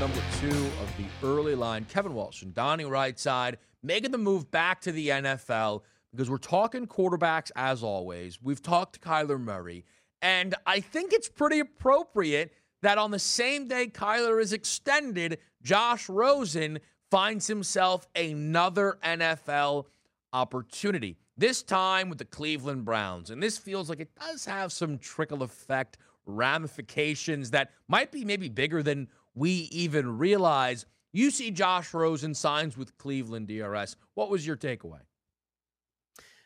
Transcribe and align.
number 0.00 0.20
two 0.40 0.48
of 0.48 0.92
the 0.98 1.26
early 1.26 1.54
line. 1.54 1.86
Kevin 1.88 2.12
Walsh 2.12 2.42
and 2.42 2.54
Donnie 2.54 2.84
Rightside 2.84 3.54
making 3.82 4.10
the 4.10 4.18
move 4.18 4.50
back 4.50 4.82
to 4.82 4.92
the 4.92 5.08
NFL 5.08 5.82
because 6.10 6.28
we're 6.28 6.36
talking 6.36 6.86
quarterbacks 6.86 7.50
as 7.56 7.82
always. 7.82 8.38
We've 8.42 8.62
talked 8.62 8.94
to 8.94 9.00
Kyler 9.00 9.40
Murray, 9.40 9.86
and 10.20 10.54
I 10.66 10.80
think 10.80 11.14
it's 11.14 11.30
pretty 11.30 11.60
appropriate 11.60 12.52
that 12.82 12.98
on 12.98 13.10
the 13.10 13.18
same 13.18 13.68
day 13.68 13.86
Kyler 13.86 14.40
is 14.40 14.52
extended, 14.52 15.38
Josh 15.62 16.10
Rosen 16.10 16.78
finds 17.10 17.46
himself 17.46 18.06
another 18.14 18.98
NFL 19.02 19.86
opportunity. 20.34 21.16
This 21.38 21.62
time 21.62 22.10
with 22.10 22.18
the 22.18 22.24
Cleveland 22.26 22.84
Browns. 22.84 23.30
And 23.30 23.42
this 23.42 23.56
feels 23.56 23.88
like 23.88 24.00
it 24.00 24.10
does 24.20 24.44
have 24.44 24.72
some 24.72 24.98
trickle 24.98 25.42
effect 25.42 25.96
ramifications 26.26 27.52
that 27.52 27.70
might 27.88 28.12
be 28.12 28.24
maybe 28.24 28.48
bigger 28.48 28.82
than 28.82 29.08
we 29.36 29.68
even 29.70 30.18
realize. 30.18 30.86
You 31.12 31.30
see 31.30 31.52
Josh 31.52 31.94
Rosen 31.94 32.34
signs 32.34 32.76
with 32.76 32.98
Cleveland 32.98 33.46
DRS. 33.46 33.94
What 34.14 34.28
was 34.28 34.44
your 34.44 34.56
takeaway? 34.56 35.00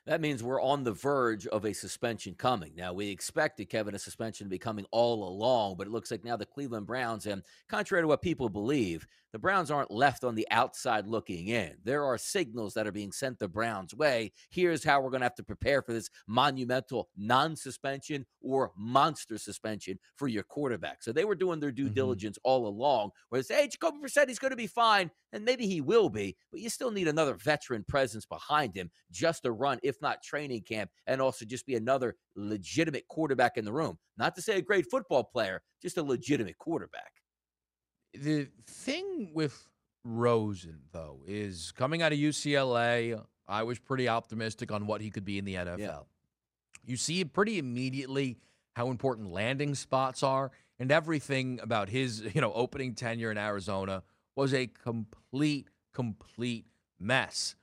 That 0.07 0.21
means 0.21 0.43
we're 0.43 0.63
on 0.63 0.83
the 0.83 0.93
verge 0.93 1.47
of 1.47 1.65
a 1.65 1.73
suspension 1.73 2.35
coming. 2.35 2.73
Now, 2.75 2.93
we 2.93 3.11
expected 3.11 3.69
Kevin 3.69 3.95
a 3.95 3.99
suspension 3.99 4.47
to 4.47 4.51
be 4.51 4.59
coming 4.59 4.87
all 4.91 5.29
along, 5.29 5.77
but 5.77 5.87
it 5.87 5.93
looks 5.93 6.11
like 6.11 6.25
now 6.25 6.37
the 6.37 6.47
Cleveland 6.47 6.87
Browns, 6.87 7.27
and 7.27 7.43
contrary 7.69 8.03
to 8.03 8.09
what 8.09 8.23
people 8.23 8.49
believe, 8.49 9.07
the 9.33 9.39
Browns 9.39 9.71
aren't 9.71 9.91
left 9.91 10.25
on 10.25 10.35
the 10.35 10.47
outside 10.51 11.07
looking 11.07 11.49
in. 11.49 11.75
There 11.85 12.05
are 12.05 12.19
signals 12.19 12.75
that 12.75 12.87
are 12.87 12.93
being 12.93 13.13
sent 13.13 13.39
the 13.39 13.49
Browns' 13.49 13.95
way. 13.95 14.33
Here's 14.51 14.85
how 14.85 15.01
we're 15.01 15.11
going 15.11 15.21
to 15.21 15.27
have 15.27 15.35
to 15.37 15.45
prepare 15.45 15.83
for 15.83 15.93
this 15.93 16.11
monumental 16.27 17.09
non 17.17 17.57
suspension 17.57 18.27
or 18.41 18.73
monster 18.77 19.39
suspension 19.39 19.99
for 20.17 20.29
your 20.29 20.43
quarterback. 20.43 21.03
So 21.03 21.13
they 21.13 21.25
were 21.25 21.35
doing 21.35 21.61
their 21.61 21.73
due 21.73 21.87
mm-hmm. 21.87 21.95
diligence 21.95 22.39
all 22.45 22.67
along, 22.67 23.11
where 23.29 23.41
they 23.41 23.45
say, 23.45 23.63
hey, 23.63 23.69
Jacoby 23.69 23.99
Brissett, 23.99 24.29
he's 24.29 24.39
going 24.39 24.51
to 24.51 24.57
be 24.57 24.67
fine. 24.67 25.11
And 25.33 25.45
maybe 25.45 25.67
he 25.67 25.81
will 25.81 26.09
be, 26.09 26.37
but 26.51 26.61
you 26.61 26.69
still 26.69 26.91
need 26.91 27.07
another 27.07 27.35
veteran 27.35 27.85
presence 27.87 28.27
behind 28.27 28.75
him 28.75 28.91
just 29.13 29.45
to 29.45 29.53
run, 29.53 29.79
if 29.83 30.01
not 30.03 30.23
training 30.25 30.63
camp, 30.63 30.91
and 31.07 31.21
also 31.21 31.45
just 31.45 31.67
be 31.67 31.77
another 31.77 32.17
legitimate 32.35 33.07
quarterback 33.09 33.57
in 33.57 33.65
the 33.65 33.73
room. 33.73 33.99
Not 34.19 34.35
to 34.35 34.43
say 34.43 34.57
a 34.57 34.63
great 34.63 34.87
football 34.91 35.23
player, 35.23 35.63
just 35.81 35.99
a 35.99 36.03
legitimate 36.03 36.59
quarterback. 36.59 37.13
The 38.15 38.49
thing 38.67 39.31
with 39.35 39.69
Rosen, 40.05 40.81
though, 40.93 41.23
is 41.27 41.73
coming 41.73 42.03
out 42.03 42.13
of 42.13 42.19
UCLA, 42.19 43.23
I 43.49 43.63
was 43.63 43.79
pretty 43.79 44.09
optimistic 44.09 44.73
on 44.73 44.87
what 44.87 45.01
he 45.01 45.11
could 45.11 45.25
be 45.25 45.39
in 45.39 45.45
the 45.45 45.55
NFL. 45.55 45.79
Yeah. 45.79 45.99
You 46.85 46.97
see 46.97 47.25
pretty 47.25 47.59
immediately 47.59 48.39
how 48.75 48.91
important 48.91 49.33
landing 49.33 49.75
spots 49.75 50.23
are, 50.23 50.51
and 50.79 50.91
everything 50.91 51.61
about 51.63 51.89
his, 51.89 52.21
you 52.35 52.41
know, 52.41 52.53
opening 52.53 52.95
tenure 52.95 53.31
in 53.31 53.39
Arizona 53.39 54.03
was 54.37 54.55
a 54.55 54.67
complete, 54.67 55.69
complete 55.93 56.67
mess. 56.99 57.55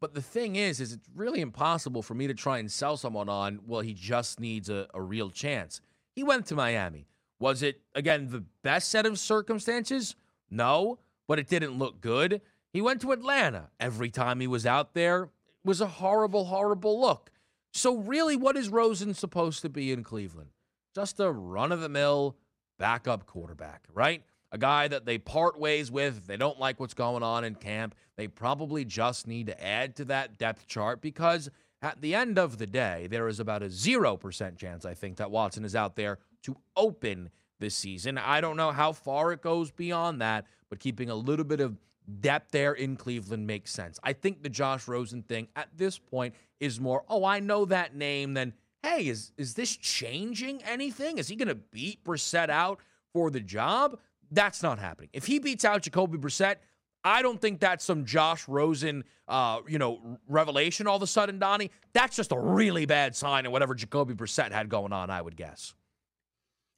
But 0.00 0.14
the 0.14 0.22
thing 0.22 0.56
is, 0.56 0.80
is 0.80 0.92
it's 0.92 1.08
really 1.14 1.40
impossible 1.40 2.02
for 2.02 2.14
me 2.14 2.26
to 2.26 2.34
try 2.34 2.58
and 2.58 2.70
sell 2.70 2.96
someone 2.96 3.28
on, 3.28 3.60
well, 3.66 3.80
he 3.80 3.94
just 3.94 4.38
needs 4.40 4.68
a, 4.68 4.86
a 4.92 5.00
real 5.00 5.30
chance. 5.30 5.80
He 6.14 6.22
went 6.22 6.46
to 6.46 6.54
Miami. 6.54 7.06
Was 7.40 7.62
it, 7.62 7.80
again, 7.94 8.28
the 8.30 8.44
best 8.62 8.88
set 8.88 9.06
of 9.06 9.18
circumstances? 9.18 10.16
No, 10.50 10.98
but 11.26 11.38
it 11.38 11.48
didn't 11.48 11.78
look 11.78 12.00
good. 12.00 12.40
He 12.72 12.80
went 12.80 13.00
to 13.02 13.12
Atlanta. 13.12 13.70
Every 13.78 14.10
time 14.10 14.40
he 14.40 14.46
was 14.46 14.66
out 14.66 14.94
there, 14.94 15.24
it 15.24 15.30
was 15.64 15.80
a 15.80 15.86
horrible, 15.86 16.46
horrible 16.46 17.00
look. 17.00 17.30
So, 17.72 17.96
really, 17.96 18.36
what 18.36 18.56
is 18.56 18.68
Rosen 18.68 19.14
supposed 19.14 19.62
to 19.62 19.68
be 19.68 19.92
in 19.92 20.04
Cleveland? 20.04 20.50
Just 20.94 21.18
a 21.18 21.30
run 21.30 21.72
of 21.72 21.80
the 21.80 21.88
mill 21.88 22.36
backup 22.78 23.26
quarterback, 23.26 23.84
right? 23.92 24.22
A 24.52 24.58
guy 24.58 24.86
that 24.86 25.06
they 25.06 25.18
part 25.18 25.58
ways 25.58 25.90
with. 25.90 26.26
They 26.26 26.36
don't 26.36 26.60
like 26.60 26.78
what's 26.78 26.94
going 26.94 27.24
on 27.24 27.44
in 27.44 27.56
camp. 27.56 27.96
They 28.16 28.28
probably 28.28 28.84
just 28.84 29.26
need 29.26 29.46
to 29.48 29.64
add 29.64 29.96
to 29.96 30.04
that 30.06 30.38
depth 30.38 30.68
chart 30.68 31.00
because 31.00 31.50
at 31.82 32.00
the 32.00 32.14
end 32.14 32.38
of 32.38 32.58
the 32.58 32.66
day, 32.66 33.08
there 33.10 33.26
is 33.26 33.40
about 33.40 33.62
a 33.62 33.66
0% 33.66 34.56
chance, 34.56 34.84
I 34.84 34.94
think, 34.94 35.16
that 35.16 35.30
Watson 35.30 35.64
is 35.64 35.74
out 35.74 35.96
there 35.96 36.18
to 36.44 36.56
open 36.76 37.30
the 37.60 37.70
season. 37.70 38.18
I 38.18 38.40
don't 38.40 38.56
know 38.56 38.72
how 38.72 38.92
far 38.92 39.32
it 39.32 39.42
goes 39.42 39.70
beyond 39.70 40.20
that, 40.20 40.46
but 40.68 40.78
keeping 40.78 41.10
a 41.10 41.14
little 41.14 41.44
bit 41.44 41.60
of 41.60 41.76
depth 42.20 42.50
there 42.50 42.74
in 42.74 42.96
Cleveland 42.96 43.46
makes 43.46 43.70
sense. 43.70 43.98
I 44.02 44.12
think 44.12 44.42
the 44.42 44.48
Josh 44.48 44.86
Rosen 44.88 45.22
thing 45.22 45.48
at 45.56 45.68
this 45.76 45.98
point 45.98 46.34
is 46.60 46.80
more, 46.80 47.04
oh, 47.08 47.24
I 47.24 47.40
know 47.40 47.64
that 47.66 47.94
name 47.94 48.34
than, 48.34 48.52
hey, 48.82 49.08
is 49.08 49.32
is 49.36 49.54
this 49.54 49.76
changing 49.76 50.62
anything? 50.64 51.18
Is 51.18 51.28
he 51.28 51.36
going 51.36 51.48
to 51.48 51.54
beat 51.54 52.04
Brissett 52.04 52.50
out 52.50 52.80
for 53.12 53.30
the 53.30 53.40
job? 53.40 53.98
That's 54.30 54.62
not 54.62 54.78
happening. 54.78 55.10
If 55.12 55.26
he 55.26 55.38
beats 55.38 55.64
out 55.64 55.82
Jacoby 55.82 56.18
Brissett, 56.18 56.56
I 57.04 57.22
don't 57.22 57.40
think 57.40 57.60
that's 57.60 57.84
some 57.84 58.04
Josh 58.04 58.48
Rosen, 58.48 59.04
uh, 59.28 59.60
you 59.68 59.78
know, 59.78 60.18
revelation 60.26 60.86
all 60.86 60.96
of 60.96 61.02
a 61.02 61.06
sudden, 61.06 61.38
Donnie. 61.38 61.70
That's 61.92 62.16
just 62.16 62.32
a 62.32 62.38
really 62.38 62.86
bad 62.86 63.14
sign 63.14 63.46
of 63.46 63.52
whatever 63.52 63.74
Jacoby 63.74 64.14
Brissett 64.14 64.52
had 64.52 64.68
going 64.68 64.92
on, 64.92 65.10
I 65.10 65.20
would 65.20 65.36
guess. 65.36 65.74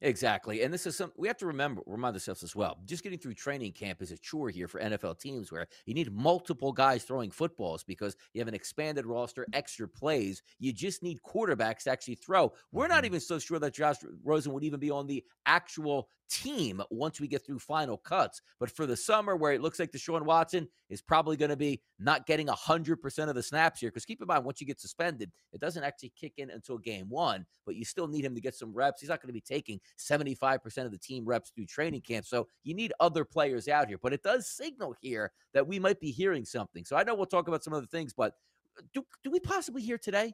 Exactly. 0.01 0.61
And 0.61 0.71
this 0.71 0.85
is 0.85 0.95
some 0.95 1.11
we 1.17 1.27
have 1.27 1.37
to 1.37 1.47
remember, 1.47 1.81
remind 1.87 2.15
ourselves 2.15 2.43
as 2.43 2.55
well. 2.55 2.77
Just 2.85 3.03
getting 3.03 3.17
through 3.17 3.33
training 3.33 3.71
camp 3.71 4.01
is 4.01 4.11
a 4.11 4.17
chore 4.17 4.49
here 4.49 4.67
for 4.67 4.79
NFL 4.79 5.19
teams 5.19 5.51
where 5.51 5.67
you 5.87 5.95
need 5.95 6.13
multiple 6.13 6.71
guys 6.71 7.03
throwing 7.03 7.31
footballs 7.31 7.83
because 7.83 8.15
you 8.33 8.41
have 8.41 8.47
an 8.47 8.53
expanded 8.53 9.07
roster, 9.07 9.47
extra 9.53 9.87
plays. 9.87 10.43
You 10.59 10.71
just 10.71 11.01
need 11.01 11.19
quarterbacks 11.23 11.83
to 11.83 11.91
actually 11.91 12.15
throw. 12.15 12.53
We're 12.71 12.87
not 12.87 12.97
mm-hmm. 12.97 13.05
even 13.05 13.19
so 13.21 13.39
sure 13.39 13.57
that 13.57 13.73
Josh 13.73 13.95
Rosen 14.23 14.53
would 14.53 14.63
even 14.63 14.79
be 14.79 14.91
on 14.91 15.07
the 15.07 15.23
actual 15.47 16.09
team 16.29 16.81
once 16.91 17.19
we 17.19 17.27
get 17.27 17.45
through 17.45 17.59
final 17.59 17.97
cuts. 17.97 18.41
But 18.59 18.69
for 18.69 18.85
the 18.85 18.95
summer, 18.95 19.35
where 19.35 19.53
it 19.53 19.61
looks 19.61 19.79
like 19.79 19.91
Deshaun 19.91 20.23
Watson 20.23 20.67
is 20.89 21.01
probably 21.01 21.37
going 21.37 21.49
to 21.49 21.57
be 21.57 21.81
not 21.99 22.25
getting 22.25 22.47
100% 22.47 23.29
of 23.29 23.35
the 23.35 23.43
snaps 23.43 23.79
here, 23.79 23.89
because 23.89 24.05
keep 24.05 24.21
in 24.21 24.27
mind, 24.27 24.45
once 24.45 24.61
you 24.61 24.67
get 24.67 24.79
suspended, 24.79 25.31
it 25.53 25.61
doesn't 25.61 25.83
actually 25.83 26.11
kick 26.19 26.33
in 26.37 26.49
until 26.49 26.77
game 26.77 27.09
one, 27.09 27.45
but 27.65 27.75
you 27.75 27.85
still 27.85 28.07
need 28.07 28.25
him 28.25 28.35
to 28.35 28.41
get 28.41 28.55
some 28.55 28.73
reps. 28.73 29.01
He's 29.01 29.09
not 29.09 29.21
going 29.21 29.29
to 29.29 29.33
be 29.33 29.41
taking 29.41 29.79
75% 29.97 30.85
of 30.85 30.91
the 30.91 30.97
team 30.97 31.25
reps 31.25 31.51
through 31.51 31.65
training 31.65 32.01
camp. 32.01 32.25
So 32.25 32.47
you 32.63 32.73
need 32.73 32.93
other 32.99 33.25
players 33.25 33.67
out 33.67 33.87
here. 33.87 33.97
But 34.01 34.13
it 34.13 34.23
does 34.23 34.49
signal 34.49 34.95
here 35.01 35.31
that 35.53 35.67
we 35.67 35.79
might 35.79 35.99
be 35.99 36.11
hearing 36.11 36.45
something. 36.45 36.85
So 36.85 36.95
I 36.95 37.03
know 37.03 37.15
we'll 37.15 37.25
talk 37.25 37.47
about 37.47 37.63
some 37.63 37.73
other 37.73 37.87
things, 37.87 38.13
but 38.13 38.33
uh, 38.77 38.83
do, 38.93 39.03
do 39.23 39.31
we 39.31 39.39
possibly 39.39 39.81
hear 39.81 39.97
today? 39.97 40.33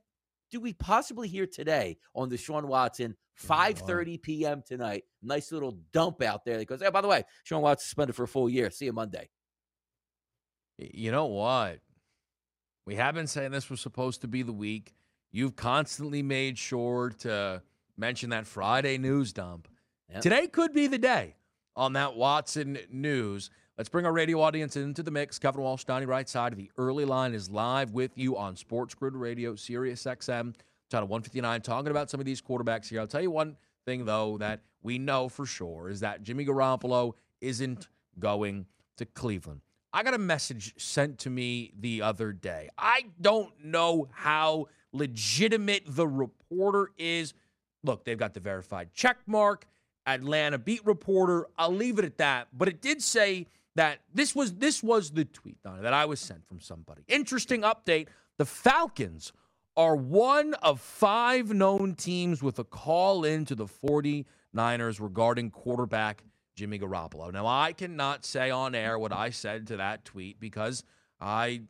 Do 0.51 0.59
we 0.59 0.73
possibly 0.73 1.27
hear 1.27 1.47
today 1.47 1.97
on 2.13 2.29
Deshaun 2.29 2.65
Watson 2.65 3.15
5:30 3.41 4.21
p.m. 4.21 4.61
tonight? 4.63 5.03
Nice 5.23 5.51
little 5.51 5.79
dump 5.91 6.21
out 6.21 6.45
there 6.45 6.59
that 6.59 6.65
goes. 6.65 6.81
Oh, 6.83 6.91
by 6.91 7.01
the 7.01 7.07
way, 7.07 7.23
Sean 7.43 7.63
Watson 7.63 7.85
suspended 7.85 8.15
for 8.15 8.23
a 8.23 8.27
full 8.27 8.47
year. 8.47 8.69
See 8.69 8.85
you 8.85 8.93
Monday. 8.93 9.29
You 10.77 11.11
know 11.11 11.25
what? 11.25 11.79
We 12.85 12.95
have 12.95 13.15
been 13.15 13.27
saying 13.27 13.51
this 13.51 13.69
was 13.69 13.81
supposed 13.81 14.21
to 14.21 14.27
be 14.27 14.43
the 14.43 14.53
week. 14.53 14.93
You've 15.31 15.55
constantly 15.55 16.21
made 16.21 16.57
sure 16.57 17.09
to 17.19 17.63
mention 17.97 18.29
that 18.31 18.47
Friday 18.47 18.97
news 18.97 19.33
dump. 19.33 19.67
Yep. 20.11 20.21
Today 20.21 20.47
could 20.47 20.73
be 20.73 20.87
the 20.87 20.97
day 20.97 21.35
on 21.75 21.93
that 21.93 22.15
Watson 22.15 22.77
news. 22.91 23.49
Let's 23.77 23.89
bring 23.89 24.05
our 24.05 24.13
radio 24.13 24.41
audience 24.41 24.75
into 24.75 25.01
the 25.01 25.11
mix. 25.11 25.39
Kevin 25.39 25.61
Walsh, 25.61 25.83
Donnie 25.83 26.05
Rightside 26.05 26.51
of 26.51 26.57
the 26.57 26.69
early 26.77 27.05
line 27.05 27.33
is 27.33 27.49
live 27.49 27.93
with 27.93 28.11
you 28.17 28.37
on 28.37 28.55
Sports 28.55 28.93
Grid 28.93 29.15
Radio, 29.15 29.55
Sirius 29.55 30.03
XM, 30.03 30.53
channel 30.91 31.07
159, 31.07 31.61
talking 31.61 31.89
about 31.89 32.09
some 32.09 32.19
of 32.19 32.25
these 32.25 32.41
quarterbacks 32.41 32.87
here. 32.87 32.99
I'll 32.99 33.07
tell 33.07 33.21
you 33.21 33.31
one 33.31 33.57
thing, 33.85 34.05
though, 34.05 34.37
that 34.37 34.61
we 34.83 34.99
know 34.99 35.27
for 35.27 35.45
sure 35.45 35.89
is 35.89 36.01
that 36.01 36.21
Jimmy 36.21 36.45
Garoppolo 36.45 37.13
isn't 37.41 37.87
going 38.19 38.67
to 38.97 39.05
Cleveland. 39.05 39.61
I 39.91 40.03
got 40.03 40.13
a 40.13 40.19
message 40.19 40.73
sent 40.77 41.19
to 41.19 41.29
me 41.29 41.71
the 41.79 42.01
other 42.01 42.31
day. 42.31 42.69
I 42.77 43.05
don't 43.21 43.53
know 43.63 44.07
how 44.11 44.67
legitimate 44.91 45.83
the 45.87 46.07
reporter 46.07 46.91
is. 46.97 47.33
Look, 47.83 48.05
they've 48.05 48.17
got 48.17 48.33
the 48.33 48.39
verified 48.39 48.93
check 48.93 49.17
mark. 49.27 49.65
Atlanta 50.05 50.57
beat 50.57 50.85
reporter. 50.85 51.47
I'll 51.57 51.73
leave 51.73 51.99
it 51.99 52.05
at 52.05 52.17
that. 52.17 52.47
But 52.53 52.67
it 52.67 52.81
did 52.81 53.01
say 53.01 53.47
that 53.75 53.99
this 54.13 54.35
was 54.35 54.53
this 54.55 54.83
was 54.83 55.11
the 55.11 55.25
tweet 55.25 55.61
Donna, 55.63 55.81
that 55.81 55.93
I 55.93 56.05
was 56.05 56.19
sent 56.19 56.47
from 56.47 56.59
somebody. 56.59 57.03
Interesting 57.07 57.61
update. 57.61 58.07
The 58.37 58.45
Falcons 58.45 59.31
are 59.75 59.95
one 59.95 60.53
of 60.55 60.79
five 60.79 61.53
known 61.53 61.95
teams 61.95 62.43
with 62.43 62.59
a 62.59 62.63
call 62.63 63.23
in 63.23 63.45
to 63.45 63.55
the 63.55 63.65
49ers 63.65 64.99
regarding 64.99 65.49
quarterback 65.49 66.23
Jimmy 66.55 66.77
Garoppolo. 66.77 67.31
Now, 67.31 67.47
I 67.47 67.73
cannot 67.73 68.25
say 68.25 68.51
on 68.51 68.75
air 68.75 68.99
what 68.99 69.11
I 69.11 69.31
said 69.31 69.67
to 69.67 69.77
that 69.77 70.05
tweet 70.05 70.39
because 70.39 70.83
I 71.19 71.63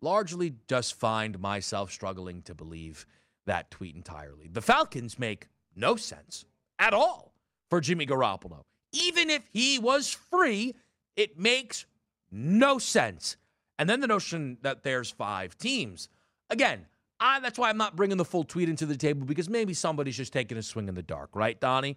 largely 0.00 0.54
just 0.68 0.94
find 0.94 1.38
myself 1.38 1.90
struggling 1.90 2.42
to 2.42 2.54
believe 2.54 3.06
that 3.46 3.70
tweet 3.70 3.96
entirely. 3.96 4.48
The 4.50 4.62
Falcons 4.62 5.18
make 5.18 5.48
no 5.74 5.96
sense 5.96 6.44
at 6.78 6.92
all 6.92 7.32
for 7.70 7.80
Jimmy 7.80 8.06
Garoppolo. 8.06 8.62
Even 8.92 9.30
if 9.30 9.42
he 9.52 9.78
was 9.78 10.10
free, 10.10 10.74
it 11.16 11.38
makes 11.38 11.86
no 12.30 12.78
sense. 12.78 13.36
And 13.78 13.88
then 13.88 14.00
the 14.00 14.06
notion 14.06 14.58
that 14.62 14.82
there's 14.82 15.10
five 15.10 15.56
teams. 15.58 16.08
Again, 16.50 16.86
I, 17.20 17.40
that's 17.40 17.58
why 17.58 17.70
I'm 17.70 17.76
not 17.76 17.96
bringing 17.96 18.16
the 18.16 18.24
full 18.24 18.44
tweet 18.44 18.68
into 18.68 18.86
the 18.86 18.96
table 18.96 19.26
because 19.26 19.48
maybe 19.48 19.74
somebody's 19.74 20.16
just 20.16 20.32
taking 20.32 20.58
a 20.58 20.62
swing 20.62 20.88
in 20.88 20.94
the 20.94 21.02
dark, 21.02 21.30
right, 21.34 21.58
Donnie? 21.58 21.96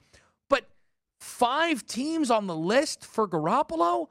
But 0.50 0.66
five 1.20 1.86
teams 1.86 2.32
on 2.32 2.48
the 2.48 2.56
list 2.56 3.06
for 3.06 3.28
Garoppolo? 3.28 4.08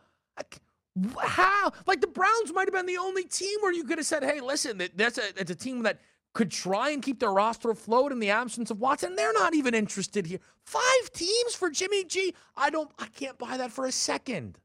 How? 1.21 1.73
Like 1.87 2.01
the 2.01 2.07
Browns 2.07 2.53
might 2.53 2.67
have 2.67 2.75
been 2.75 2.87
the 2.87 2.99
only 2.99 3.25
team 3.25 3.59
where 3.61 3.73
you 3.73 3.85
could 3.85 3.99
have 3.99 4.07
said, 4.07 4.25
"Hey, 4.25 4.41
listen, 4.41 4.83
that's 4.97 5.19
a 5.19 5.29
it's 5.37 5.51
a 5.51 5.55
team 5.55 5.83
that 5.85 6.01
could 6.39 6.53
try 6.53 6.91
and 6.91 7.03
keep 7.03 7.19
their 7.19 7.33
roster 7.33 7.69
afloat 7.69 8.13
in 8.13 8.21
the 8.21 8.31
absence 8.31 8.71
of 8.71 8.79
Watson. 8.79 9.17
They're 9.17 9.33
not 9.33 9.57
even 9.57 9.75
interested 9.75 10.25
here. 10.25 10.39
Five 10.63 11.13
teams 11.13 11.57
for 11.57 11.69
Jimmy 11.69 12.05
G. 12.05 12.33
I 12.57 12.71
don't. 12.71 12.89
I 12.97 13.07
can't 13.07 13.37
buy 13.37 13.57
that 13.57 13.73
for 13.73 13.87
a 13.87 13.91
second. 13.91 14.57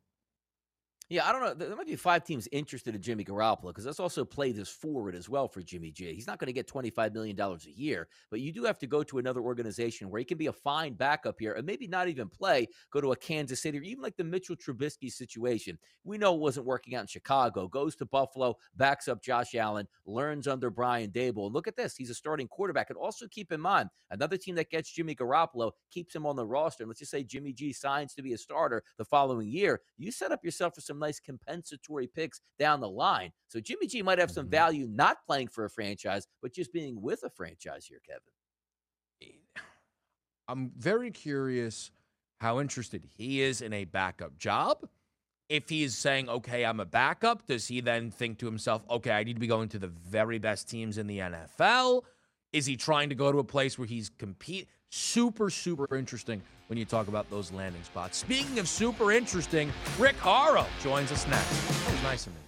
Yeah, 1.13 1.29
I 1.29 1.31
don't 1.31 1.43
know. 1.43 1.53
There 1.53 1.75
might 1.75 1.85
be 1.85 1.95
five 1.95 2.23
teams 2.23 2.47
interested 2.51 2.95
in 2.95 3.01
Jimmy 3.03 3.23
Garoppolo 3.23 3.67
because 3.67 3.85
let's 3.85 3.99
also 3.99 4.25
play 4.25 4.51
this 4.51 4.67
forward 4.67 5.13
as 5.13 5.29
well 5.29 5.47
for 5.47 5.61
Jimmy 5.61 5.91
G. 5.91 6.11
He's 6.11 6.25
not 6.25 6.39
going 6.39 6.47
to 6.47 6.53
get 6.53 6.67
$25 6.67 7.13
million 7.13 7.39
a 7.39 7.57
year, 7.69 8.07
but 8.31 8.39
you 8.39 8.51
do 8.51 8.63
have 8.63 8.79
to 8.79 8.87
go 8.87 9.03
to 9.03 9.19
another 9.19 9.41
organization 9.41 10.09
where 10.09 10.17
he 10.17 10.25
can 10.25 10.39
be 10.39 10.47
a 10.47 10.51
fine 10.51 10.95
backup 10.95 11.35
here 11.37 11.53
and 11.53 11.67
maybe 11.67 11.87
not 11.87 12.07
even 12.07 12.29
play, 12.29 12.67
go 12.89 12.99
to 12.99 13.11
a 13.11 13.15
Kansas 13.15 13.61
City 13.61 13.77
or 13.77 13.83
even 13.83 14.01
like 14.01 14.17
the 14.17 14.23
Mitchell 14.23 14.55
Trubisky 14.55 15.11
situation. 15.11 15.77
We 16.03 16.17
know 16.17 16.33
it 16.33 16.39
wasn't 16.39 16.65
working 16.65 16.95
out 16.95 17.01
in 17.01 17.07
Chicago, 17.07 17.67
goes 17.67 17.95
to 17.97 18.07
Buffalo, 18.07 18.55
backs 18.75 19.07
up 19.07 19.21
Josh 19.21 19.53
Allen, 19.53 19.87
learns 20.07 20.47
under 20.47 20.71
Brian 20.71 21.11
Daboll. 21.11 21.45
And 21.45 21.53
look 21.53 21.67
at 21.67 21.77
this. 21.77 21.95
He's 21.95 22.09
a 22.09 22.15
starting 22.15 22.47
quarterback. 22.47 22.89
And 22.89 22.97
also 22.97 23.27
keep 23.27 23.51
in 23.51 23.61
mind, 23.61 23.89
another 24.09 24.37
team 24.37 24.55
that 24.55 24.71
gets 24.71 24.91
Jimmy 24.91 25.13
Garoppolo 25.13 25.73
keeps 25.91 26.15
him 26.15 26.25
on 26.25 26.35
the 26.35 26.45
roster. 26.47 26.81
And 26.81 26.89
let's 26.89 27.01
just 27.01 27.11
say 27.11 27.23
Jimmy 27.23 27.53
G 27.53 27.71
signs 27.71 28.15
to 28.15 28.23
be 28.23 28.33
a 28.33 28.37
starter 28.39 28.83
the 28.97 29.05
following 29.05 29.47
year. 29.47 29.81
You 29.99 30.11
set 30.11 30.31
up 30.31 30.43
yourself 30.43 30.73
for 30.73 30.81
some 30.81 31.02
nice 31.03 31.19
compensatory 31.19 32.07
picks 32.07 32.41
down 32.57 32.79
the 32.79 32.89
line. 32.89 33.31
So 33.47 33.59
Jimmy 33.59 33.87
G 33.87 34.01
might 34.01 34.19
have 34.19 34.31
some 34.31 34.45
mm-hmm. 34.45 34.51
value 34.51 34.87
not 34.89 35.17
playing 35.25 35.49
for 35.49 35.65
a 35.65 35.69
franchise, 35.69 36.27
but 36.41 36.53
just 36.53 36.71
being 36.71 37.01
with 37.01 37.23
a 37.23 37.29
franchise 37.29 37.85
here, 37.85 37.99
Kevin. 38.07 39.33
I'm 40.47 40.71
very 40.77 41.11
curious 41.11 41.91
how 42.39 42.59
interested 42.59 43.05
he 43.15 43.41
is 43.41 43.61
in 43.61 43.73
a 43.73 43.85
backup 43.85 44.37
job. 44.37 44.79
If 45.49 45.69
he's 45.69 45.95
saying, 45.95 46.29
okay, 46.29 46.65
I'm 46.65 46.79
a 46.79 46.85
backup, 46.85 47.45
does 47.45 47.67
he 47.67 47.79
then 47.81 48.11
think 48.11 48.39
to 48.39 48.45
himself, 48.45 48.81
okay, 48.89 49.11
I 49.11 49.23
need 49.23 49.35
to 49.35 49.39
be 49.39 49.47
going 49.47 49.69
to 49.69 49.79
the 49.79 49.87
very 49.87 50.39
best 50.39 50.69
teams 50.69 50.97
in 50.97 51.07
the 51.07 51.19
NFL? 51.19 52.01
Is 52.53 52.67
he 52.67 52.77
trying 52.77 53.09
to 53.09 53.15
go 53.15 53.31
to 53.31 53.39
a 53.39 53.43
place 53.43 53.79
where 53.79 53.87
he's 53.87 54.11
compete? 54.19 54.69
Super, 54.89 55.49
super 55.49 55.97
interesting 55.97 56.39
when 56.67 56.77
you 56.77 56.85
talk 56.85 57.07
about 57.07 57.27
those 57.31 57.51
landing 57.51 57.81
spots. 57.81 58.19
Speaking 58.19 58.59
of 58.59 58.67
super 58.67 59.11
interesting, 59.11 59.73
Rick 59.97 60.17
Horrow 60.17 60.67
joins 60.81 61.11
us 61.11 61.27
next. 61.27 61.49
That 61.85 61.91
was 61.91 62.03
nice 62.03 62.27
of 62.27 62.33
me. 62.33 62.39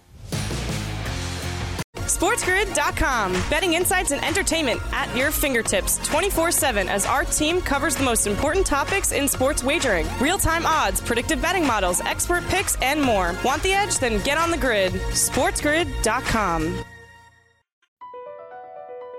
SportsGrid.com. 2.06 3.32
Betting 3.50 3.74
insights 3.74 4.12
and 4.12 4.24
entertainment 4.24 4.80
at 4.92 5.14
your 5.16 5.32
fingertips 5.32 5.98
24 6.06 6.52
7 6.52 6.88
as 6.88 7.04
our 7.04 7.24
team 7.24 7.60
covers 7.60 7.96
the 7.96 8.04
most 8.04 8.28
important 8.28 8.64
topics 8.64 9.10
in 9.10 9.26
sports 9.26 9.64
wagering 9.64 10.06
real 10.20 10.38
time 10.38 10.64
odds, 10.66 11.00
predictive 11.00 11.42
betting 11.42 11.66
models, 11.66 12.00
expert 12.02 12.44
picks, 12.44 12.76
and 12.76 13.02
more. 13.02 13.34
Want 13.44 13.60
the 13.64 13.72
edge? 13.72 13.98
Then 13.98 14.22
get 14.22 14.38
on 14.38 14.52
the 14.52 14.56
grid. 14.56 14.92
SportsGrid.com. 14.92 16.84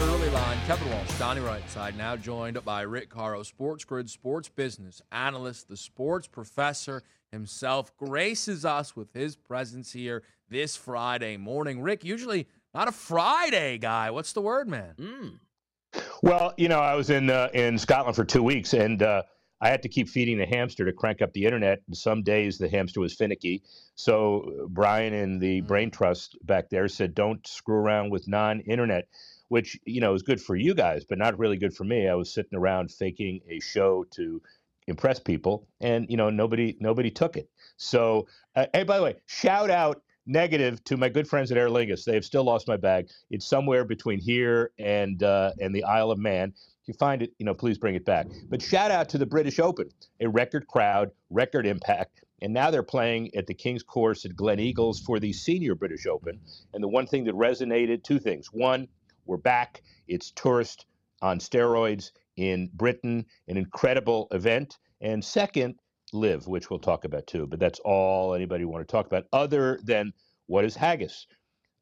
early 0.00 0.30
line. 0.30 0.58
Kevin 0.66 0.90
Walsh, 0.90 1.18
Donnie 1.18 1.40
Rightside, 1.40 1.96
now 1.96 2.16
joined 2.16 2.62
by 2.64 2.82
Rick 2.82 3.12
Horrow, 3.12 3.42
Sports 3.42 3.84
Grid 3.84 4.08
sports 4.08 4.48
business 4.48 5.02
analyst, 5.12 5.68
the 5.68 5.76
sports 5.76 6.26
professor 6.26 7.02
himself, 7.30 7.94
graces 7.96 8.64
us 8.64 8.96
with 8.96 9.12
his 9.12 9.36
presence 9.36 9.92
here 9.92 10.22
this 10.48 10.76
Friday 10.76 11.36
morning. 11.36 11.82
Rick, 11.82 12.04
usually 12.04 12.46
not 12.74 12.88
a 12.88 12.92
Friday 12.92 13.78
guy. 13.78 14.10
What's 14.10 14.32
the 14.32 14.40
word, 14.40 14.68
man? 14.68 14.94
Mm. 14.98 16.02
Well, 16.22 16.54
you 16.56 16.68
know, 16.68 16.80
I 16.80 16.94
was 16.94 17.10
in 17.10 17.28
uh, 17.28 17.48
in 17.52 17.76
Scotland 17.76 18.16
for 18.16 18.24
two 18.24 18.42
weeks, 18.42 18.72
and 18.74 19.02
uh, 19.02 19.22
I 19.60 19.68
had 19.68 19.82
to 19.82 19.88
keep 19.88 20.08
feeding 20.08 20.38
the 20.38 20.46
hamster 20.46 20.84
to 20.84 20.92
crank 20.92 21.20
up 21.20 21.32
the 21.32 21.44
internet. 21.44 21.82
And 21.86 21.96
some 21.96 22.22
days 22.22 22.56
the 22.56 22.68
hamster 22.68 23.00
was 23.00 23.14
finicky. 23.14 23.62
So 23.94 24.66
Brian 24.68 25.12
and 25.12 25.40
the 25.40 25.60
Brain 25.60 25.90
Trust 25.90 26.38
back 26.46 26.70
there 26.70 26.88
said, 26.88 27.14
don't 27.14 27.46
screw 27.46 27.76
around 27.76 28.10
with 28.10 28.26
non 28.26 28.60
internet, 28.60 29.08
which, 29.50 29.78
you 29.84 30.00
know, 30.00 30.14
is 30.14 30.22
good 30.22 30.40
for 30.40 30.56
you 30.56 30.74
guys, 30.74 31.04
but 31.04 31.18
not 31.18 31.38
really 31.38 31.56
good 31.56 31.74
for 31.74 31.84
me. 31.84 32.08
I 32.08 32.14
was 32.14 32.32
sitting 32.32 32.58
around 32.58 32.90
faking 32.90 33.40
a 33.48 33.60
show 33.60 34.04
to 34.12 34.42
impress 34.86 35.20
people 35.20 35.68
and 35.80 36.06
you 36.08 36.16
know 36.16 36.30
nobody 36.30 36.76
nobody 36.80 37.12
took 37.12 37.36
it 37.36 37.48
so 37.76 38.26
uh, 38.56 38.66
hey 38.72 38.82
by 38.82 38.96
the 38.96 39.04
way 39.04 39.14
shout 39.26 39.70
out 39.70 40.02
negative 40.26 40.82
to 40.84 40.96
my 40.96 41.08
good 41.08 41.28
friends 41.28 41.50
at 41.50 41.58
Aer 41.58 41.68
Lingus. 41.68 42.04
They 42.04 42.14
have 42.14 42.24
still 42.24 42.44
lost 42.44 42.68
my 42.68 42.76
bag. 42.76 43.08
It's 43.30 43.46
somewhere 43.46 43.84
between 43.84 44.20
here 44.20 44.70
and 44.78 45.22
uh, 45.22 45.52
and 45.60 45.74
the 45.74 45.84
Isle 45.84 46.10
of 46.10 46.18
Man. 46.18 46.52
If 46.82 46.88
you 46.88 46.94
find 46.94 47.22
it, 47.22 47.32
you 47.38 47.44
know, 47.44 47.54
please 47.54 47.78
bring 47.78 47.94
it 47.94 48.04
back. 48.04 48.26
But 48.48 48.62
shout 48.62 48.90
out 48.90 49.08
to 49.10 49.18
the 49.18 49.26
British 49.26 49.58
Open, 49.58 49.90
a 50.20 50.28
record 50.28 50.66
crowd, 50.66 51.10
record 51.28 51.66
impact, 51.66 52.24
and 52.40 52.52
now 52.52 52.70
they're 52.70 52.82
playing 52.82 53.34
at 53.34 53.46
the 53.46 53.54
King's 53.54 53.82
Course 53.82 54.24
at 54.24 54.32
Gleneagles 54.32 55.02
for 55.04 55.20
the 55.20 55.32
Senior 55.32 55.74
British 55.74 56.06
Open. 56.06 56.40
And 56.72 56.82
the 56.82 56.88
one 56.88 57.06
thing 57.06 57.24
that 57.24 57.34
resonated, 57.34 58.02
two 58.02 58.18
things: 58.18 58.52
one, 58.52 58.88
we're 59.26 59.36
back. 59.36 59.82
It's 60.08 60.30
tourist 60.30 60.86
on 61.22 61.38
steroids 61.38 62.12
in 62.36 62.70
Britain, 62.74 63.26
an 63.48 63.56
incredible 63.56 64.28
event, 64.30 64.78
and 65.00 65.24
second, 65.24 65.76
LIV, 66.12 66.46
which 66.46 66.70
we'll 66.70 66.78
talk 66.78 67.04
about 67.04 67.26
too. 67.26 67.46
But 67.46 67.60
that's 67.60 67.80
all 67.80 68.34
anybody 68.34 68.64
want 68.64 68.86
to 68.86 68.90
talk 68.90 69.06
about, 69.06 69.26
other 69.32 69.78
than 69.84 70.12
what 70.46 70.64
is 70.64 70.74
haggis? 70.74 71.26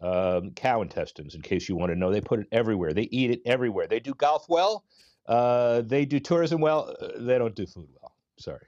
Um, 0.01 0.53
cow 0.53 0.83
intestines, 0.83 1.35
in 1.35 1.43
case 1.43 1.69
you 1.69 1.77
want 1.77 1.91
to 1.91 1.97
know. 1.97 2.13
They 2.13 2.21
put 2.21 2.41
it 2.41 2.47
everywhere. 2.53 2.93
They 2.93 3.09
eat 3.11 3.31
it 3.31 3.41
everywhere. 3.45 3.89
They 3.89 3.99
do 3.99 4.15
golf 4.15 4.47
well. 4.49 4.85
Uh, 5.27 5.83
they 5.83 6.05
do 6.05 6.21
tourism 6.21 6.61
well. 6.61 6.95
Uh, 7.01 7.09
they 7.19 7.37
don't 7.39 7.55
do 7.55 7.67
food 7.67 7.89
well. 8.01 8.15
Sorry. 8.39 8.67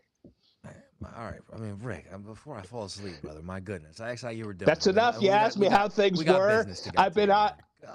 All 1.16 1.24
right. 1.24 1.40
I 1.54 1.58
mean, 1.58 1.78
Rick, 1.80 2.06
um, 2.12 2.22
before 2.22 2.58
I 2.58 2.62
fall 2.62 2.84
asleep, 2.84 3.22
brother, 3.22 3.40
my 3.40 3.58
goodness. 3.58 4.00
I 4.00 4.12
asked 4.12 4.22
how 4.22 4.28
you 4.28 4.44
were 4.44 4.52
doing. 4.52 4.66
That's 4.66 4.86
enough. 4.86 5.22
You 5.22 5.30
asked 5.30 5.58
me 5.58 5.68
how 5.68 5.88
things 5.88 6.22
were. 6.22 6.66
I've 6.96 7.14
been 7.14 7.30
on. 7.30 7.52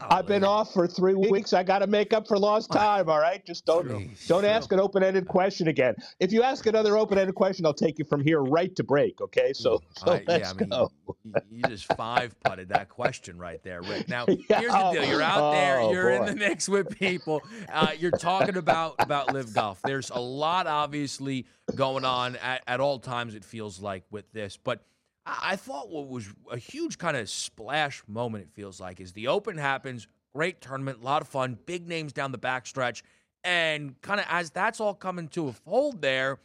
I've 0.09 0.25
been 0.25 0.43
off 0.43 0.73
for 0.73 0.87
three 0.87 1.13
weeks. 1.13 1.53
I 1.53 1.63
got 1.63 1.79
to 1.79 1.87
make 1.87 2.13
up 2.13 2.27
for 2.27 2.37
lost 2.37 2.71
time. 2.71 3.09
All 3.09 3.19
right, 3.19 3.45
just 3.45 3.65
don't 3.65 4.09
don't 4.27 4.45
ask 4.45 4.71
an 4.71 4.79
open-ended 4.79 5.27
question 5.27 5.67
again. 5.67 5.95
If 6.19 6.31
you 6.31 6.43
ask 6.43 6.65
another 6.65 6.97
open-ended 6.97 7.35
question, 7.35 7.65
I'll 7.65 7.73
take 7.73 7.99
you 7.99 8.05
from 8.05 8.21
here 8.21 8.41
right 8.41 8.75
to 8.75 8.83
break. 8.83 9.21
Okay, 9.21 9.53
so, 9.53 9.81
so 9.97 10.13
I, 10.13 10.23
let's 10.27 10.41
yeah, 10.41 10.49
I 10.49 10.53
mean, 10.53 10.69
go. 10.69 10.91
You, 11.23 11.33
you 11.51 11.63
just 11.63 11.93
five 11.93 12.35
putted 12.41 12.69
that 12.69 12.89
question 12.89 13.37
right 13.37 13.61
there, 13.63 13.81
Rick. 13.81 14.09
Now 14.09 14.25
here's 14.27 14.47
the 14.47 14.91
deal: 14.93 15.05
you're 15.05 15.21
out 15.21 15.51
there, 15.51 15.79
oh, 15.79 15.91
you're 15.91 16.17
boy. 16.17 16.25
in 16.25 16.25
the 16.25 16.35
mix 16.35 16.67
with 16.67 16.97
people. 16.97 17.43
Uh, 17.71 17.91
you're 17.97 18.11
talking 18.11 18.57
about 18.57 18.95
about 18.99 19.33
LIV 19.33 19.53
golf. 19.53 19.81
There's 19.83 20.09
a 20.09 20.19
lot, 20.19 20.67
obviously, 20.67 21.45
going 21.75 22.05
on 22.05 22.35
at, 22.37 22.63
at 22.67 22.79
all 22.79 22.99
times. 22.99 23.35
It 23.35 23.45
feels 23.45 23.79
like 23.79 24.03
with 24.09 24.31
this, 24.31 24.57
but 24.57 24.83
I 25.25 25.55
thought 25.55 25.89
what 25.89 26.07
was 26.07 26.27
a 26.51 26.57
huge 26.57 26.97
kind 26.97 27.17
of 27.17 27.29
splash 27.29 28.03
moment, 28.07 28.43
it 28.43 28.49
feels 28.53 28.79
like, 28.79 28.99
is 28.99 29.13
the 29.13 29.27
Open 29.27 29.57
happens, 29.57 30.07
great 30.33 30.61
tournament, 30.61 30.99
a 31.01 31.05
lot 31.05 31.21
of 31.21 31.27
fun, 31.27 31.57
big 31.65 31.87
names 31.87 32.13
down 32.13 32.31
the 32.31 32.37
backstretch. 32.37 33.01
And 33.43 33.99
kind 34.01 34.19
of 34.19 34.25
as 34.29 34.51
that's 34.51 34.79
all 34.79 34.93
coming 34.93 35.27
to 35.29 35.47
a 35.47 35.53
fold 35.53 36.01
there, 36.01 36.39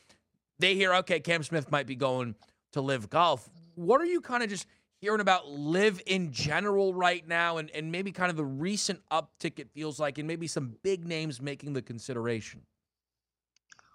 they 0.59 0.75
hear, 0.75 0.95
okay, 0.97 1.21
Cam 1.21 1.43
Smith 1.43 1.71
might 1.71 1.87
be 1.87 1.95
going 1.95 2.35
to 2.73 2.81
LIV 2.81 3.11
golf. 3.11 3.51
What 3.75 4.01
are 4.01 4.07
you 4.07 4.21
kind 4.21 4.43
of 4.43 4.49
just 4.49 4.67
hearing 5.01 5.21
about 5.21 5.49
LIV 5.49 6.03
in 6.07 6.31
general 6.33 6.95
right 6.95 7.27
now 7.27 7.57
and, 7.57 7.71
and 7.71 7.91
maybe 7.91 8.13
kind 8.13 8.31
of 8.31 8.37
the 8.37 8.45
recent 8.45 9.01
uptick 9.11 9.59
it 9.59 9.71
feels 9.73 9.99
like, 9.99 10.19
and 10.19 10.29
maybe 10.29 10.47
some 10.47 10.77
big 10.83 11.07
names 11.07 11.41
making 11.41 11.73
the 11.73 11.83
consideration? 11.83 12.63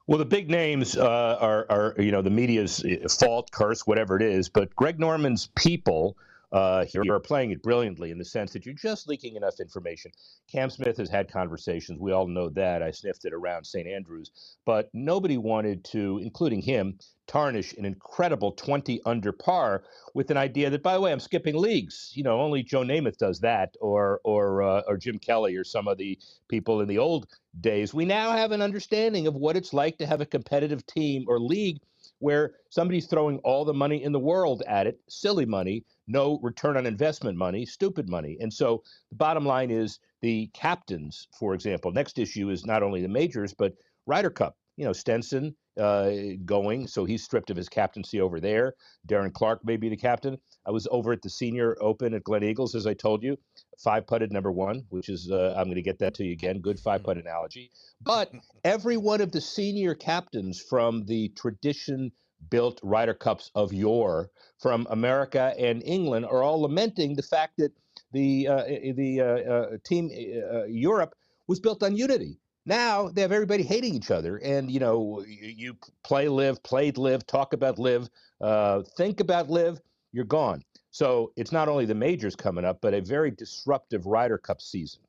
Well, 0.07 0.19
the 0.19 0.25
big 0.25 0.49
names 0.49 0.95
uh, 0.95 1.37
are, 1.39 1.65
are, 1.69 1.95
you 1.97 2.11
know, 2.11 2.21
the 2.21 2.29
media's 2.29 2.83
uh, 2.83 3.07
fault, 3.09 3.49
curse, 3.51 3.87
whatever 3.87 4.15
it 4.15 4.21
is. 4.21 4.49
But 4.49 4.75
Greg 4.75 4.99
Norman's 4.99 5.49
people 5.55 6.15
uh, 6.55 6.85
here 6.85 7.03
are 7.11 7.19
playing 7.19 7.51
it 7.51 7.63
brilliantly 7.63 8.11
in 8.11 8.19
the 8.19 8.25
sense 8.25 8.53
that 8.53 8.65
you're 8.65 8.75
just 8.75 9.09
leaking 9.09 9.35
enough 9.35 9.59
information. 9.59 10.11
Cam 10.51 10.71
Smith 10.71 10.97
has 10.97 11.09
had 11.09 11.31
conversations. 11.31 11.99
We 11.99 12.13
all 12.13 12.27
know 12.27 12.49
that. 12.51 12.83
I 12.83 12.91
sniffed 12.91 13.25
it 13.25 13.33
around 13.33 13.65
St. 13.65 13.87
Andrews. 13.87 14.31
But 14.65 14.89
nobody 14.93 15.37
wanted 15.37 15.85
to, 15.85 16.19
including 16.23 16.61
him, 16.61 16.99
tarnish 17.27 17.73
an 17.73 17.85
incredible 17.85 18.53
20 18.53 19.01
under 19.05 19.33
par 19.33 19.83
with 20.15 20.31
an 20.31 20.37
idea 20.37 20.71
that, 20.71 20.83
by 20.83 20.95
the 20.95 21.01
way, 21.01 21.11
I'm 21.11 21.21
skipping 21.21 21.57
leagues. 21.57 22.13
You 22.15 22.23
know, 22.23 22.41
only 22.41 22.63
Joe 22.63 22.83
Namath 22.83 23.17
does 23.17 23.41
that, 23.41 23.75
or 23.81 24.21
or 24.23 24.63
uh, 24.63 24.83
or 24.87 24.97
Jim 24.97 25.19
Kelly, 25.19 25.57
or 25.57 25.65
some 25.65 25.87
of 25.89 25.99
the 25.99 26.17
people 26.49 26.81
in 26.81 26.87
the 26.87 26.99
old 26.99 27.27
days. 27.61 27.93
We 27.93 28.05
now 28.05 28.31
have 28.31 28.53
an 28.53 28.63
understanding 28.63 29.27
of 29.27 29.35
what 29.35 29.57
it's 29.57 29.73
like 29.73 29.99
to 29.99 30.07
have 30.07 30.21
a 30.21 30.27
competitive 30.27 30.85
team 30.87 31.25
or 31.27 31.39
league 31.39 31.79
where 32.19 32.53
somebody's 32.69 33.07
throwing 33.07 33.39
all 33.39 33.65
the 33.65 33.73
money 33.73 34.03
in 34.03 34.13
the 34.13 34.19
world 34.19 34.63
at 34.67 34.87
it, 34.87 34.99
silly 35.09 35.45
money, 35.45 35.83
no 36.07 36.39
return 36.41 36.77
on 36.77 36.85
investment 36.85 37.37
money, 37.37 37.65
stupid 37.65 38.09
money. 38.09 38.37
And 38.39 38.53
so 38.53 38.83
the 39.09 39.15
bottom 39.15 39.45
line 39.45 39.71
is 39.71 39.99
the 40.21 40.47
captains, 40.53 41.27
for 41.39 41.53
example, 41.53 41.91
next 41.91 42.19
issue 42.19 42.49
is 42.49 42.65
not 42.65 42.83
only 42.83 43.01
the 43.01 43.07
majors, 43.07 43.53
but 43.53 43.73
Ryder 44.05 44.29
Cup. 44.29 44.55
You 44.77 44.83
know, 44.83 44.93
Stenson 44.93 45.55
uh, 45.79 46.11
going, 46.43 46.87
so 46.87 47.05
he's 47.05 47.23
stripped 47.23 47.49
of 47.49 47.55
his 47.55 47.69
captaincy 47.69 48.19
over 48.19 48.41
there. 48.41 48.73
Darren 49.07 49.31
Clarke 49.31 49.63
may 49.63 49.77
be 49.77 49.87
the 49.87 49.95
captain. 49.95 50.37
I 50.65 50.71
was 50.71 50.85
over 50.91 51.13
at 51.13 51.21
the 51.21 51.29
Senior 51.29 51.77
Open 51.79 52.13
at 52.13 52.23
Gleneagles, 52.23 52.75
as 52.75 52.85
I 52.85 52.93
told 52.93 53.23
you, 53.23 53.37
five 53.77 54.05
putted 54.05 54.33
number 54.33 54.51
one, 54.51 54.83
which 54.89 55.07
is 55.07 55.31
uh, 55.31 55.53
I'm 55.57 55.65
going 55.65 55.75
to 55.75 55.81
get 55.81 55.99
that 55.99 56.13
to 56.15 56.25
you 56.25 56.33
again. 56.33 56.59
Good 56.59 56.79
five 56.79 57.03
putt 57.03 57.17
analogy. 57.17 57.71
But 58.01 58.31
every 58.65 58.97
one 58.97 59.21
of 59.21 59.31
the 59.31 59.39
senior 59.39 59.95
captains 59.95 60.61
from 60.61 61.05
the 61.05 61.29
tradition 61.37 62.11
built 62.49 62.79
Ryder 62.83 63.13
Cups 63.13 63.51
of 63.55 63.73
yore 63.73 64.29
from 64.59 64.87
America 64.89 65.53
and 65.57 65.83
England 65.83 66.25
are 66.25 66.43
all 66.43 66.61
lamenting 66.61 67.15
the 67.15 67.23
fact 67.23 67.57
that 67.57 67.71
the 68.11 68.47
uh, 68.47 68.63
the 68.95 69.21
uh, 69.21 69.25
uh, 69.25 69.77
team 69.83 70.09
uh, 70.53 70.65
Europe 70.65 71.15
was 71.47 71.59
built 71.59 71.83
on 71.83 71.95
unity. 71.95 72.39
Now 72.65 73.09
they 73.09 73.21
have 73.21 73.31
everybody 73.31 73.63
hating 73.63 73.93
each 73.93 74.09
other, 74.11 74.37
and 74.37 74.71
you 74.71 74.79
know 74.79 75.23
you, 75.27 75.47
you 75.47 75.77
play 76.03 76.27
LIV, 76.27 76.63
played 76.63 76.97
LIV, 76.97 77.27
talk 77.27 77.53
about 77.53 77.77
LIV, 77.77 78.09
uh, 78.41 78.81
think 78.97 79.19
about 79.19 79.49
LIV. 79.49 79.79
you're 80.11 80.25
gone. 80.25 80.63
So 80.91 81.33
it's 81.35 81.51
not 81.51 81.67
only 81.67 81.85
the 81.85 81.93
majors 81.93 82.35
coming 82.35 82.63
up, 82.63 82.79
but 82.81 82.93
a 82.93 83.01
very 83.01 83.29
disruptive 83.29 84.05
Ryder 84.05 84.37
Cup 84.37 84.61
season. 84.61 85.01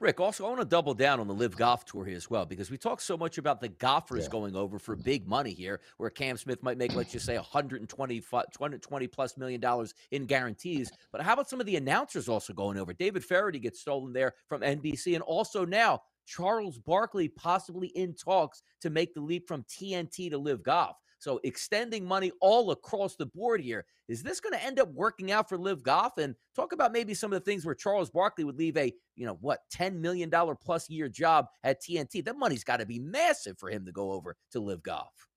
Rick, 0.00 0.20
also, 0.20 0.46
I 0.46 0.48
want 0.50 0.60
to 0.60 0.64
double 0.64 0.94
down 0.94 1.18
on 1.18 1.26
the 1.26 1.34
LIV 1.34 1.56
Golf 1.56 1.84
Tour 1.84 2.04
here 2.04 2.16
as 2.16 2.30
well 2.30 2.46
because 2.46 2.70
we 2.70 2.78
talk 2.78 3.00
so 3.00 3.16
much 3.16 3.36
about 3.36 3.60
the 3.60 3.68
golfers 3.68 4.24
yeah. 4.24 4.30
going 4.30 4.54
over 4.54 4.78
for 4.78 4.94
big 4.94 5.26
money 5.26 5.50
here, 5.50 5.80
where 5.96 6.08
Cam 6.08 6.36
Smith 6.36 6.62
might 6.62 6.78
make, 6.78 6.94
let's 6.94 7.10
just 7.10 7.26
say, 7.26 7.34
120, 7.34 8.22
120 8.30 9.06
plus 9.08 9.36
million 9.36 9.60
dollars 9.60 9.94
in 10.12 10.24
guarantees. 10.24 10.92
But 11.10 11.22
how 11.22 11.32
about 11.32 11.50
some 11.50 11.58
of 11.58 11.66
the 11.66 11.74
announcers 11.74 12.28
also 12.28 12.52
going 12.52 12.78
over? 12.78 12.92
David 12.92 13.24
Feherty 13.24 13.58
gets 13.58 13.80
stolen 13.80 14.12
there 14.12 14.34
from 14.46 14.60
NBC, 14.60 15.14
and 15.14 15.22
also 15.22 15.64
now 15.64 16.02
Charles 16.26 16.78
Barkley 16.78 17.26
possibly 17.26 17.88
in 17.88 18.14
talks 18.14 18.62
to 18.82 18.90
make 18.90 19.14
the 19.14 19.20
leap 19.20 19.48
from 19.48 19.64
TNT 19.64 20.30
to 20.30 20.38
LIV 20.38 20.62
Golf. 20.62 20.96
So 21.18 21.40
extending 21.44 22.04
money 22.04 22.32
all 22.40 22.70
across 22.70 23.16
the 23.16 23.26
board 23.26 23.60
here. 23.60 23.84
Is 24.08 24.22
this 24.22 24.40
going 24.40 24.54
to 24.54 24.64
end 24.64 24.78
up 24.78 24.88
working 24.92 25.30
out 25.30 25.48
for 25.48 25.58
LIV 25.58 25.82
Golf? 25.82 26.18
And 26.18 26.34
talk 26.54 26.72
about 26.72 26.92
maybe 26.92 27.14
some 27.14 27.32
of 27.32 27.38
the 27.38 27.44
things 27.44 27.66
where 27.66 27.74
Charles 27.74 28.10
Barkley 28.10 28.44
would 28.44 28.58
leave 28.58 28.76
a, 28.76 28.92
you 29.16 29.26
know, 29.26 29.36
what, 29.40 29.60
$10 29.74 29.96
million 29.96 30.30
plus 30.62 30.88
year 30.88 31.08
job 31.08 31.46
at 31.64 31.82
TNT. 31.82 32.24
That 32.24 32.38
money's 32.38 32.64
got 32.64 32.78
to 32.78 32.86
be 32.86 32.98
massive 32.98 33.58
for 33.58 33.68
him 33.68 33.84
to 33.86 33.92
go 33.92 34.12
over 34.12 34.36
to 34.52 34.60
LIV 34.60 34.82
Golf. 34.82 35.28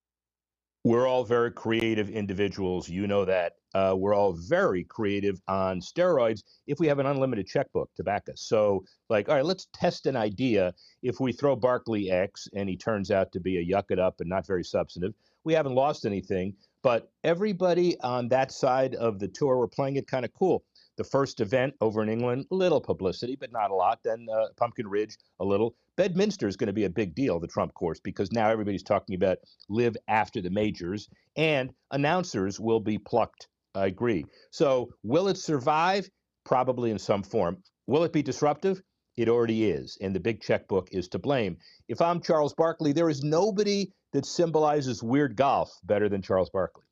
We're 0.83 1.07
all 1.07 1.23
very 1.23 1.51
creative 1.51 2.09
individuals. 2.09 2.89
You 2.89 3.05
know 3.05 3.23
that. 3.25 3.53
Uh, 3.75 3.93
we're 3.95 4.15
all 4.15 4.33
very 4.33 4.83
creative 4.83 5.39
on 5.47 5.79
steroids 5.79 6.41
if 6.65 6.79
we 6.79 6.87
have 6.87 6.97
an 6.97 7.05
unlimited 7.05 7.45
checkbook 7.45 7.93
to 7.95 8.03
back 8.03 8.27
us. 8.29 8.41
So, 8.41 8.83
like, 9.07 9.29
all 9.29 9.35
right, 9.35 9.45
let's 9.45 9.67
test 9.73 10.07
an 10.07 10.15
idea. 10.15 10.73
If 11.03 11.19
we 11.19 11.33
throw 11.33 11.55
Barkley 11.55 12.09
X 12.09 12.47
and 12.55 12.67
he 12.67 12.77
turns 12.77 13.11
out 13.11 13.31
to 13.33 13.39
be 13.39 13.57
a 13.57 13.65
yuck 13.65 13.91
it 13.91 13.99
up 13.99 14.21
and 14.21 14.29
not 14.29 14.47
very 14.47 14.63
substantive, 14.63 15.13
we 15.43 15.53
haven't 15.53 15.75
lost 15.75 16.05
anything. 16.05 16.55
But 16.83 17.11
everybody 17.23 17.99
on 18.01 18.27
that 18.29 18.51
side 18.51 18.95
of 18.95 19.19
the 19.19 19.27
tour 19.27 19.57
were 19.57 19.67
playing 19.67 19.97
it 19.97 20.07
kind 20.07 20.25
of 20.25 20.33
cool. 20.33 20.63
The 20.97 21.03
first 21.03 21.39
event 21.39 21.75
over 21.79 22.01
in 22.01 22.09
England, 22.09 22.45
little 22.49 22.81
publicity, 22.81 23.35
but 23.35 23.51
not 23.51 23.71
a 23.71 23.75
lot. 23.75 23.99
Then 24.03 24.27
uh, 24.33 24.47
Pumpkin 24.57 24.87
Ridge, 24.87 25.17
a 25.39 25.45
little. 25.45 25.75
Bedminster 25.95 26.47
is 26.47 26.57
going 26.57 26.67
to 26.67 26.73
be 26.73 26.85
a 26.85 26.89
big 26.89 27.13
deal, 27.15 27.39
the 27.39 27.47
Trump 27.47 27.73
course, 27.73 27.99
because 27.99 28.31
now 28.31 28.49
everybody's 28.49 28.83
talking 28.83 29.15
about 29.15 29.37
LIV 29.69 29.95
after 30.07 30.41
the 30.41 30.49
majors, 30.49 31.07
and 31.35 31.71
announcers 31.91 32.59
will 32.59 32.79
be 32.79 32.97
plucked. 32.97 33.47
I 33.75 33.85
agree. 33.85 34.25
So, 34.51 34.93
will 35.03 35.27
it 35.27 35.37
survive? 35.37 36.09
Probably 36.43 36.91
in 36.91 36.99
some 36.99 37.23
form. 37.23 37.57
Will 37.87 38.03
it 38.03 38.13
be 38.13 38.23
disruptive? 38.23 38.81
It 39.17 39.27
already 39.27 39.69
is, 39.69 39.97
and 40.01 40.15
the 40.15 40.19
big 40.19 40.41
checkbook 40.41 40.89
is 40.91 41.07
to 41.09 41.19
blame. 41.19 41.57
If 41.87 42.01
I'm 42.01 42.21
Charles 42.21 42.53
Barkley, 42.53 42.93
there 42.93 43.09
is 43.09 43.23
nobody 43.23 43.91
that 44.13 44.25
symbolizes 44.25 45.03
weird 45.03 45.35
golf 45.35 45.77
better 45.83 46.09
than 46.09 46.21
Charles 46.21 46.49
Barkley. 46.49 46.83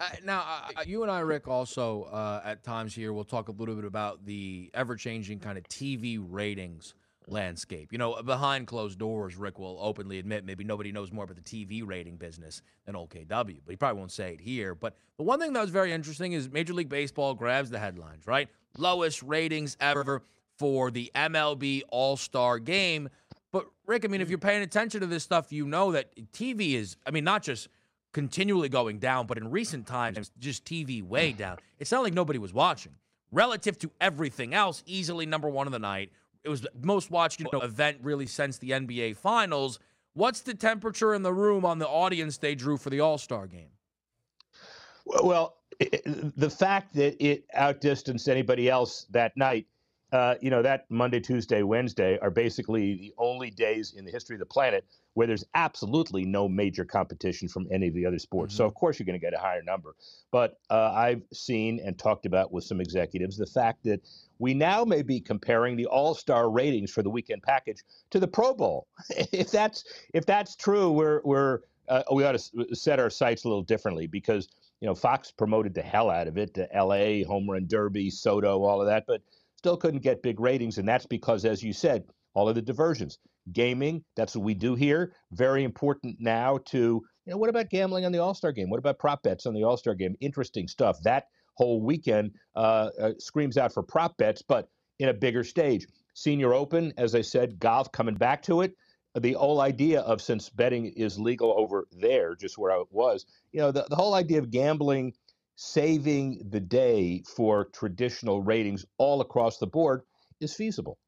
uh, 0.00 0.08
now, 0.24 0.40
uh, 0.76 0.82
you 0.86 1.02
and 1.02 1.10
I, 1.10 1.20
Rick, 1.20 1.48
also 1.48 2.04
uh, 2.04 2.40
at 2.44 2.62
times 2.62 2.94
here, 2.94 3.12
we'll 3.12 3.24
talk 3.24 3.48
a 3.48 3.52
little 3.52 3.74
bit 3.74 3.84
about 3.84 4.24
the 4.24 4.70
ever 4.74 4.96
changing 4.96 5.40
kind 5.40 5.58
of 5.58 5.64
TV 5.64 6.18
ratings 6.20 6.94
landscape. 7.26 7.92
You 7.92 7.98
know, 7.98 8.20
behind 8.22 8.66
closed 8.66 8.98
doors, 8.98 9.36
Rick 9.36 9.58
will 9.58 9.78
openly 9.80 10.18
admit 10.18 10.44
maybe 10.44 10.64
nobody 10.64 10.92
knows 10.92 11.12
more 11.12 11.24
about 11.24 11.36
the 11.36 11.42
TV 11.42 11.86
rating 11.86 12.16
business 12.16 12.62
than 12.86 12.94
OKW, 12.94 13.28
but 13.28 13.70
he 13.70 13.76
probably 13.76 13.98
won't 13.98 14.12
say 14.12 14.32
it 14.32 14.40
here. 14.40 14.74
But 14.74 14.96
the 15.16 15.22
one 15.22 15.38
thing 15.38 15.52
that 15.52 15.60
was 15.60 15.70
very 15.70 15.92
interesting 15.92 16.32
is 16.32 16.50
Major 16.50 16.74
League 16.74 16.88
Baseball 16.88 17.34
grabs 17.34 17.70
the 17.70 17.78
headlines, 17.78 18.26
right? 18.26 18.48
Lowest 18.76 19.22
ratings 19.22 19.76
ever 19.80 20.22
for 20.58 20.90
the 20.90 21.10
MLB 21.14 21.82
All 21.88 22.16
Star 22.16 22.58
game. 22.58 23.08
But 23.52 23.66
Rick, 23.86 24.04
I 24.04 24.08
mean, 24.08 24.20
if 24.20 24.28
you're 24.28 24.38
paying 24.38 24.62
attention 24.62 25.00
to 25.00 25.06
this 25.06 25.24
stuff, 25.24 25.52
you 25.52 25.66
know 25.66 25.92
that 25.92 26.14
TV 26.32 26.74
is, 26.74 26.96
I 27.06 27.10
mean, 27.10 27.24
not 27.24 27.42
just 27.42 27.68
continually 28.12 28.68
going 28.68 28.98
down, 28.98 29.26
but 29.26 29.38
in 29.38 29.50
recent 29.50 29.86
times, 29.86 30.30
just 30.38 30.64
TV 30.64 31.02
way 31.02 31.32
down. 31.32 31.58
It's 31.78 31.92
not 31.92 32.02
like 32.02 32.14
nobody 32.14 32.38
was 32.38 32.52
watching. 32.52 32.92
Relative 33.32 33.78
to 33.78 33.90
everything 34.00 34.54
else, 34.54 34.82
easily 34.86 35.26
number 35.26 35.48
one 35.48 35.66
of 35.66 35.72
the 35.72 35.78
night. 35.78 36.10
It 36.42 36.48
was 36.48 36.62
the 36.62 36.70
most 36.82 37.10
watched 37.10 37.40
you 37.40 37.46
know, 37.52 37.60
event 37.60 37.98
really 38.02 38.26
since 38.26 38.58
the 38.58 38.70
NBA 38.70 39.16
Finals. 39.16 39.78
What's 40.14 40.40
the 40.40 40.54
temperature 40.54 41.14
in 41.14 41.22
the 41.22 41.32
room 41.32 41.64
on 41.64 41.78
the 41.78 41.86
audience 41.86 42.38
they 42.38 42.54
drew 42.54 42.76
for 42.76 42.90
the 42.90 43.00
All 43.00 43.18
Star 43.18 43.46
game? 43.46 43.70
Well, 45.22 45.56
the 45.78 46.50
fact 46.50 46.94
that 46.94 47.16
it 47.24 47.44
outdistanced 47.56 48.28
anybody 48.28 48.68
else 48.68 49.06
that 49.10 49.36
night 49.36 49.66
uh, 50.12 50.34
you 50.40 50.50
know, 50.50 50.62
that 50.62 50.86
Monday, 50.90 51.20
Tuesday, 51.20 51.62
Wednesday 51.62 52.18
are 52.18 52.30
basically 52.30 52.96
the 52.96 53.14
only 53.16 53.50
days 53.50 53.94
in 53.96 54.04
the 54.04 54.10
history 54.10 54.34
of 54.34 54.40
the 54.40 54.46
planet 54.46 54.84
where 55.14 55.26
there's 55.26 55.44
absolutely 55.54 56.24
no 56.24 56.48
major 56.48 56.84
competition 56.84 57.48
from 57.48 57.66
any 57.70 57.88
of 57.88 57.94
the 57.94 58.06
other 58.06 58.18
sports. 58.18 58.54
Mm-hmm. 58.54 58.58
So, 58.58 58.66
of 58.66 58.74
course, 58.74 58.98
you're 58.98 59.06
going 59.06 59.18
to 59.18 59.24
get 59.24 59.34
a 59.34 59.38
higher 59.38 59.62
number. 59.62 59.94
But 60.32 60.58
uh, 60.68 60.92
I've 60.92 61.22
seen 61.32 61.80
and 61.84 61.96
talked 61.98 62.26
about 62.26 62.52
with 62.52 62.64
some 62.64 62.80
executives 62.80 63.36
the 63.36 63.46
fact 63.46 63.84
that 63.84 64.00
we 64.38 64.54
now 64.54 64.84
may 64.84 65.02
be 65.02 65.20
comparing 65.20 65.76
the 65.76 65.86
all-star 65.86 66.50
ratings 66.50 66.90
for 66.90 67.02
the 67.02 67.10
weekend 67.10 67.42
package 67.42 67.82
to 68.10 68.18
the 68.18 68.28
Pro 68.28 68.52
Bowl. 68.54 68.88
if 69.32 69.50
that's 69.50 69.84
if 70.12 70.26
that's 70.26 70.56
true, 70.56 70.90
we're 70.90 71.20
we're 71.24 71.60
uh, 71.88 72.02
we 72.12 72.24
ought 72.24 72.38
to 72.38 72.74
set 72.74 72.98
our 72.98 73.10
sights 73.10 73.44
a 73.44 73.48
little 73.48 73.62
differently 73.62 74.06
because 74.06 74.48
you 74.80 74.86
know 74.86 74.94
Fox 74.94 75.30
promoted 75.30 75.74
the 75.74 75.82
hell 75.82 76.10
out 76.10 76.28
of 76.28 76.38
it, 76.38 76.54
the 76.54 76.74
L.A. 76.74 77.22
home 77.22 77.48
run 77.48 77.66
derby, 77.66 78.10
Soto, 78.10 78.62
all 78.62 78.80
of 78.80 78.86
that, 78.86 79.04
but 79.06 79.22
still 79.56 79.76
couldn't 79.76 80.02
get 80.02 80.22
big 80.22 80.40
ratings. 80.40 80.78
And 80.78 80.88
that's 80.88 81.06
because, 81.06 81.44
as 81.44 81.62
you 81.62 81.72
said, 81.72 82.04
all 82.34 82.48
of 82.48 82.54
the 82.54 82.62
diversions. 82.62 83.18
Gaming, 83.52 84.04
that's 84.16 84.36
what 84.36 84.44
we 84.44 84.54
do 84.54 84.74
here. 84.74 85.12
Very 85.32 85.64
important 85.64 86.16
now 86.20 86.58
to, 86.66 86.78
you 86.78 87.32
know, 87.32 87.36
what 87.36 87.50
about 87.50 87.68
gambling 87.70 88.04
on 88.04 88.12
the 88.12 88.18
All 88.18 88.34
Star 88.34 88.52
game? 88.52 88.70
What 88.70 88.78
about 88.78 88.98
prop 88.98 89.22
bets 89.22 89.46
on 89.46 89.54
the 89.54 89.64
All 89.64 89.76
Star 89.76 89.94
game? 89.94 90.14
Interesting 90.20 90.68
stuff. 90.68 90.98
That 91.02 91.24
whole 91.54 91.82
weekend 91.82 92.32
uh, 92.56 92.90
uh, 93.00 93.12
screams 93.18 93.58
out 93.58 93.72
for 93.72 93.82
prop 93.82 94.16
bets, 94.16 94.42
but 94.42 94.68
in 94.98 95.08
a 95.08 95.14
bigger 95.14 95.44
stage. 95.44 95.86
Senior 96.14 96.54
Open, 96.54 96.92
as 96.96 97.14
I 97.14 97.22
said, 97.22 97.58
golf 97.58 97.90
coming 97.92 98.14
back 98.14 98.42
to 98.44 98.60
it. 98.60 98.74
The 99.18 99.32
whole 99.32 99.60
idea 99.60 100.00
of 100.00 100.22
since 100.22 100.48
betting 100.50 100.86
is 100.86 101.18
legal 101.18 101.52
over 101.56 101.86
there, 101.90 102.36
just 102.36 102.56
where 102.58 102.72
I 102.72 102.84
was, 102.90 103.26
you 103.52 103.60
know, 103.60 103.72
the, 103.72 103.86
the 103.88 103.96
whole 103.96 104.14
idea 104.14 104.38
of 104.38 104.50
gambling 104.50 105.14
saving 105.56 106.48
the 106.48 106.60
day 106.60 107.22
for 107.36 107.66
traditional 107.66 108.42
ratings 108.42 108.86
all 108.98 109.20
across 109.20 109.58
the 109.58 109.66
board 109.66 110.02
is 110.40 110.54
feasible. 110.54 110.98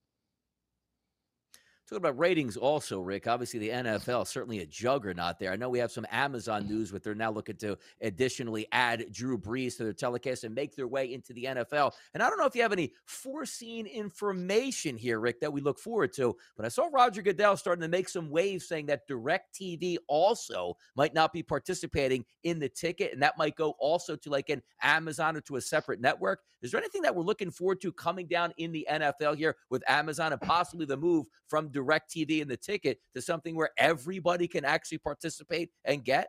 Talking 1.93 2.07
about 2.07 2.19
ratings, 2.19 2.57
also, 2.57 3.01
Rick. 3.01 3.27
Obviously, 3.27 3.61
the 3.61 3.69
NFL 3.69 4.27
certainly 4.27 4.61
a 4.61 4.67
juggernaut 4.67 5.39
there. 5.39 5.53
I 5.53 5.57
know 5.57 5.69
we 5.69 5.79
have 5.79 5.93
some 5.93 6.07
Amazon 6.11 6.65
mm. 6.65 6.71
news, 6.71 6.91
but 6.91 7.03
they're 7.03 7.15
now 7.15 7.31
looking 7.31 7.57
to 7.57 7.77
additionally 8.01 8.67
add 8.73 9.13
Drew 9.13 9.37
Brees 9.37 9.77
to 9.77 9.85
their 9.85 9.93
telecast 9.93 10.45
and 10.45 10.55
make 10.55 10.75
their 10.75 10.89
way 10.89 11.13
into 11.13 11.35
the 11.35 11.45
NFL. 11.45 11.93
And 12.15 12.23
I 12.23 12.31
don't 12.31 12.39
know 12.39 12.47
if 12.47 12.57
you 12.57 12.63
have 12.63 12.73
any 12.73 12.95
foreseen 13.05 13.85
information 13.85 14.97
here, 14.97 15.21
Rick, 15.21 15.41
that 15.41 15.53
we 15.53 15.61
look 15.61 15.79
forward 15.79 16.15
to. 16.15 16.35
But 16.57 16.65
I 16.65 16.71
saw 16.71 16.89
Roger 16.91 17.21
Goodell 17.21 17.59
starting 17.59 17.83
to 17.83 17.89
make 17.89 18.09
some 18.09 18.31
waves, 18.31 18.67
saying 18.67 18.87
that 18.87 19.07
DirecTV 19.07 19.99
also 20.09 20.79
might 20.97 21.13
not 21.13 21.35
be 21.35 21.43
participating 21.43 22.25
in 22.43 22.59
the 22.59 22.71
ticket, 22.71 23.13
and 23.13 23.21
that 23.21 23.37
might 23.37 23.55
go 23.55 23.75
also 23.79 24.17
to 24.17 24.31
like 24.31 24.49
an 24.49 24.63
Amazon 24.81 25.37
or 25.37 25.43
to 25.43 25.57
a 25.57 25.61
separate 25.61 26.01
network. 26.01 26.41
Is 26.63 26.71
there 26.71 26.81
anything 26.81 27.03
that 27.03 27.15
we're 27.15 27.25
looking 27.25 27.51
forward 27.51 27.81
to 27.83 27.93
coming 27.93 28.29
down 28.29 28.55
in 28.57 28.73
the 28.73 28.87
NFL 28.91 29.37
here 29.37 29.57
with 29.69 29.83
Amazon 29.89 30.33
and 30.33 30.41
possibly 30.41 30.87
the 30.87 30.97
move 30.97 31.27
from 31.49 31.69
DirecTV 31.83 32.43
and 32.43 32.51
the 32.51 32.57
ticket 32.57 32.99
to 33.15 33.23
something 33.23 33.57
where 33.57 33.71
everybody 33.77 34.49
can 34.49 34.65
actually 34.65 34.99
participate 34.99 35.71
and 35.85 36.05
get? 36.05 36.29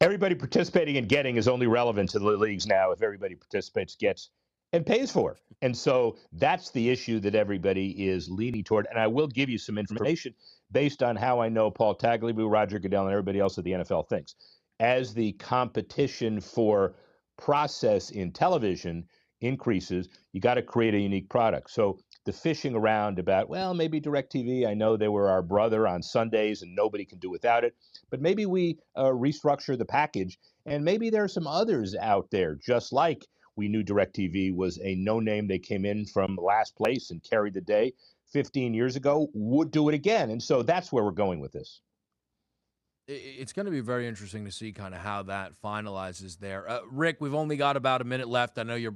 Everybody 0.00 0.34
participating 0.34 0.96
and 0.96 1.08
getting 1.08 1.36
is 1.36 1.48
only 1.48 1.66
relevant 1.66 2.10
to 2.10 2.18
the 2.18 2.24
leagues 2.24 2.66
now 2.66 2.90
if 2.90 3.02
everybody 3.02 3.34
participates, 3.34 3.94
gets, 3.94 4.30
and 4.72 4.84
pays 4.84 5.12
for. 5.12 5.36
And 5.62 5.76
so 5.76 6.16
that's 6.32 6.70
the 6.72 6.90
issue 6.90 7.20
that 7.20 7.34
everybody 7.34 8.08
is 8.08 8.28
leaning 8.28 8.64
toward. 8.64 8.88
And 8.90 8.98
I 8.98 9.06
will 9.06 9.28
give 9.28 9.48
you 9.48 9.58
some 9.58 9.78
information 9.78 10.34
based 10.72 11.02
on 11.02 11.14
how 11.14 11.40
I 11.40 11.48
know 11.48 11.70
Paul 11.70 11.96
Tagliabue, 11.96 12.50
Roger 12.50 12.80
Goodell, 12.80 13.04
and 13.04 13.12
everybody 13.12 13.38
else 13.38 13.56
at 13.56 13.64
the 13.64 13.70
NFL 13.70 14.08
thinks. 14.08 14.34
As 14.80 15.14
the 15.14 15.32
competition 15.34 16.40
for 16.40 16.96
process 17.38 18.10
in 18.10 18.32
television 18.32 19.04
increases, 19.40 20.08
you 20.32 20.40
got 20.40 20.54
to 20.54 20.62
create 20.62 20.94
a 20.94 20.98
unique 20.98 21.28
product. 21.28 21.70
So 21.70 21.98
the 22.24 22.32
fishing 22.32 22.74
around 22.74 23.18
about, 23.18 23.48
well, 23.48 23.74
maybe 23.74 24.00
DirecTV, 24.00 24.66
I 24.66 24.74
know 24.74 24.96
they 24.96 25.08
were 25.08 25.28
our 25.28 25.42
brother 25.42 25.86
on 25.86 26.02
Sundays 26.02 26.62
and 26.62 26.74
nobody 26.74 27.04
can 27.04 27.18
do 27.18 27.30
without 27.30 27.64
it, 27.64 27.74
but 28.10 28.20
maybe 28.20 28.46
we 28.46 28.78
uh, 28.96 29.04
restructure 29.04 29.76
the 29.76 29.84
package 29.84 30.38
and 30.66 30.84
maybe 30.84 31.10
there 31.10 31.24
are 31.24 31.28
some 31.28 31.46
others 31.46 31.94
out 31.94 32.30
there, 32.30 32.54
just 32.54 32.92
like 32.92 33.26
we 33.56 33.68
knew 33.68 33.84
DirecTV 33.84 34.54
was 34.54 34.78
a 34.82 34.94
no 34.94 35.20
name. 35.20 35.46
They 35.46 35.58
came 35.58 35.84
in 35.84 36.06
from 36.06 36.38
last 36.40 36.74
place 36.76 37.10
and 37.10 37.22
carried 37.22 37.54
the 37.54 37.60
day 37.60 37.92
15 38.32 38.74
years 38.74 38.96
ago, 38.96 39.28
would 39.34 39.70
do 39.70 39.88
it 39.88 39.94
again. 39.94 40.30
And 40.30 40.42
so 40.42 40.62
that's 40.62 40.90
where 40.90 41.04
we're 41.04 41.12
going 41.12 41.40
with 41.40 41.52
this 41.52 41.80
it's 43.06 43.52
going 43.52 43.66
to 43.66 43.72
be 43.72 43.80
very 43.80 44.08
interesting 44.08 44.44
to 44.46 44.50
see 44.50 44.72
kind 44.72 44.94
of 44.94 45.00
how 45.00 45.22
that 45.24 45.52
finalizes 45.62 46.38
there. 46.38 46.68
Uh, 46.68 46.80
Rick, 46.90 47.18
we've 47.20 47.34
only 47.34 47.56
got 47.56 47.76
about 47.76 48.00
a 48.00 48.04
minute 48.04 48.28
left. 48.28 48.58
I 48.58 48.62
know 48.62 48.76
you're 48.76 48.94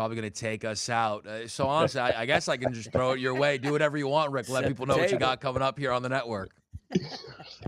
probably 0.00 0.16
going 0.16 0.32
to 0.32 0.40
take 0.40 0.64
us 0.64 0.88
out. 0.88 1.26
Uh, 1.26 1.46
so 1.46 1.66
honestly, 1.68 2.00
I, 2.00 2.22
I, 2.22 2.26
guess 2.26 2.48
I 2.48 2.56
can 2.56 2.72
just 2.72 2.90
throw 2.90 3.12
it 3.12 3.20
your 3.20 3.34
way. 3.34 3.58
Do 3.58 3.72
whatever 3.72 3.98
you 3.98 4.08
want, 4.08 4.32
Rick. 4.32 4.48
Let 4.48 4.66
people 4.66 4.86
know 4.86 4.96
what 4.96 5.12
you 5.12 5.18
got 5.18 5.40
coming 5.40 5.62
up 5.62 5.78
here 5.78 5.92
on 5.92 6.02
the 6.02 6.08
network. 6.08 6.50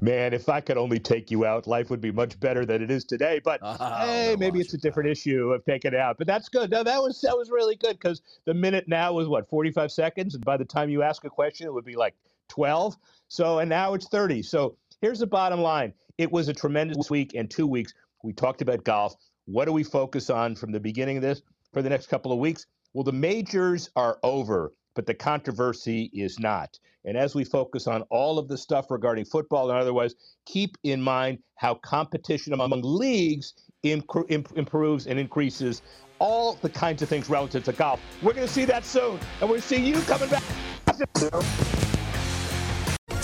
Man, 0.00 0.32
if 0.32 0.48
I 0.48 0.60
could 0.60 0.76
only 0.76 0.98
take 0.98 1.30
you 1.30 1.44
out, 1.44 1.66
life 1.66 1.90
would 1.90 2.00
be 2.00 2.10
much 2.10 2.40
better 2.40 2.66
than 2.66 2.82
it 2.82 2.90
is 2.90 3.04
today. 3.04 3.40
But 3.44 3.60
oh, 3.62 3.76
hey, 4.04 4.34
maybe 4.36 4.60
it's 4.60 4.74
a 4.74 4.78
different 4.78 5.10
issue 5.10 5.52
of 5.52 5.64
taking 5.64 5.92
it 5.92 5.98
out. 5.98 6.18
But 6.18 6.26
that's 6.26 6.48
good. 6.48 6.70
No, 6.70 6.82
that 6.82 7.00
was 7.00 7.20
that 7.20 7.36
was 7.36 7.50
really 7.50 7.76
good 7.76 8.00
because 8.00 8.22
the 8.46 8.54
minute 8.54 8.88
now 8.88 9.12
was 9.12 9.28
what 9.28 9.48
45 9.48 9.92
seconds, 9.92 10.34
and 10.34 10.44
by 10.44 10.56
the 10.56 10.64
time 10.64 10.90
you 10.90 11.02
ask 11.02 11.24
a 11.24 11.30
question, 11.30 11.68
it 11.68 11.72
would 11.72 11.84
be 11.84 11.94
like 11.94 12.16
12. 12.48 12.96
So 13.28 13.60
and 13.60 13.68
now 13.68 13.94
it's 13.94 14.08
30. 14.08 14.42
So 14.42 14.76
Here's 15.02 15.18
the 15.18 15.26
bottom 15.26 15.60
line 15.60 15.92
it 16.16 16.30
was 16.30 16.48
a 16.48 16.54
tremendous 16.54 17.10
week 17.10 17.34
and 17.34 17.50
two 17.50 17.66
weeks. 17.66 17.92
We 18.22 18.32
talked 18.32 18.62
about 18.62 18.84
golf. 18.84 19.16
What 19.46 19.64
do 19.64 19.72
we 19.72 19.82
focus 19.82 20.30
on 20.30 20.54
from 20.54 20.70
the 20.70 20.78
beginning 20.78 21.16
of 21.16 21.22
this 21.22 21.42
for 21.72 21.82
the 21.82 21.88
next 21.88 22.06
couple 22.06 22.32
of 22.32 22.38
weeks? 22.38 22.66
Well, 22.94 23.04
the 23.04 23.12
majors 23.12 23.90
are 23.96 24.18
over, 24.22 24.72
but 24.94 25.06
the 25.06 25.14
controversy 25.14 26.10
is 26.12 26.38
not. 26.38 26.78
And 27.04 27.16
as 27.16 27.34
we 27.34 27.44
focus 27.44 27.86
on 27.86 28.02
all 28.10 28.38
of 28.38 28.48
the 28.48 28.56
stuff 28.56 28.90
regarding 28.90 29.24
football 29.24 29.70
and 29.70 29.78
otherwise, 29.78 30.14
keep 30.46 30.76
in 30.84 31.00
mind 31.00 31.38
how 31.56 31.74
competition 31.74 32.52
among 32.52 32.82
leagues 32.82 33.54
imp- 33.82 34.52
improves 34.56 35.06
and 35.06 35.18
increases 35.18 35.82
all 36.18 36.54
the 36.62 36.70
kinds 36.70 37.02
of 37.02 37.08
things 37.08 37.28
relative 37.28 37.64
to 37.64 37.72
golf. 37.72 38.00
We're 38.22 38.34
going 38.34 38.46
to 38.46 38.52
see 38.52 38.64
that 38.66 38.84
soon, 38.84 39.18
and 39.40 39.50
we'll 39.50 39.60
see 39.60 39.84
you 39.84 40.00
coming 40.02 40.28
back. 40.28 41.81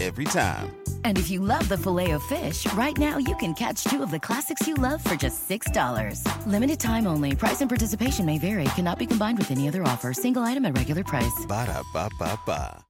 Every 0.00 0.24
time. 0.26 0.76
And 1.04 1.18
if 1.18 1.30
you 1.30 1.40
love 1.40 1.68
the 1.68 1.78
filet 1.78 2.12
of 2.12 2.22
fish, 2.24 2.72
right 2.74 2.96
now 2.96 3.18
you 3.18 3.34
can 3.36 3.54
catch 3.54 3.82
two 3.84 4.02
of 4.02 4.10
the 4.10 4.20
classics 4.20 4.66
you 4.66 4.74
love 4.74 5.02
for 5.02 5.16
just 5.16 5.48
$6. 5.48 6.22
Limited 6.46 6.78
time 6.78 7.06
only. 7.06 7.34
Price 7.34 7.60
and 7.60 7.68
participation 7.68 8.24
may 8.24 8.38
vary. 8.38 8.64
Cannot 8.76 8.98
be 8.98 9.06
combined 9.06 9.38
with 9.38 9.50
any 9.50 9.66
other 9.66 9.82
offer. 9.82 10.12
Single 10.12 10.42
item 10.42 10.64
at 10.66 10.76
regular 10.76 11.02
price. 11.02 11.44
Ba 11.48 11.66
da 11.66 11.82
ba 11.92 12.08
ba 12.18 12.38
ba. 12.46 12.84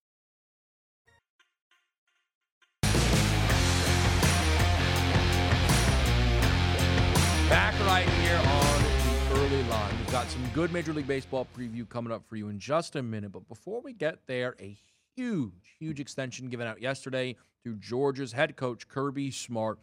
Back 7.48 7.74
right 7.86 8.06
here 8.06 8.36
on 8.36 8.82
the 8.82 9.40
early 9.40 9.62
line. 9.70 9.96
We've 9.98 10.12
got 10.12 10.28
some 10.28 10.44
good 10.52 10.70
Major 10.70 10.92
League 10.92 11.06
Baseball 11.06 11.46
preview 11.56 11.88
coming 11.88 12.12
up 12.12 12.22
for 12.28 12.36
you 12.36 12.50
in 12.50 12.58
just 12.58 12.94
a 12.94 13.02
minute. 13.02 13.32
But 13.32 13.48
before 13.48 13.80
we 13.80 13.94
get 13.94 14.26
there, 14.26 14.54
a 14.60 14.76
huge, 15.18 15.76
huge 15.80 15.98
extension 15.98 16.48
given 16.48 16.66
out 16.68 16.80
yesterday 16.80 17.34
to 17.64 17.74
Georgia's 17.74 18.32
head 18.32 18.56
coach, 18.56 18.86
Kirby 18.86 19.32
Smart, 19.32 19.80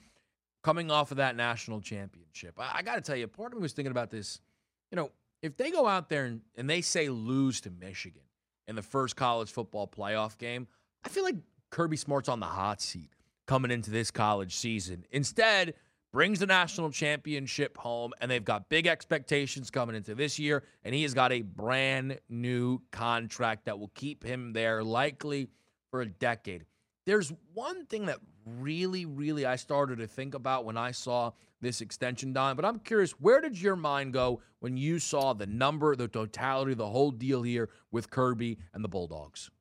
coming 0.64 0.90
off 0.90 1.12
of 1.12 1.18
that 1.18 1.36
national 1.36 1.82
championship. 1.82 2.56
I, 2.58 2.78
I 2.78 2.82
got 2.82 2.96
to 2.96 3.02
tell 3.02 3.18
you, 3.18 3.28
part 3.28 3.52
of 3.52 3.60
me 3.60 3.64
was 3.64 3.74
thinking 3.74 3.92
about 3.92 4.10
this. 4.10 4.40
You 4.92 4.96
know, 4.96 5.12
if 5.42 5.58
they 5.58 5.72
go 5.72 5.88
out 5.88 6.10
there 6.10 6.24
and, 6.24 6.42
and 6.56 6.70
they 6.70 6.80
say 6.80 7.10
lose 7.10 7.60
to 7.62 7.70
Michigan 7.70 8.22
in 8.68 8.76
the 8.76 8.82
first 8.82 9.18
college 9.18 9.52
football 9.52 9.88
playoff 9.88 10.38
game, 10.38 10.68
I 11.04 11.10
feel 11.10 11.24
like 11.24 11.36
Kirby 11.70 11.98
Smart's 11.98 12.30
on 12.30 12.40
the 12.40 12.46
hot 12.46 12.82
seat 12.82 13.10
coming 13.46 13.72
into 13.72 13.92
this 13.92 14.12
college 14.12 14.56
season. 14.56 15.06
Instead, 15.12 15.74
brings 16.16 16.40
the 16.40 16.46
national 16.46 16.90
championship 16.90 17.78
home, 17.78 18.14
and 18.22 18.32
they've 18.32 18.46
got 18.46 18.70
big 18.70 18.88
expectations 18.88 19.70
coming 19.70 19.98
into 19.98 20.16
this 20.16 20.40
year. 20.40 20.64
And 20.86 20.96
he 20.96 21.04
has 21.04 21.14
got 21.14 21.34
a 21.34 21.42
brand 21.42 22.18
new 22.30 22.80
contract 22.94 23.66
that 23.66 23.78
will 23.78 23.92
keep 23.96 24.24
him 24.24 24.54
there 24.54 24.82
likely 24.82 25.50
for 25.92 26.00
a 26.00 26.06
decade. 26.06 26.64
There's 27.06 27.34
one 27.54 27.86
thing 27.88 28.06
that 28.06 28.20
really, 28.46 29.06
really 29.06 29.46
I 29.46 29.58
started 29.58 29.98
to 29.98 30.08
think 30.08 30.36
about 30.36 30.64
when 30.64 30.78
I 30.78 30.92
saw 30.92 31.34
this 31.60 31.82
extension, 31.82 32.32
Don, 32.32 32.56
but 32.56 32.64
I'm 32.64 32.80
curious, 32.80 33.12
where 33.20 33.42
did 33.42 33.62
your 33.62 33.76
mind 33.76 34.14
go 34.14 34.40
when 34.62 34.78
you 34.78 35.00
saw 35.00 35.34
the 35.34 35.48
number, 35.48 35.98
the 35.98 36.08
totality, 36.08 36.76
the 36.76 36.88
whole 36.88 37.12
deal 37.12 37.42
here 37.42 37.70
with 37.92 38.10
Kirby 38.10 38.58
and 38.74 38.82
the 38.82 38.88
Bulldogs? 38.88 39.52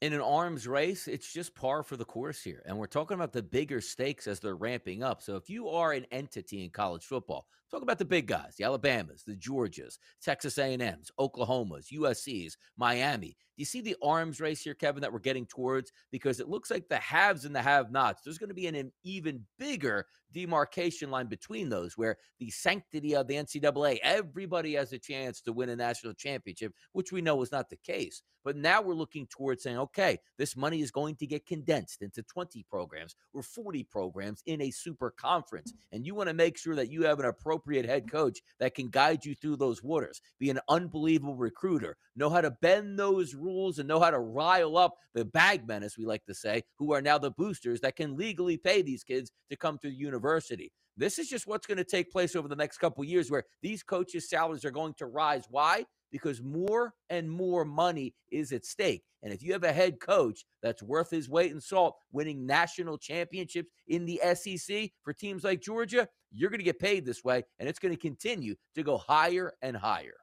In 0.00 0.12
an 0.12 0.20
arms 0.20 0.68
race, 0.68 1.08
it's 1.08 1.32
just 1.32 1.54
par 1.54 1.82
for 1.82 1.96
the 1.96 2.04
course 2.04 2.42
here. 2.42 2.62
And 2.66 2.78
we're 2.78 2.86
talking 2.86 3.16
about 3.16 3.32
the 3.32 3.42
bigger 3.42 3.80
stakes 3.80 4.26
as 4.26 4.38
they're 4.38 4.56
ramping 4.56 5.02
up. 5.02 5.22
So 5.22 5.36
if 5.36 5.50
you 5.50 5.68
are 5.68 5.92
an 5.92 6.06
entity 6.12 6.64
in 6.64 6.70
college 6.70 7.04
football, 7.04 7.46
talk 7.70 7.82
about 7.82 7.98
the 7.98 8.04
big 8.04 8.26
guys, 8.26 8.54
the 8.56 8.64
Alabamas, 8.64 9.24
the 9.24 9.34
Georgias, 9.34 9.98
Texas 10.22 10.58
A&Ms, 10.58 11.10
Oklahomas, 11.18 11.92
USCs, 11.92 12.52
Miami. 12.76 13.36
Do 13.58 13.62
you 13.62 13.66
see 13.66 13.80
the 13.80 13.96
arms 14.00 14.40
race 14.40 14.62
here, 14.62 14.74
Kevin, 14.74 15.00
that 15.00 15.12
we're 15.12 15.18
getting 15.18 15.44
towards? 15.44 15.90
Because 16.12 16.38
it 16.38 16.48
looks 16.48 16.70
like 16.70 16.88
the 16.88 16.98
haves 16.98 17.44
and 17.44 17.52
the 17.52 17.60
have-nots. 17.60 18.22
There's 18.22 18.38
going 18.38 18.50
to 18.50 18.54
be 18.54 18.68
an 18.68 18.92
even 19.02 19.44
bigger 19.58 20.06
demarcation 20.32 21.10
line 21.10 21.26
between 21.26 21.68
those 21.68 21.98
where 21.98 22.18
the 22.38 22.50
sanctity 22.50 23.16
of 23.16 23.26
the 23.26 23.34
NCAA, 23.34 23.98
everybody 24.04 24.74
has 24.74 24.92
a 24.92 24.98
chance 24.98 25.40
to 25.40 25.52
win 25.52 25.70
a 25.70 25.76
national 25.76 26.14
championship, 26.14 26.72
which 26.92 27.10
we 27.10 27.20
know 27.20 27.42
is 27.42 27.50
not 27.50 27.68
the 27.68 27.78
case. 27.78 28.22
But 28.44 28.56
now 28.56 28.80
we're 28.80 28.94
looking 28.94 29.26
towards 29.26 29.64
saying, 29.64 29.78
okay, 29.78 30.18
this 30.38 30.56
money 30.56 30.80
is 30.80 30.90
going 30.90 31.16
to 31.16 31.26
get 31.26 31.44
condensed 31.44 32.00
into 32.00 32.22
20 32.22 32.64
programs 32.70 33.16
or 33.34 33.42
40 33.42 33.84
programs 33.84 34.42
in 34.46 34.62
a 34.62 34.70
super 34.70 35.10
conference. 35.10 35.72
And 35.92 36.06
you 36.06 36.14
want 36.14 36.28
to 36.28 36.34
make 36.34 36.56
sure 36.56 36.76
that 36.76 36.90
you 36.90 37.02
have 37.02 37.18
an 37.18 37.26
appropriate 37.26 37.84
head 37.84 38.10
coach 38.10 38.40
that 38.60 38.74
can 38.74 38.88
guide 38.88 39.24
you 39.24 39.34
through 39.34 39.56
those 39.56 39.82
waters, 39.82 40.22
be 40.38 40.48
an 40.50 40.60
unbelievable 40.68 41.34
recruiter, 41.34 41.96
know 42.18 42.30
how 42.30 42.40
to 42.40 42.50
bend 42.50 42.98
those 42.98 43.34
rules 43.34 43.78
and 43.78 43.88
know 43.88 44.00
how 44.00 44.10
to 44.10 44.18
rile 44.18 44.76
up 44.76 44.94
the 45.14 45.24
bagmen, 45.24 45.82
as 45.82 45.96
we 45.96 46.04
like 46.04 46.24
to 46.26 46.34
say, 46.34 46.62
who 46.78 46.92
are 46.92 47.00
now 47.00 47.18
the 47.18 47.30
boosters 47.30 47.80
that 47.80 47.96
can 47.96 48.16
legally 48.16 48.56
pay 48.56 48.82
these 48.82 49.04
kids 49.04 49.30
to 49.50 49.56
come 49.56 49.78
to 49.78 49.88
the 49.88 49.94
university. 49.94 50.72
This 50.96 51.18
is 51.18 51.28
just 51.28 51.46
what's 51.46 51.66
going 51.66 51.78
to 51.78 51.84
take 51.84 52.10
place 52.10 52.34
over 52.34 52.48
the 52.48 52.56
next 52.56 52.78
couple 52.78 53.04
years 53.04 53.30
where 53.30 53.44
these 53.62 53.84
coaches' 53.84 54.28
salaries 54.28 54.64
are 54.64 54.72
going 54.72 54.94
to 54.98 55.06
rise. 55.06 55.44
Why? 55.48 55.84
Because 56.10 56.42
more 56.42 56.94
and 57.08 57.30
more 57.30 57.64
money 57.64 58.14
is 58.32 58.50
at 58.50 58.64
stake. 58.64 59.04
And 59.22 59.32
if 59.32 59.42
you 59.42 59.52
have 59.52 59.64
a 59.64 59.72
head 59.72 60.00
coach 60.00 60.44
that's 60.62 60.82
worth 60.82 61.10
his 61.10 61.28
weight 61.28 61.52
in 61.52 61.60
salt, 61.60 61.96
winning 62.10 62.46
national 62.46 62.98
championships 62.98 63.70
in 63.86 64.06
the 64.06 64.20
SEC 64.34 64.90
for 65.02 65.12
teams 65.12 65.44
like 65.44 65.60
Georgia, 65.60 66.08
you're 66.32 66.50
going 66.50 66.58
to 66.58 66.64
get 66.64 66.78
paid 66.80 67.04
this 67.04 67.22
way, 67.22 67.44
and 67.58 67.68
it's 67.68 67.78
going 67.78 67.94
to 67.94 68.00
continue 68.00 68.56
to 68.74 68.82
go 68.82 68.96
higher 68.96 69.52
and 69.62 69.76
higher. 69.76 70.14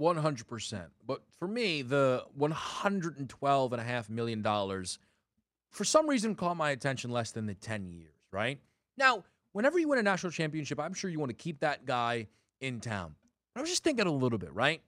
100%. 0.00 0.86
But 1.06 1.20
for 1.38 1.46
me, 1.46 1.82
the 1.82 2.24
$112.5 2.38 4.10
million 4.10 4.42
for 4.42 5.84
some 5.84 6.08
reason 6.08 6.34
caught 6.34 6.56
my 6.56 6.70
attention 6.70 7.10
less 7.10 7.30
than 7.30 7.46
the 7.46 7.54
10 7.54 7.88
years, 7.90 8.14
right? 8.32 8.58
Now, 8.96 9.24
whenever 9.52 9.78
you 9.78 9.88
win 9.88 9.98
a 9.98 10.02
national 10.02 10.32
championship, 10.32 10.80
I'm 10.80 10.94
sure 10.94 11.10
you 11.10 11.18
want 11.18 11.30
to 11.30 11.36
keep 11.36 11.60
that 11.60 11.84
guy 11.84 12.26
in 12.60 12.80
town. 12.80 13.14
I 13.54 13.60
was 13.60 13.70
just 13.70 13.84
thinking 13.84 14.06
a 14.06 14.12
little 14.12 14.38
bit, 14.38 14.52
right? 14.54 14.80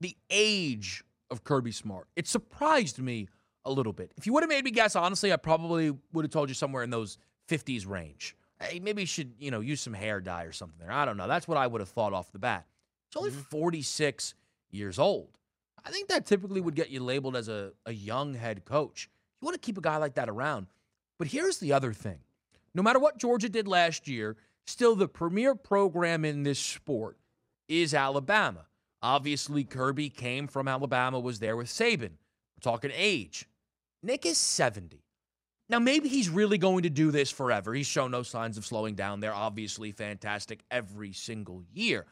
The 0.00 0.16
age 0.30 1.02
of 1.30 1.44
Kirby 1.44 1.72
Smart. 1.72 2.08
It 2.14 2.28
surprised 2.28 2.98
me 2.98 3.28
a 3.64 3.72
little 3.72 3.92
bit. 3.92 4.12
If 4.16 4.26
you 4.26 4.32
would 4.32 4.42
have 4.42 4.50
made 4.50 4.64
me 4.64 4.70
guess, 4.70 4.96
honestly, 4.96 5.32
I 5.32 5.36
probably 5.36 5.92
would 6.12 6.24
have 6.24 6.32
told 6.32 6.48
you 6.48 6.54
somewhere 6.54 6.82
in 6.82 6.90
those 6.90 7.18
50s 7.48 7.88
range. 7.88 8.36
Hey, 8.60 8.80
maybe 8.80 9.02
you 9.02 9.06
should, 9.06 9.32
you 9.38 9.50
know, 9.50 9.60
use 9.60 9.80
some 9.80 9.94
hair 9.94 10.20
dye 10.20 10.44
or 10.44 10.52
something 10.52 10.78
there. 10.78 10.92
I 10.92 11.04
don't 11.04 11.16
know. 11.16 11.26
That's 11.26 11.48
what 11.48 11.58
I 11.58 11.66
would 11.66 11.80
have 11.80 11.88
thought 11.88 12.12
off 12.12 12.30
the 12.32 12.38
bat. 12.38 12.66
It's 13.08 13.16
only 13.16 13.30
mm-hmm. 13.30 13.40
46 13.40 14.34
years 14.72 14.98
old. 14.98 15.38
I 15.84 15.90
think 15.90 16.08
that 16.08 16.26
typically 16.26 16.60
would 16.60 16.74
get 16.74 16.90
you 16.90 17.00
labeled 17.00 17.36
as 17.36 17.48
a, 17.48 17.72
a 17.86 17.92
young 17.92 18.34
head 18.34 18.64
coach. 18.64 19.08
You 19.40 19.46
want 19.46 19.60
to 19.60 19.66
keep 19.66 19.78
a 19.78 19.82
guy 19.82 19.96
like 19.96 20.14
that 20.14 20.28
around. 20.28 20.66
But 21.18 21.28
here's 21.28 21.58
the 21.58 21.72
other 21.72 21.92
thing 21.92 22.18
no 22.74 22.82
matter 22.82 22.98
what 22.98 23.18
Georgia 23.18 23.48
did 23.48 23.68
last 23.68 24.08
year, 24.08 24.36
still 24.66 24.96
the 24.96 25.08
premier 25.08 25.54
program 25.54 26.24
in 26.24 26.42
this 26.42 26.58
sport 26.58 27.18
is 27.68 27.94
Alabama. 27.94 28.66
Obviously, 29.02 29.64
Kirby 29.64 30.10
came 30.10 30.46
from 30.46 30.68
Alabama, 30.68 31.18
was 31.18 31.40
there 31.40 31.56
with 31.56 31.66
Saban. 31.66 32.12
We're 32.20 32.62
talking 32.62 32.92
age. 32.94 33.48
Nick 34.02 34.24
is 34.24 34.38
70. 34.38 35.02
Now, 35.68 35.78
maybe 35.78 36.08
he's 36.08 36.28
really 36.28 36.58
going 36.58 36.82
to 36.82 36.90
do 36.90 37.10
this 37.10 37.30
forever. 37.30 37.72
He's 37.72 37.86
shown 37.86 38.10
no 38.10 38.22
signs 38.22 38.58
of 38.58 38.66
slowing 38.66 38.94
down. 38.94 39.20
They're 39.20 39.34
obviously 39.34 39.90
fantastic 39.90 40.60
every 40.70 41.12
single 41.12 41.62
year. 41.72 42.06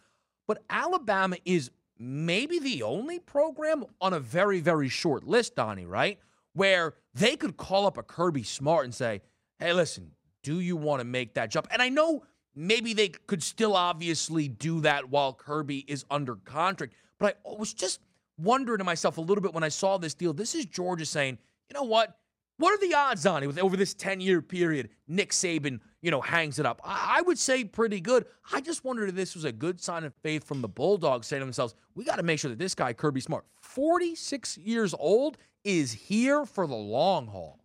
But 0.48 0.62
Alabama 0.68 1.36
is 1.44 1.70
maybe 2.00 2.58
the 2.58 2.82
only 2.82 3.18
program 3.18 3.84
on 4.00 4.14
a 4.14 4.20
very, 4.20 4.60
very 4.60 4.88
short 4.88 5.24
list, 5.24 5.54
Donnie, 5.54 5.84
right? 5.84 6.18
Where 6.54 6.94
they 7.14 7.36
could 7.36 7.58
call 7.58 7.86
up 7.86 7.98
a 7.98 8.02
Kirby 8.02 8.42
Smart 8.42 8.86
and 8.86 8.94
say, 8.94 9.20
hey, 9.58 9.74
listen, 9.74 10.12
do 10.42 10.60
you 10.60 10.76
want 10.76 11.00
to 11.00 11.04
make 11.04 11.34
that 11.34 11.50
jump? 11.50 11.68
And 11.70 11.82
I 11.82 11.90
know 11.90 12.24
maybe 12.56 12.94
they 12.94 13.08
could 13.08 13.42
still 13.42 13.76
obviously 13.76 14.48
do 14.48 14.80
that 14.80 15.10
while 15.10 15.34
Kirby 15.34 15.84
is 15.86 16.04
under 16.10 16.36
contract, 16.36 16.94
but 17.18 17.38
I 17.46 17.54
was 17.58 17.74
just 17.74 18.00
wondering 18.38 18.78
to 18.78 18.84
myself 18.84 19.18
a 19.18 19.20
little 19.20 19.42
bit 19.42 19.52
when 19.52 19.62
I 19.62 19.68
saw 19.68 19.98
this 19.98 20.14
deal. 20.14 20.32
This 20.32 20.54
is 20.54 20.64
Georgia 20.64 21.04
saying, 21.04 21.38
you 21.68 21.74
know 21.74 21.84
what? 21.84 22.16
What 22.56 22.72
are 22.72 22.86
the 22.86 22.94
odds 22.94 23.26
on 23.26 23.42
it 23.42 23.58
over 23.58 23.76
this 23.76 23.94
10 23.94 24.20
year 24.20 24.40
period? 24.40 24.90
Nick 25.06 25.30
Saban, 25.30 25.80
you 26.02 26.10
know, 26.10 26.20
hangs 26.20 26.58
it 26.58 26.66
up. 26.66 26.80
I, 26.84 27.16
I 27.18 27.22
would 27.22 27.38
say 27.38 27.64
pretty 27.64 28.00
good. 28.00 28.26
I 28.52 28.60
just 28.60 28.84
wondered 28.84 29.08
if 29.08 29.14
this 29.14 29.34
was 29.34 29.44
a 29.44 29.52
good 29.52 29.80
sign 29.80 30.04
of 30.04 30.14
faith 30.22 30.44
from 30.44 30.60
the 30.60 30.68
Bulldogs 30.68 31.26
saying 31.26 31.40
to 31.40 31.46
themselves, 31.46 31.74
we 31.94 32.04
got 32.04 32.16
to 32.16 32.22
make 32.22 32.38
sure 32.38 32.50
that 32.50 32.58
this 32.58 32.74
guy, 32.74 32.92
Kirby 32.92 33.20
Smart, 33.20 33.44
46 33.60 34.58
years 34.58 34.94
old, 34.98 35.36
is 35.64 35.92
here 35.92 36.46
for 36.46 36.66
the 36.66 36.74
long 36.74 37.26
haul. 37.26 37.60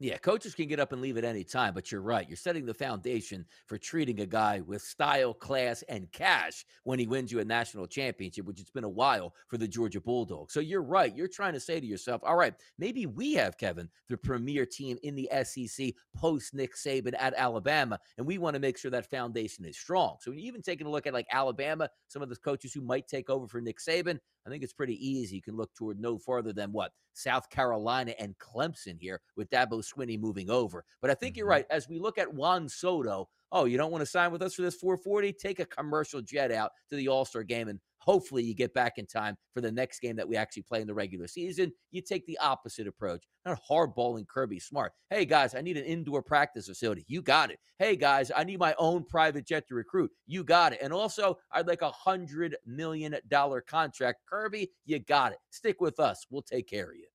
Yeah, 0.00 0.16
coaches 0.16 0.54
can 0.54 0.68
get 0.68 0.78
up 0.78 0.92
and 0.92 1.02
leave 1.02 1.16
at 1.16 1.24
any 1.24 1.42
time, 1.42 1.74
but 1.74 1.90
you're 1.90 2.02
right. 2.02 2.28
You're 2.28 2.36
setting 2.36 2.64
the 2.64 2.74
foundation 2.74 3.44
for 3.66 3.78
treating 3.78 4.20
a 4.20 4.26
guy 4.26 4.60
with 4.60 4.80
style, 4.80 5.34
class, 5.34 5.82
and 5.88 6.10
cash 6.12 6.64
when 6.84 7.00
he 7.00 7.08
wins 7.08 7.32
you 7.32 7.40
a 7.40 7.44
national 7.44 7.88
championship, 7.88 8.46
which 8.46 8.60
it's 8.60 8.70
been 8.70 8.84
a 8.84 8.88
while 8.88 9.34
for 9.48 9.58
the 9.58 9.66
Georgia 9.66 10.00
Bulldogs. 10.00 10.54
So 10.54 10.60
you're 10.60 10.84
right. 10.84 11.16
You're 11.16 11.26
trying 11.26 11.54
to 11.54 11.60
say 11.60 11.80
to 11.80 11.86
yourself, 11.86 12.20
all 12.22 12.36
right, 12.36 12.54
maybe 12.78 13.06
we 13.06 13.34
have, 13.34 13.58
Kevin, 13.58 13.88
the 14.08 14.16
premier 14.16 14.64
team 14.64 14.98
in 15.02 15.16
the 15.16 15.28
SEC 15.42 15.92
post 16.14 16.54
Nick 16.54 16.76
Saban 16.76 17.14
at 17.18 17.34
Alabama, 17.34 17.98
and 18.18 18.26
we 18.26 18.38
want 18.38 18.54
to 18.54 18.60
make 18.60 18.78
sure 18.78 18.92
that 18.92 19.10
foundation 19.10 19.64
is 19.64 19.76
strong. 19.76 20.18
So 20.20 20.32
even 20.32 20.62
taking 20.62 20.86
a 20.86 20.90
look 20.90 21.08
at 21.08 21.12
like 21.12 21.26
Alabama, 21.32 21.90
some 22.06 22.22
of 22.22 22.28
the 22.28 22.36
coaches 22.36 22.72
who 22.72 22.82
might 22.82 23.08
take 23.08 23.28
over 23.28 23.48
for 23.48 23.60
Nick 23.60 23.78
Saban, 23.80 24.20
I 24.48 24.50
think 24.50 24.62
it's 24.62 24.72
pretty 24.72 24.96
easy. 25.06 25.36
You 25.36 25.42
can 25.42 25.56
look 25.56 25.74
toward 25.74 26.00
no 26.00 26.18
farther 26.18 26.52
than 26.52 26.72
what 26.72 26.92
South 27.12 27.50
Carolina 27.50 28.14
and 28.18 28.36
Clemson 28.38 28.98
here 28.98 29.20
with 29.36 29.50
Dabo 29.50 29.84
Swinney 29.84 30.18
moving 30.18 30.50
over. 30.50 30.84
But 31.00 31.10
I 31.10 31.14
think 31.14 31.34
mm-hmm. 31.34 31.38
you're 31.38 31.48
right. 31.48 31.66
As 31.70 31.88
we 31.88 31.98
look 31.98 32.18
at 32.18 32.32
Juan 32.32 32.68
Soto, 32.68 33.28
oh, 33.52 33.66
you 33.66 33.76
don't 33.76 33.92
want 33.92 34.02
to 34.02 34.06
sign 34.06 34.32
with 34.32 34.42
us 34.42 34.54
for 34.54 34.62
this 34.62 34.76
440? 34.76 35.32
Take 35.34 35.60
a 35.60 35.66
commercial 35.66 36.22
jet 36.22 36.50
out 36.50 36.72
to 36.90 36.96
the 36.96 37.08
All 37.08 37.24
Star 37.24 37.42
game 37.42 37.68
and 37.68 37.80
hopefully 38.08 38.42
you 38.42 38.54
get 38.54 38.72
back 38.72 38.96
in 38.96 39.04
time 39.04 39.36
for 39.52 39.60
the 39.60 39.70
next 39.70 40.00
game 40.00 40.16
that 40.16 40.26
we 40.26 40.34
actually 40.34 40.62
play 40.62 40.80
in 40.80 40.86
the 40.86 40.94
regular 40.94 41.26
season. 41.26 41.70
You 41.90 42.00
take 42.00 42.24
the 42.24 42.38
opposite 42.38 42.86
approach, 42.86 43.22
not 43.44 43.60
hardballing 43.70 44.26
Kirby 44.26 44.60
Smart. 44.60 44.92
Hey 45.10 45.26
guys, 45.26 45.54
I 45.54 45.60
need 45.60 45.76
an 45.76 45.84
indoor 45.84 46.22
practice 46.22 46.68
facility. 46.68 47.04
You 47.06 47.20
got 47.20 47.50
it. 47.50 47.58
Hey 47.78 47.96
guys, 47.96 48.32
I 48.34 48.44
need 48.44 48.60
my 48.60 48.74
own 48.78 49.04
private 49.04 49.46
jet 49.46 49.68
to 49.68 49.74
recruit. 49.74 50.10
You 50.26 50.42
got 50.42 50.72
it. 50.72 50.78
And 50.80 50.90
also, 50.90 51.36
I'd 51.52 51.68
like 51.68 51.82
a 51.82 51.90
hundred 51.90 52.56
million 52.64 53.14
dollar 53.28 53.60
contract. 53.60 54.20
Kirby, 54.26 54.70
you 54.86 55.00
got 55.00 55.32
it. 55.32 55.38
Stick 55.50 55.82
with 55.82 56.00
us. 56.00 56.26
We'll 56.30 56.40
take 56.40 56.66
care 56.66 56.88
of 56.88 56.96
you. 56.96 57.08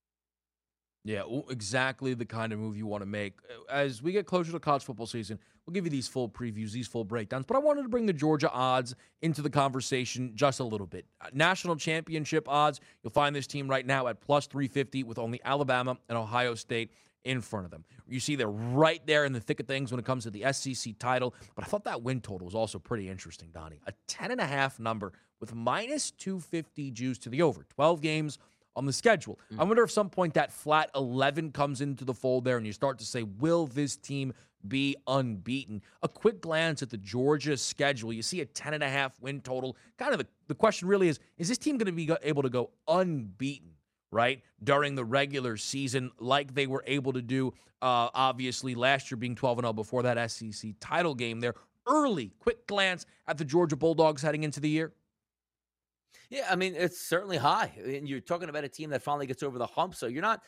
Yeah, 1.06 1.24
exactly 1.50 2.13
the 2.13 2.26
kind 2.26 2.54
of 2.54 2.60
move 2.60 2.78
you 2.78 2.88
want 2.88 3.02
to 3.02 3.06
make. 3.06 3.34
As 3.70 4.02
we 4.02 4.13
get 4.13 4.26
closer 4.26 4.54
to 4.54 4.60
college 4.60 4.84
football 4.84 5.06
season, 5.06 5.38
we'll 5.66 5.74
give 5.74 5.84
you 5.84 5.92
these 5.92 6.08
full 6.08 6.30
previews, 6.30 6.72
these 6.72 6.88
full 6.88 7.04
breakdowns. 7.04 7.46
But 7.46 7.58
I 7.58 7.60
wanted 7.60 7.84
to 7.84 7.89
bring 7.89 8.06
the 8.06 8.13
Georgia 8.13 8.50
odds 8.50 8.96
into 9.22 9.42
the 9.42 9.50
conversation 9.50 10.32
just 10.34 10.62
a 10.62 10.63
little 10.63 10.88
bit. 10.88 11.06
Uh, 11.20 11.28
national 11.34 11.76
championship 11.76 12.48
odds, 12.48 12.80
you'll 13.04 13.12
find 13.12 13.36
this 13.36 13.48
team 13.48 13.68
right 13.68 13.86
now 13.86 14.08
at 14.08 14.22
plus 14.22 14.48
350 14.48 15.04
with 15.04 15.20
only 15.20 15.42
Alabama 15.44 15.98
and 16.08 16.18
Ohio 16.18 16.56
State 16.56 16.92
in 17.26 17.42
front 17.42 17.66
of 17.66 17.72
them. 17.72 17.84
You 18.08 18.20
see 18.20 18.36
they're 18.36 18.48
right 18.50 19.06
there 19.06 19.26
in 19.26 19.34
the 19.34 19.39
thick 19.39 19.60
of 19.60 19.68
things 19.68 19.92
when 19.92 20.00
it 20.00 20.06
comes 20.06 20.24
to 20.24 20.32
the 20.32 20.52
SEC 20.54 20.98
title. 21.00 21.34
But 21.56 21.66
I 21.66 21.68
thought 21.68 21.84
that 21.86 22.02
win 22.02 22.22
total 22.22 22.46
was 22.46 22.56
also 22.56 22.80
pretty 22.80 23.10
interesting, 23.10 23.50
Donnie. 23.54 23.80
A 23.88 23.94
10.5 24.08 24.80
number 24.80 25.13
with 25.39 25.54
minus 25.54 26.12
250 26.12 26.92
juice 26.92 27.18
to 27.20 27.30
the 27.30 27.42
over. 27.42 27.66
12 27.70 28.02
games 28.02 28.39
on 28.76 28.86
the 28.86 28.94
schedule. 28.94 29.40
Mm-hmm. 29.52 29.62
I 29.62 29.64
wonder 29.64 29.84
if 29.84 29.92
some 29.92 30.10
point 30.10 30.34
that 30.36 30.52
flat 30.52 30.90
11 30.96 31.52
comes 31.52 31.82
into 31.82 32.06
the 32.06 32.14
fold 32.14 32.46
there 32.46 32.58
and 32.58 32.66
you 32.66 32.74
start 32.74 33.00
to 33.00 33.06
say, 33.06 33.24
will 33.24 33.68
this 33.68 33.96
team 33.96 34.34
be 34.68 34.96
unbeaten? 35.08 35.82
A 36.02 36.08
quick 36.08 36.42
glance 36.42 36.82
at 36.82 36.90
the 36.90 36.98
Georgia 36.98 37.58
schedule, 37.58 38.14
you 38.14 38.22
see 38.22 38.42
a 38.42 38.46
10 38.46 38.74
and 38.74 38.84
a 38.84 38.90
half 38.90 39.20
win 39.22 39.42
total. 39.42 39.78
Kind 39.98 40.14
of 40.14 40.20
the, 40.20 40.28
the 40.48 40.56
question 40.56 40.88
really 40.88 41.08
is, 41.08 41.20
is 41.38 41.50
this 41.50 41.58
team 41.58 41.78
going 41.78 41.86
to 41.86 41.92
be 41.92 42.10
able 42.24 42.44
to 42.44 42.50
go 42.50 42.72
unbeaten? 42.88 43.70
Right 44.12 44.44
during 44.64 44.94
the 44.94 45.04
regular 45.04 45.58
season, 45.58 46.12
like 46.20 46.54
they 46.54 46.68
were 46.68 46.84
able 46.86 47.14
to 47.14 47.22
do, 47.24 47.52
uh, 47.82 48.10
obviously 48.14 48.76
last 48.76 49.10
year 49.10 49.18
being 49.18 49.34
12 49.34 49.58
and 49.58 49.66
0 49.66 49.74
before 49.74 50.04
that 50.04 50.30
SEC 50.30 50.76
title 50.80 51.16
game 51.16 51.40
there. 51.40 51.56
Early, 51.88 52.32
quick 52.38 52.68
glance 52.68 53.08
at 53.28 53.40
the 53.40 53.44
Georgia 53.44 53.76
Bulldogs 53.76 54.22
heading 54.22 54.44
into 54.44 54.60
the 54.60 54.70
year. 54.70 54.94
Yeah, 56.30 56.47
I 56.49 56.56
mean, 56.56 56.73
it's 56.76 56.99
certainly 56.99 57.38
high. 57.38 57.71
And 57.86 58.08
you're 58.08 58.19
talking 58.19 58.49
about 58.49 58.63
a 58.63 58.69
team 58.69 58.89
that 58.89 59.04
finally 59.04 59.28
gets 59.28 59.43
over 59.43 59.58
the 59.58 59.67
hump. 59.67 59.95
So 59.95 60.08
you're 60.08 60.21
not, 60.21 60.41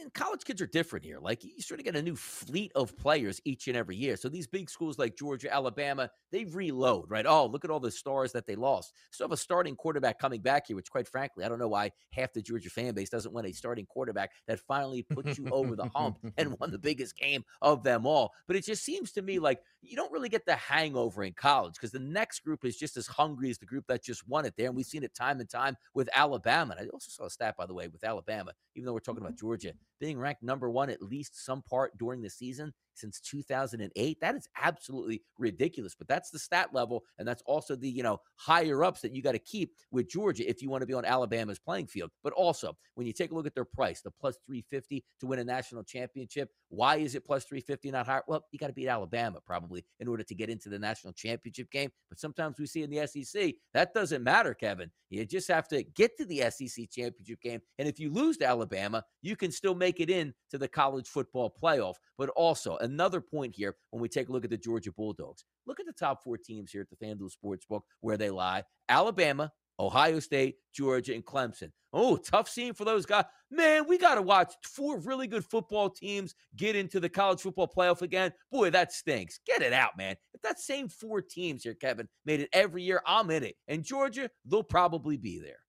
and 0.00 0.12
college 0.12 0.44
kids 0.44 0.60
are 0.60 0.66
different 0.66 1.04
here. 1.04 1.18
Like 1.18 1.42
you 1.44 1.62
sort 1.62 1.80
of 1.80 1.84
get 1.84 1.96
a 1.96 2.02
new 2.02 2.16
fleet 2.16 2.72
of 2.74 2.96
players 2.96 3.40
each 3.44 3.68
and 3.68 3.76
every 3.76 3.96
year. 3.96 4.16
So 4.16 4.28
these 4.28 4.46
big 4.46 4.68
schools 4.68 4.98
like 4.98 5.16
Georgia, 5.16 5.52
Alabama, 5.52 6.10
they 6.30 6.44
reload, 6.44 7.10
right? 7.10 7.24
Oh, 7.26 7.46
look 7.46 7.64
at 7.64 7.70
all 7.70 7.80
the 7.80 7.90
stars 7.90 8.32
that 8.32 8.46
they 8.46 8.54
lost. 8.54 8.92
Still 9.10 9.28
have 9.28 9.32
a 9.32 9.36
starting 9.36 9.76
quarterback 9.76 10.18
coming 10.18 10.42
back 10.42 10.66
here, 10.66 10.76
which 10.76 10.90
quite 10.90 11.08
frankly, 11.08 11.44
I 11.44 11.48
don't 11.48 11.58
know 11.58 11.68
why 11.68 11.92
half 12.12 12.32
the 12.32 12.42
Georgia 12.42 12.70
fan 12.70 12.94
base 12.94 13.08
doesn't 13.08 13.32
want 13.32 13.46
a 13.46 13.52
starting 13.52 13.86
quarterback 13.86 14.32
that 14.46 14.60
finally 14.60 15.02
puts 15.02 15.38
you 15.38 15.48
over 15.50 15.74
the 15.74 15.88
hump 15.94 16.18
and 16.36 16.58
won 16.58 16.70
the 16.70 16.78
biggest 16.78 17.16
game 17.16 17.44
of 17.62 17.82
them 17.82 18.06
all. 18.06 18.32
But 18.46 18.56
it 18.56 18.64
just 18.64 18.84
seems 18.84 19.12
to 19.12 19.22
me 19.22 19.38
like 19.38 19.62
you 19.82 19.96
don't 19.96 20.12
really 20.12 20.28
get 20.28 20.44
the 20.44 20.56
hangover 20.56 21.22
in 21.24 21.32
college 21.32 21.74
because 21.74 21.90
the 21.90 21.98
next 21.98 22.40
group 22.40 22.64
is 22.64 22.76
just 22.76 22.96
as 22.96 23.06
hungry 23.06 23.50
as 23.50 23.58
the 23.58 23.66
group 23.66 23.86
that 23.88 24.04
just 24.04 24.28
won 24.28 24.44
it 24.44 24.54
there. 24.56 24.66
And 24.66 24.76
we've 24.76 24.86
seen 24.86 25.02
it 25.02 25.14
time 25.14 25.40
and 25.40 25.48
time 25.48 25.76
with 25.94 26.08
Alabama. 26.14 26.74
And 26.78 26.86
I 26.86 26.90
also 26.90 27.10
saw 27.10 27.24
a 27.24 27.30
stat, 27.30 27.56
by 27.56 27.66
the 27.66 27.74
way, 27.74 27.88
with 27.88 28.04
Alabama, 28.04 28.52
even 28.74 28.86
though 28.86 28.92
we're 28.92 29.00
talking 29.00 29.22
about 29.22 29.32
mm-hmm. 29.32 29.46
Georgia, 29.46 29.72
being 29.98 30.18
ranked 30.18 30.42
number 30.42 30.68
one 30.70 30.90
at 30.90 31.02
least 31.02 31.44
some 31.44 31.62
part 31.62 31.96
during 31.98 32.20
the 32.20 32.30
season 32.30 32.72
since 32.94 33.20
2008. 33.20 34.20
That 34.20 34.34
is 34.34 34.48
absolutely 34.60 35.22
ridiculous. 35.38 35.94
But 35.94 36.08
that's 36.08 36.30
the 36.30 36.38
stat 36.38 36.70
level, 36.72 37.04
and 37.18 37.26
that's 37.26 37.42
also 37.46 37.76
the 37.76 37.88
you 37.88 38.02
know 38.02 38.20
higher 38.36 38.84
ups 38.84 39.00
that 39.00 39.14
you 39.14 39.22
got 39.22 39.32
to 39.32 39.38
keep 39.38 39.74
with 39.90 40.08
Georgia 40.08 40.48
if 40.48 40.62
you 40.62 40.70
want 40.70 40.82
to 40.82 40.86
be 40.86 40.94
on 40.94 41.04
Alabama's 41.04 41.58
playing 41.58 41.86
field. 41.86 42.10
But 42.22 42.32
also, 42.32 42.76
when 42.94 43.06
you 43.06 43.12
take 43.12 43.32
a 43.32 43.34
look 43.34 43.46
at 43.46 43.54
their 43.54 43.64
price, 43.64 44.00
the 44.00 44.10
plus 44.10 44.36
350 44.46 45.04
to 45.20 45.26
win 45.26 45.38
a 45.38 45.44
national 45.44 45.84
championship. 45.84 46.50
Why 46.68 46.96
is 46.96 47.14
it 47.14 47.24
plus 47.24 47.44
350, 47.44 47.90
not 47.90 48.06
higher? 48.06 48.22
Well, 48.28 48.44
you 48.52 48.58
got 48.58 48.68
to 48.68 48.72
beat 48.72 48.88
Alabama 48.88 49.40
probably 49.44 49.84
in 49.98 50.06
order 50.06 50.22
to 50.22 50.34
get 50.34 50.48
into 50.48 50.68
the 50.68 50.78
national 50.78 51.12
championship 51.12 51.70
game. 51.70 51.90
But 52.08 52.20
sometimes 52.20 52.58
we 52.58 52.66
see 52.66 52.82
in 52.82 52.90
the 52.90 53.06
SEC 53.06 53.54
that 53.74 53.94
doesn't 53.94 54.22
matter, 54.22 54.54
Kevin. 54.54 54.90
You 55.08 55.24
just 55.24 55.48
have 55.48 55.66
to 55.68 55.82
get 55.82 56.16
to 56.18 56.24
the 56.24 56.50
SEC 56.50 56.88
championship 56.90 57.40
game, 57.40 57.60
and 57.78 57.88
if 57.88 57.98
you 57.98 58.12
lose 58.12 58.36
to 58.38 58.46
Alabama, 58.46 59.04
you 59.22 59.34
can 59.34 59.50
still 59.50 59.74
make 59.74 60.00
it 60.00 60.08
in 60.08 60.32
to 60.50 60.58
the 60.58 60.68
college 60.68 61.08
football 61.08 61.52
playoff. 61.60 61.94
But 62.16 62.28
also, 62.30 62.76
another 62.90 63.20
point 63.20 63.54
here 63.54 63.76
when 63.90 64.02
we 64.02 64.08
take 64.08 64.28
a 64.28 64.32
look 64.32 64.44
at 64.44 64.50
the 64.50 64.56
Georgia 64.56 64.92
Bulldogs. 64.92 65.44
Look 65.66 65.80
at 65.80 65.86
the 65.86 65.92
top 65.92 66.22
four 66.24 66.36
teams 66.36 66.72
here 66.72 66.82
at 66.82 66.90
the 66.90 67.04
FanDuel 67.04 67.30
Sportsbook 67.32 67.82
where 68.00 68.16
they 68.16 68.30
lie 68.30 68.64
Alabama, 68.88 69.52
Ohio 69.78 70.20
State, 70.20 70.56
Georgia, 70.74 71.14
and 71.14 71.24
Clemson. 71.24 71.70
Oh, 71.92 72.16
tough 72.16 72.48
scene 72.48 72.74
for 72.74 72.84
those 72.84 73.06
guys. 73.06 73.24
Man, 73.50 73.88
we 73.88 73.98
got 73.98 74.14
to 74.14 74.22
watch 74.22 74.52
four 74.62 74.98
really 75.00 75.26
good 75.26 75.44
football 75.44 75.90
teams 75.90 76.34
get 76.56 76.76
into 76.76 77.00
the 77.00 77.08
college 77.08 77.40
football 77.40 77.66
playoff 77.66 78.02
again. 78.02 78.32
Boy, 78.52 78.70
that 78.70 78.92
stinks. 78.92 79.40
Get 79.46 79.62
it 79.62 79.72
out, 79.72 79.96
man. 79.96 80.16
If 80.34 80.42
that 80.42 80.60
same 80.60 80.88
four 80.88 81.20
teams 81.20 81.64
here, 81.64 81.74
Kevin, 81.74 82.08
made 82.24 82.40
it 82.40 82.50
every 82.52 82.82
year, 82.82 83.00
I'm 83.06 83.30
in 83.30 83.42
it. 83.42 83.56
And 83.66 83.82
Georgia, 83.82 84.30
they'll 84.44 84.62
probably 84.62 85.16
be 85.16 85.40
there. 85.40 85.59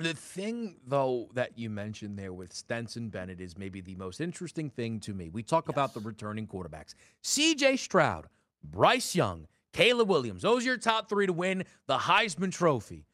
The 0.00 0.14
thing, 0.14 0.76
though, 0.86 1.28
that 1.34 1.58
you 1.58 1.70
mentioned 1.70 2.18
there 2.18 2.32
with 2.32 2.52
Stetson 2.52 3.08
Bennett 3.08 3.40
is 3.40 3.58
maybe 3.58 3.80
the 3.80 3.94
most 3.96 4.20
interesting 4.20 4.70
thing 4.70 5.00
to 5.00 5.14
me. 5.14 5.28
We 5.28 5.42
talk 5.42 5.66
yes. 5.66 5.74
about 5.74 5.94
the 5.94 6.00
returning 6.00 6.46
quarterbacks 6.46 6.94
CJ 7.22 7.78
Stroud, 7.78 8.28
Bryce 8.64 9.14
Young, 9.14 9.46
Caleb 9.72 10.08
Williams. 10.08 10.42
Those 10.42 10.62
are 10.62 10.66
your 10.66 10.76
top 10.78 11.08
three 11.08 11.26
to 11.26 11.32
win 11.32 11.64
the 11.86 11.98
Heisman 11.98 12.52
Trophy. 12.52 13.04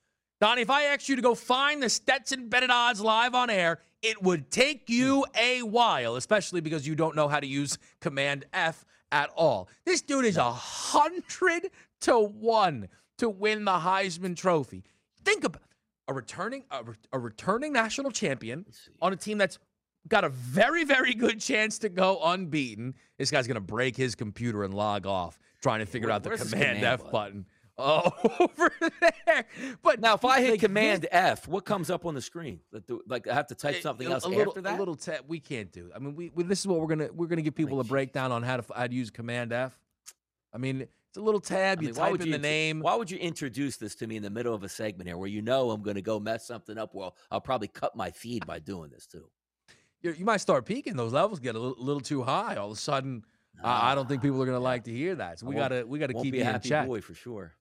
Donnie, 0.40 0.62
if 0.62 0.70
I 0.70 0.85
asked 0.85 1.09
you 1.09 1.16
to 1.16 1.22
go 1.22 1.35
find 1.35 1.83
the 1.83 1.88
Stetson 1.88 2.49
Bennett 2.49 2.70
odds 2.70 3.01
live 3.01 3.35
on 3.35 3.49
air, 3.49 3.79
it 4.03 4.22
would 4.22 4.51
take 4.51 4.85
hmm. 4.87 4.92
you 4.92 5.27
a 5.38 5.62
while, 5.62 6.16
especially 6.16 6.61
because 6.61 6.87
you 6.87 6.94
don't 6.94 7.16
know 7.16 7.29
how 7.29 7.40
to 7.40 7.46
use 7.46 7.79
Command 8.01 8.44
F 8.53 8.85
at 9.12 9.31
all. 9.35 9.68
This 9.85 10.03
dude 10.03 10.25
is 10.25 10.37
a 10.37 10.53
hundred 10.53 11.70
to 12.03 12.18
one 12.18 12.88
to 13.18 13.29
win 13.29 13.64
the 13.64 13.72
Heisman 13.72 14.37
Trophy. 14.37 14.85
Think 15.25 15.44
about 15.44 15.62
a 16.09 16.14
returning 16.14 16.64
a, 16.71 16.85
a 17.12 17.19
returning 17.19 17.73
national 17.73 18.11
champion 18.11 18.64
on 19.01 19.12
a 19.12 19.16
team 19.16 19.38
that's 19.38 19.59
got 20.09 20.25
a 20.25 20.29
very 20.29 20.85
very 20.85 21.14
good 21.14 21.40
chance 21.40 21.79
to 21.79 21.88
go 21.88 22.21
unbeaten. 22.23 22.95
This 23.19 23.31
guy's 23.31 23.47
gonna 23.47 23.61
break 23.61 23.97
his 23.97 24.14
computer 24.14 24.64
and 24.64 24.75
log 24.75 25.07
off 25.07 25.38
trying 25.62 25.81
to 25.81 25.87
figure 25.87 26.09
Where, 26.09 26.16
out 26.16 26.23
the 26.23 26.37
command, 26.37 26.85
F 26.85 27.01
button. 27.01 27.11
button. 27.11 27.47
Oh, 27.79 28.11
over 28.40 28.73
there. 29.27 29.47
But 29.83 30.01
now, 30.01 30.14
if 30.14 30.25
I 30.25 30.40
hit 30.40 30.53
like 30.53 30.61
Command 30.61 31.03
this, 31.03 31.11
F, 31.12 31.47
what 31.47 31.64
comes 31.66 31.90
up 31.90 32.07
on 32.07 32.14
the 32.14 32.23
screen? 32.23 32.61
Like 33.07 33.29
I 33.29 33.35
have 33.35 33.49
to 33.49 33.55
type 33.55 33.83
something 33.83 34.07
a, 34.07 34.12
else 34.12 34.25
a 34.25 34.29
little, 34.29 34.53
after 34.53 34.62
that. 34.62 34.77
A 34.77 34.79
little 34.79 34.97
tab. 34.97 35.25
We 35.29 35.40
can't 35.40 35.71
do. 35.71 35.90
I 35.95 35.99
mean, 35.99 36.16
we, 36.16 36.31
we, 36.35 36.45
this 36.45 36.61
is 36.61 36.66
what 36.66 36.81
we're 36.81 36.87
gonna 36.87 37.09
we're 37.12 37.27
gonna 37.27 37.42
give 37.42 37.55
people 37.55 37.81
a 37.81 37.85
breakdown 37.85 38.33
on 38.33 38.42
how 38.42 38.57
to 38.57 38.75
how 38.75 38.87
to 38.87 38.95
use 38.95 39.11
Command 39.11 39.53
F. 39.53 39.79
I 40.55 40.59
mean, 40.59 40.88
it's 41.16 41.22
a 41.22 41.24
little 41.24 41.40
tab. 41.40 41.79
I 41.79 41.81
mean, 41.81 41.88
you 41.88 41.94
type 41.94 42.20
in 42.20 42.26
you, 42.26 42.33
the 42.33 42.38
name. 42.38 42.81
Why 42.81 42.94
would 42.94 43.11
you 43.11 43.16
introduce 43.16 43.79
this 43.79 43.94
to 43.96 44.07
me 44.07 44.16
in 44.16 44.22
the 44.22 44.29
middle 44.29 44.55
of 44.55 44.62
a 44.64 44.68
segment 44.68 45.09
here 45.09 45.16
where 45.16 45.29
you 45.29 45.40
know 45.40 45.70
I'm 45.70 45.83
going 45.83 45.94
to 45.94 46.02
go 46.02 46.20
mess 46.20 46.46
something 46.46 46.76
up? 46.76 46.94
Well, 46.94 47.16
I'll 47.31 47.40
probably 47.40 47.68
cut 47.68 47.96
my 47.96 48.11
feed 48.11 48.46
by 48.46 48.59
doing 48.59 48.90
this 48.90 49.07
too. 49.07 49.24
you 50.02 50.12
you 50.12 50.26
might 50.26 50.42
start 50.42 50.66
peaking. 50.66 50.94
Those 50.94 51.14
levels 51.14 51.40
get 51.40 51.55
a 51.55 51.59
little, 51.59 51.83
little 51.83 52.02
too 52.02 52.22
high. 52.22 52.57
All 52.57 52.70
of 52.70 52.76
a 52.76 52.81
sudden, 52.81 53.24
I 53.64 53.94
don't 53.94 54.07
think 54.07 54.20
people 54.20 54.42
are 54.42 54.44
going 54.44 54.59
to 54.59 54.62
like 54.62 54.85
to 54.85 54.92
hear 54.92 55.14
that. 55.14 55.38
So 55.38 55.46
we 55.46 55.55
got 55.55 55.68
to 55.68 55.85
we 55.85 55.98
got 55.98 56.09
to 56.09 56.14
keep 56.14 56.33
be 56.33 56.40
a 56.40 56.44
happy 56.44 56.68
check. 56.68 56.87
boy 56.87 57.00
for 57.00 57.14
sure. 57.14 57.55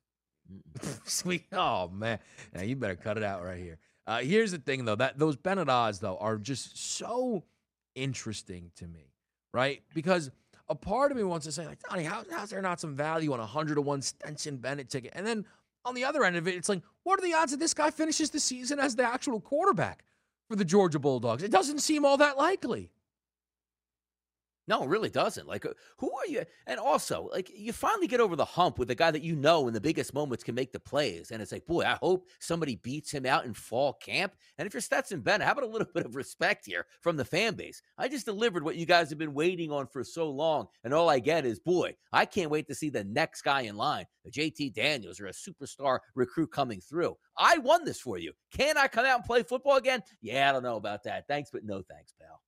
Sweet. 1.05 1.45
Oh 1.53 1.87
man, 1.87 2.19
now 2.53 2.61
you 2.61 2.75
better 2.75 2.97
cut 2.97 3.15
it 3.15 3.23
out 3.23 3.41
right 3.41 3.59
here. 3.59 3.79
Uh, 4.05 4.19
here's 4.19 4.51
the 4.51 4.57
thing 4.57 4.83
though 4.83 4.95
that 4.95 5.17
those 5.17 5.37
Bennett 5.37 5.69
odds 5.69 5.99
though 5.99 6.17
are 6.17 6.37
just 6.37 6.77
so 6.77 7.45
interesting 7.95 8.71
to 8.75 8.85
me, 8.85 9.13
right? 9.53 9.81
Because 9.93 10.29
a 10.67 10.75
part 10.75 11.11
of 11.11 11.17
me 11.17 11.23
wants 11.23 11.45
to 11.45 11.51
say, 11.51 11.65
like, 11.67 11.79
Donnie, 11.89 12.03
how, 12.03 12.23
how's 12.31 12.49
there 12.49 12.61
not 12.61 12.79
some 12.79 12.95
value 12.95 13.33
on 13.33 13.39
a 13.39 13.43
100 13.43 13.75
to 13.75 13.81
1 13.81 14.01
Stetson 14.01 14.57
Bennett 14.57 14.89
ticket? 14.89 15.13
And 15.15 15.25
then 15.25 15.45
on 15.83 15.93
the 15.93 16.03
other 16.03 16.23
end 16.23 16.35
of 16.35 16.47
it, 16.47 16.55
it's 16.55 16.69
like, 16.69 16.81
what 17.03 17.19
are 17.19 17.23
the 17.23 17.33
odds 17.33 17.51
that 17.51 17.59
this 17.59 17.73
guy 17.73 17.91
finishes 17.91 18.31
the 18.31 18.39
season 18.39 18.79
as 18.79 18.95
the 18.95 19.03
actual 19.03 19.39
quarterback 19.39 20.03
for 20.49 20.55
the 20.55 20.65
Georgia 20.65 20.99
Bulldogs? 20.99 21.43
It 21.43 21.51
doesn't 21.51 21.79
seem 21.79 22.05
all 22.05 22.17
that 22.17 22.37
likely. 22.37 22.89
No, 24.67 24.83
it 24.83 24.89
really 24.89 25.11
doesn't. 25.11 25.47
Like, 25.47 25.65
uh, 25.65 25.73
who 25.97 26.11
are 26.11 26.27
you? 26.27 26.43
And 26.65 26.79
also, 26.79 27.29
like, 27.31 27.51
you 27.55 27.71
finally 27.71 28.07
get 28.07 28.19
over 28.19 28.35
the 28.35 28.45
hump 28.45 28.79
with 28.79 28.87
the 28.87 28.95
guy 28.95 29.11
that 29.11 29.21
you 29.21 29.35
know 29.35 29.67
in 29.67 29.75
the 29.75 29.81
biggest 29.81 30.13
moments 30.13 30.43
can 30.43 30.55
make 30.55 30.71
the 30.71 30.79
plays. 30.79 31.29
And 31.29 31.41
it's 31.41 31.51
like, 31.51 31.67
boy, 31.67 31.83
I 31.83 31.97
hope 32.01 32.27
somebody 32.39 32.77
beats 32.77 33.11
him 33.11 33.27
out 33.27 33.45
in 33.45 33.53
fall 33.53 33.93
camp. 33.93 34.33
And 34.57 34.65
if 34.65 34.73
you're 34.73 34.81
Stetson 34.81 35.21
Bennett, 35.21 35.45
how 35.45 35.53
about 35.53 35.65
a 35.65 35.67
little 35.67 35.87
bit 35.93 36.05
of 36.05 36.15
respect 36.15 36.65
here 36.65 36.87
from 37.01 37.15
the 37.15 37.25
fan 37.25 37.53
base? 37.53 37.81
I 37.97 38.07
just 38.07 38.25
delivered 38.25 38.63
what 38.63 38.75
you 38.75 38.87
guys 38.87 39.09
have 39.09 39.19
been 39.19 39.35
waiting 39.35 39.71
on 39.71 39.85
for 39.87 40.03
so 40.03 40.29
long. 40.29 40.67
And 40.83 40.93
all 40.93 41.09
I 41.09 41.19
get 41.19 41.45
is, 41.45 41.59
boy, 41.59 41.95
I 42.11 42.25
can't 42.25 42.49
wait 42.51 42.67
to 42.67 42.75
see 42.75 42.89
the 42.89 43.03
next 43.03 43.43
guy 43.43 43.61
in 43.61 43.77
line, 43.77 44.05
a 44.25 44.31
JT 44.31 44.73
Daniels 44.73 45.19
or 45.19 45.27
a 45.27 45.31
superstar 45.31 45.99
recruit 46.15 46.51
coming 46.51 46.81
through. 46.81 47.15
I 47.37 47.59
won 47.59 47.85
this 47.85 47.99
for 47.99 48.17
you. 48.17 48.33
Can 48.51 48.77
I 48.77 48.87
come 48.87 49.05
out 49.05 49.17
and 49.17 49.25
play 49.25 49.43
football 49.43 49.77
again? 49.77 50.01
Yeah, 50.21 50.49
I 50.49 50.53
don't 50.53 50.63
know 50.63 50.77
about 50.77 51.03
that. 51.03 51.27
Thanks, 51.27 51.51
but 51.51 51.63
no 51.63 51.83
thanks, 51.83 52.13
pal. 52.19 52.41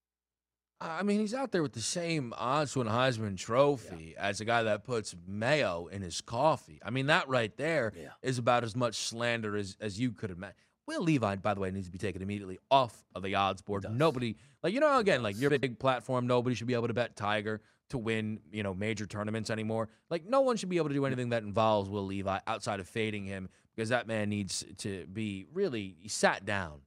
I 0.79 1.01
mean, 1.01 1.19
he's 1.19 1.33
out 1.33 1.51
there 1.51 1.63
with 1.63 1.73
the 1.73 1.81
same 1.81 2.33
odds 2.37 2.73
to 2.73 2.81
a 2.81 2.85
Heisman 2.85 3.35
Trophy 3.35 4.13
yeah. 4.15 4.27
as 4.27 4.41
a 4.41 4.45
guy 4.45 4.63
that 4.63 4.83
puts 4.83 5.15
mayo 5.27 5.87
in 5.87 6.03
his 6.03 6.21
coffee. 6.21 6.79
I 6.85 6.91
mean, 6.91 7.07
that 7.07 7.27
right 7.27 7.55
there 7.57 7.93
yeah. 7.95 8.09
is 8.21 8.37
about 8.37 8.63
as 8.63 8.75
much 8.75 8.95
slander 8.95 9.57
as, 9.57 9.75
as 9.81 9.99
you 9.99 10.11
could 10.11 10.29
imagine. 10.29 10.55
Will 10.85 11.03
Levis, 11.03 11.39
by 11.41 11.53
the 11.53 11.59
way, 11.59 11.71
needs 11.71 11.87
to 11.87 11.91
be 11.91 11.97
taken 11.97 12.21
immediately 12.21 12.59
off 12.69 13.03
of 13.13 13.23
the 13.23 13.35
odds 13.35 13.61
board. 13.61 13.85
Nobody, 13.89 14.37
like, 14.63 14.73
you 14.73 14.79
know, 14.79 14.99
again, 14.99 15.21
like, 15.23 15.39
your 15.39 15.49
big 15.49 15.79
platform, 15.79 16.27
nobody 16.27 16.55
should 16.55 16.67
be 16.67 16.75
able 16.75 16.87
to 16.87 16.93
bet 16.93 17.15
Tiger 17.15 17.59
to 17.89 17.97
win, 17.97 18.39
you 18.51 18.63
know, 18.63 18.73
major 18.73 19.05
tournaments 19.05 19.49
anymore. 19.49 19.89
Like, 20.09 20.25
no 20.25 20.41
one 20.41 20.57
should 20.57 20.69
be 20.69 20.77
able 20.77 20.89
to 20.89 20.93
do 20.93 21.05
anything 21.05 21.29
that 21.29 21.43
involves 21.43 21.89
Will 21.89 22.05
Levis 22.05 22.41
outside 22.45 22.79
of 22.79 22.87
fading 22.87 23.25
him 23.25 23.49
because 23.75 23.89
that 23.89 24.07
man 24.07 24.29
needs 24.29 24.63
to 24.77 25.05
be 25.07 25.45
really 25.51 25.97
sat 26.07 26.45
down 26.45 26.81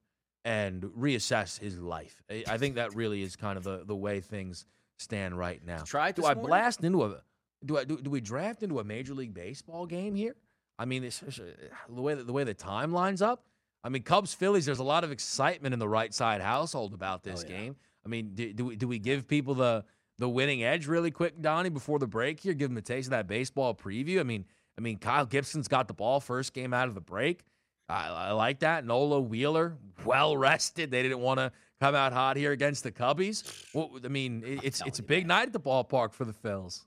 and 0.44 0.82
reassess 0.82 1.58
his 1.58 1.78
life. 1.78 2.22
I 2.48 2.56
think 2.58 2.76
that 2.76 2.94
really 2.94 3.22
is 3.22 3.36
kind 3.36 3.58
of 3.58 3.64
the, 3.64 3.82
the 3.84 3.96
way 3.96 4.20
things 4.20 4.66
stand 4.98 5.36
right 5.36 5.64
now. 5.64 5.82
Try 5.82 6.12
do 6.12 6.24
I 6.24 6.34
morning? 6.34 6.48
blast 6.48 6.84
into 6.84 7.04
a 7.04 7.22
do 7.64 7.78
I 7.78 7.84
do, 7.84 7.98
do 7.98 8.10
we 8.10 8.20
draft 8.20 8.62
into 8.62 8.78
a 8.80 8.84
major 8.84 9.14
league 9.14 9.34
baseball 9.34 9.86
game 9.86 10.14
here? 10.14 10.36
I 10.78 10.86
mean, 10.86 11.02
the 11.02 12.02
way 12.02 12.14
that 12.14 12.26
the 12.26 12.32
way 12.32 12.44
the 12.44 12.54
time 12.54 12.92
lines 12.92 13.20
up. 13.22 13.44
I 13.82 13.88
mean, 13.88 14.02
Cubs 14.02 14.34
Phillies. 14.34 14.66
There's 14.66 14.78
a 14.78 14.84
lot 14.84 15.04
of 15.04 15.12
excitement 15.12 15.72
in 15.72 15.78
the 15.78 15.86
Rightside 15.86 16.40
household 16.40 16.92
about 16.92 17.22
this 17.22 17.44
oh, 17.46 17.50
yeah. 17.50 17.56
game. 17.56 17.76
I 18.04 18.08
mean, 18.08 18.32
do, 18.34 18.52
do 18.52 18.64
we 18.66 18.76
do 18.76 18.88
we 18.88 18.98
give 18.98 19.28
people 19.28 19.54
the 19.54 19.84
the 20.18 20.28
winning 20.28 20.62
edge 20.62 20.86
really 20.86 21.10
quick, 21.10 21.40
Donnie, 21.40 21.70
before 21.70 21.98
the 21.98 22.06
break 22.06 22.40
here? 22.40 22.54
Give 22.54 22.68
them 22.68 22.76
a 22.76 22.82
taste 22.82 23.08
of 23.08 23.10
that 23.10 23.26
baseball 23.26 23.74
preview. 23.74 24.20
I 24.20 24.22
mean, 24.22 24.44
I 24.78 24.80
mean, 24.80 24.98
Kyle 24.98 25.26
Gibson's 25.26 25.68
got 25.68 25.88
the 25.88 25.94
ball 25.94 26.20
first 26.20 26.52
game 26.54 26.72
out 26.72 26.88
of 26.88 26.94
the 26.94 27.00
break. 27.00 27.44
I, 27.90 28.28
I 28.28 28.32
like 28.32 28.60
that. 28.60 28.86
Nola 28.86 29.20
Wheeler, 29.20 29.76
well 30.04 30.36
rested. 30.36 30.90
They 30.90 31.02
didn't 31.02 31.20
want 31.20 31.38
to 31.38 31.52
come 31.80 31.94
out 31.94 32.12
hot 32.12 32.36
here 32.36 32.52
against 32.52 32.84
the 32.84 32.92
Cubbies. 32.92 33.64
Well, 33.74 33.90
I 34.04 34.08
mean, 34.08 34.42
it's 34.62 34.82
it's 34.86 34.98
a 34.98 35.02
big 35.02 35.26
night 35.26 35.46
at 35.46 35.52
the 35.52 35.60
ballpark 35.60 36.12
for 36.12 36.24
the 36.24 36.32
Phils. 36.32 36.84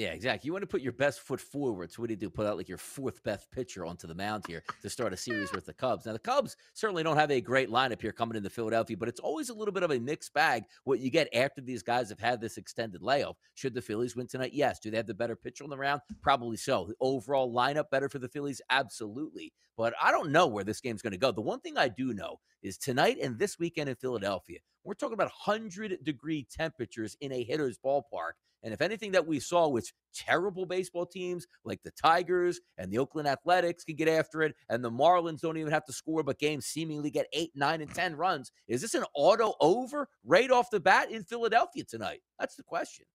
Yeah, 0.00 0.12
exactly. 0.12 0.48
You 0.48 0.54
want 0.54 0.62
to 0.62 0.66
put 0.66 0.80
your 0.80 0.94
best 0.94 1.20
foot 1.20 1.42
forward. 1.42 1.92
So 1.92 2.00
what 2.00 2.08
do 2.08 2.14
you 2.14 2.18
do? 2.18 2.30
Put 2.30 2.46
out 2.46 2.56
like 2.56 2.70
your 2.70 2.78
fourth 2.78 3.22
best 3.22 3.50
pitcher 3.50 3.84
onto 3.84 4.06
the 4.06 4.14
mound 4.14 4.44
here 4.48 4.62
to 4.80 4.88
start 4.88 5.12
a 5.12 5.16
series 5.16 5.52
with 5.52 5.66
the 5.66 5.74
Cubs. 5.74 6.06
Now 6.06 6.14
the 6.14 6.18
Cubs 6.18 6.56
certainly 6.72 7.02
don't 7.02 7.18
have 7.18 7.30
a 7.30 7.42
great 7.42 7.68
lineup 7.68 8.00
here 8.00 8.10
coming 8.10 8.34
into 8.34 8.48
Philadelphia, 8.48 8.96
but 8.96 9.10
it's 9.10 9.20
always 9.20 9.50
a 9.50 9.54
little 9.54 9.74
bit 9.74 9.82
of 9.82 9.90
a 9.90 10.00
mixed 10.00 10.32
bag 10.32 10.62
what 10.84 11.00
you 11.00 11.10
get 11.10 11.28
after 11.34 11.60
these 11.60 11.82
guys 11.82 12.08
have 12.08 12.18
had 12.18 12.40
this 12.40 12.56
extended 12.56 13.02
layoff. 13.02 13.36
Should 13.52 13.74
the 13.74 13.82
Phillies 13.82 14.16
win 14.16 14.26
tonight? 14.26 14.54
Yes. 14.54 14.78
Do 14.78 14.90
they 14.90 14.96
have 14.96 15.06
the 15.06 15.12
better 15.12 15.36
pitcher 15.36 15.64
on 15.64 15.70
the 15.70 15.76
round? 15.76 16.00
Probably 16.22 16.56
so. 16.56 16.86
The 16.88 16.94
overall 16.98 17.54
lineup 17.54 17.90
better 17.90 18.08
for 18.08 18.18
the 18.18 18.28
Phillies? 18.30 18.62
Absolutely. 18.70 19.52
But 19.76 19.92
I 20.02 20.12
don't 20.12 20.32
know 20.32 20.46
where 20.46 20.64
this 20.64 20.80
game's 20.80 21.02
going 21.02 21.12
to 21.12 21.18
go. 21.18 21.30
The 21.30 21.42
one 21.42 21.60
thing 21.60 21.76
I 21.76 21.88
do 21.88 22.14
know 22.14 22.40
is 22.62 22.78
tonight 22.78 23.18
and 23.22 23.38
this 23.38 23.58
weekend 23.58 23.90
in 23.90 23.96
Philadelphia, 23.96 24.60
we're 24.82 24.94
talking 24.94 25.12
about 25.12 25.30
100 25.44 26.02
degree 26.02 26.46
temperatures 26.50 27.18
in 27.20 27.32
a 27.32 27.44
hitter's 27.44 27.76
ballpark. 27.76 28.32
And 28.62 28.74
if 28.74 28.80
anything 28.80 29.12
that 29.12 29.26
we 29.26 29.40
saw 29.40 29.68
was 29.68 29.92
terrible 30.14 30.66
baseball 30.66 31.06
teams 31.06 31.46
like 31.64 31.82
the 31.82 31.92
Tigers 31.92 32.60
and 32.76 32.90
the 32.90 32.98
Oakland 32.98 33.28
Athletics 33.28 33.84
can 33.84 33.96
get 33.96 34.08
after 34.08 34.42
it, 34.42 34.54
and 34.68 34.84
the 34.84 34.90
Marlins 34.90 35.40
don't 35.40 35.56
even 35.56 35.72
have 35.72 35.84
to 35.86 35.92
score, 35.92 36.22
but 36.22 36.38
games 36.38 36.66
seemingly 36.66 37.10
get 37.10 37.26
eight, 37.32 37.52
nine, 37.54 37.80
and 37.80 37.94
10 37.94 38.16
runs, 38.16 38.52
is 38.68 38.82
this 38.82 38.94
an 38.94 39.04
auto 39.14 39.54
over 39.60 40.08
right 40.24 40.50
off 40.50 40.70
the 40.70 40.80
bat 40.80 41.10
in 41.10 41.24
Philadelphia 41.24 41.84
tonight? 41.84 42.20
That's 42.38 42.56
the 42.56 42.62
question. 42.62 43.06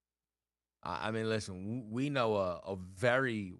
I 0.83 1.09
mean, 1.09 1.27
listen, 1.27 1.87
we 1.89 2.09
know 2.11 2.35
a, 2.35 2.61
a 2.65 2.75
very 2.95 3.55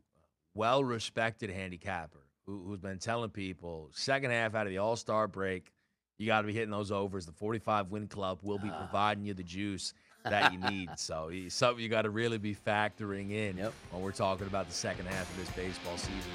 well 0.54 0.84
respected 0.84 1.50
handicapper 1.50 2.26
who, 2.46 2.70
has 2.72 2.80
been 2.80 3.00
telling 3.00 3.32
people 3.32 3.90
second 3.94 4.32
half 4.32 4.54
out 4.54 4.68
of 4.68 4.72
the 4.72 4.78
All 4.78 4.96
Star 4.96 5.28
break, 5.28 5.72
you 6.18 6.28
got 6.28 6.42
to 6.42 6.48
be 6.48 6.54
hitting 6.54 6.70
those 6.70 6.92
overs. 6.92 7.26
The 7.26 7.34
45 7.34 7.90
win 7.90 8.08
club 8.08 8.40
will 8.42 8.60
be 8.60 8.70
ah. 8.72 8.78
providing 8.78 9.26
you 9.26 9.34
the 9.34 9.44
juice 9.44 9.94
that 10.26 10.54
you 10.54 10.60
need. 10.70 10.90
so 10.98 11.32
something 11.50 11.84
you 11.84 11.90
got 11.90 12.04
to 12.04 12.10
really 12.10 12.38
be 12.38 12.56
factoring 12.56 13.32
in 13.32 13.58
yep. 13.58 13.74
when 13.92 14.02
we're 14.02 14.12
talking 14.12 14.48
about 14.48 14.68
the 14.68 14.74
second 14.74 15.06
half 15.08 15.30
of 15.30 15.38
this 15.38 15.50
baseball 15.56 15.98
season. 15.98 16.32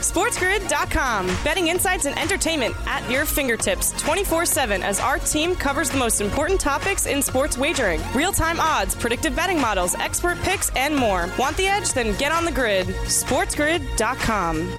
SportsGrid.com. 0.00 1.26
Betting 1.44 1.68
insights 1.68 2.06
and 2.06 2.18
entertainment 2.18 2.74
at 2.86 3.08
your 3.10 3.24
fingertips 3.24 3.92
24 4.00 4.46
7 4.46 4.82
as 4.82 4.98
our 4.98 5.18
team 5.18 5.54
covers 5.54 5.90
the 5.90 5.98
most 5.98 6.20
important 6.20 6.58
topics 6.60 7.06
in 7.06 7.22
sports 7.22 7.58
wagering 7.58 8.00
real 8.14 8.32
time 8.32 8.58
odds, 8.58 8.94
predictive 8.94 9.36
betting 9.36 9.60
models, 9.60 9.94
expert 9.96 10.38
picks, 10.38 10.70
and 10.70 10.96
more. 10.96 11.28
Want 11.38 11.56
the 11.56 11.66
edge? 11.66 11.92
Then 11.92 12.16
get 12.18 12.32
on 12.32 12.44
the 12.44 12.52
grid. 12.52 12.86
SportsGrid.com. 12.86 14.78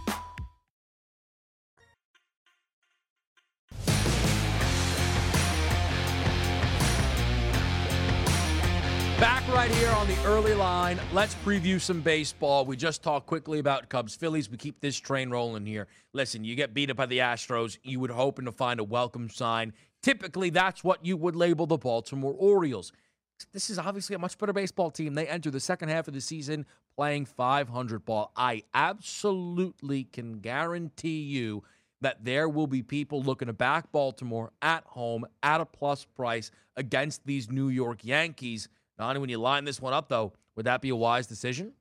Back 9.21 9.47
right 9.53 9.69
here 9.69 9.91
on 9.91 10.07
the 10.07 10.17
early 10.25 10.55
line. 10.55 10.99
Let's 11.13 11.35
preview 11.45 11.79
some 11.79 12.01
baseball. 12.01 12.65
We 12.65 12.75
just 12.75 13.03
talked 13.03 13.27
quickly 13.27 13.59
about 13.59 13.87
Cubs 13.87 14.15
Phillies. 14.15 14.49
We 14.49 14.57
keep 14.57 14.81
this 14.81 14.97
train 14.97 15.29
rolling 15.29 15.67
here. 15.67 15.85
Listen, 16.11 16.43
you 16.43 16.55
get 16.55 16.73
beat 16.73 16.89
up 16.89 16.97
by 16.97 17.05
the 17.05 17.19
Astros, 17.19 17.77
you 17.83 17.99
would 17.99 18.09
hoping 18.09 18.45
to 18.45 18.51
find 18.51 18.79
a 18.79 18.83
welcome 18.83 19.29
sign. 19.29 19.73
Typically, 20.01 20.49
that's 20.49 20.83
what 20.83 21.05
you 21.05 21.17
would 21.17 21.35
label 21.35 21.67
the 21.67 21.77
Baltimore 21.77 22.33
Orioles. 22.35 22.93
This 23.53 23.69
is 23.69 23.77
obviously 23.77 24.15
a 24.15 24.19
much 24.19 24.39
better 24.39 24.53
baseball 24.53 24.89
team. 24.89 25.13
They 25.13 25.27
enter 25.27 25.51
the 25.51 25.59
second 25.59 25.89
half 25.89 26.07
of 26.07 26.15
the 26.15 26.21
season 26.21 26.65
playing 26.95 27.25
500 27.25 28.03
ball. 28.03 28.31
I 28.35 28.63
absolutely 28.73 30.05
can 30.05 30.39
guarantee 30.39 31.21
you 31.21 31.61
that 32.01 32.25
there 32.25 32.49
will 32.49 32.65
be 32.65 32.81
people 32.81 33.21
looking 33.21 33.45
to 33.45 33.53
back 33.53 33.91
Baltimore 33.91 34.51
at 34.63 34.83
home 34.83 35.27
at 35.43 35.61
a 35.61 35.65
plus 35.65 36.05
price 36.05 36.49
against 36.75 37.23
these 37.23 37.51
New 37.51 37.69
York 37.69 37.99
Yankees. 38.03 38.67
Donnie, 39.01 39.19
when 39.19 39.31
you 39.31 39.39
line 39.39 39.65
this 39.65 39.81
one 39.81 39.93
up, 39.93 40.09
though, 40.09 40.31
would 40.55 40.67
that 40.67 40.79
be 40.79 40.89
a 40.89 40.95
wise 40.95 41.25
decision? 41.25 41.73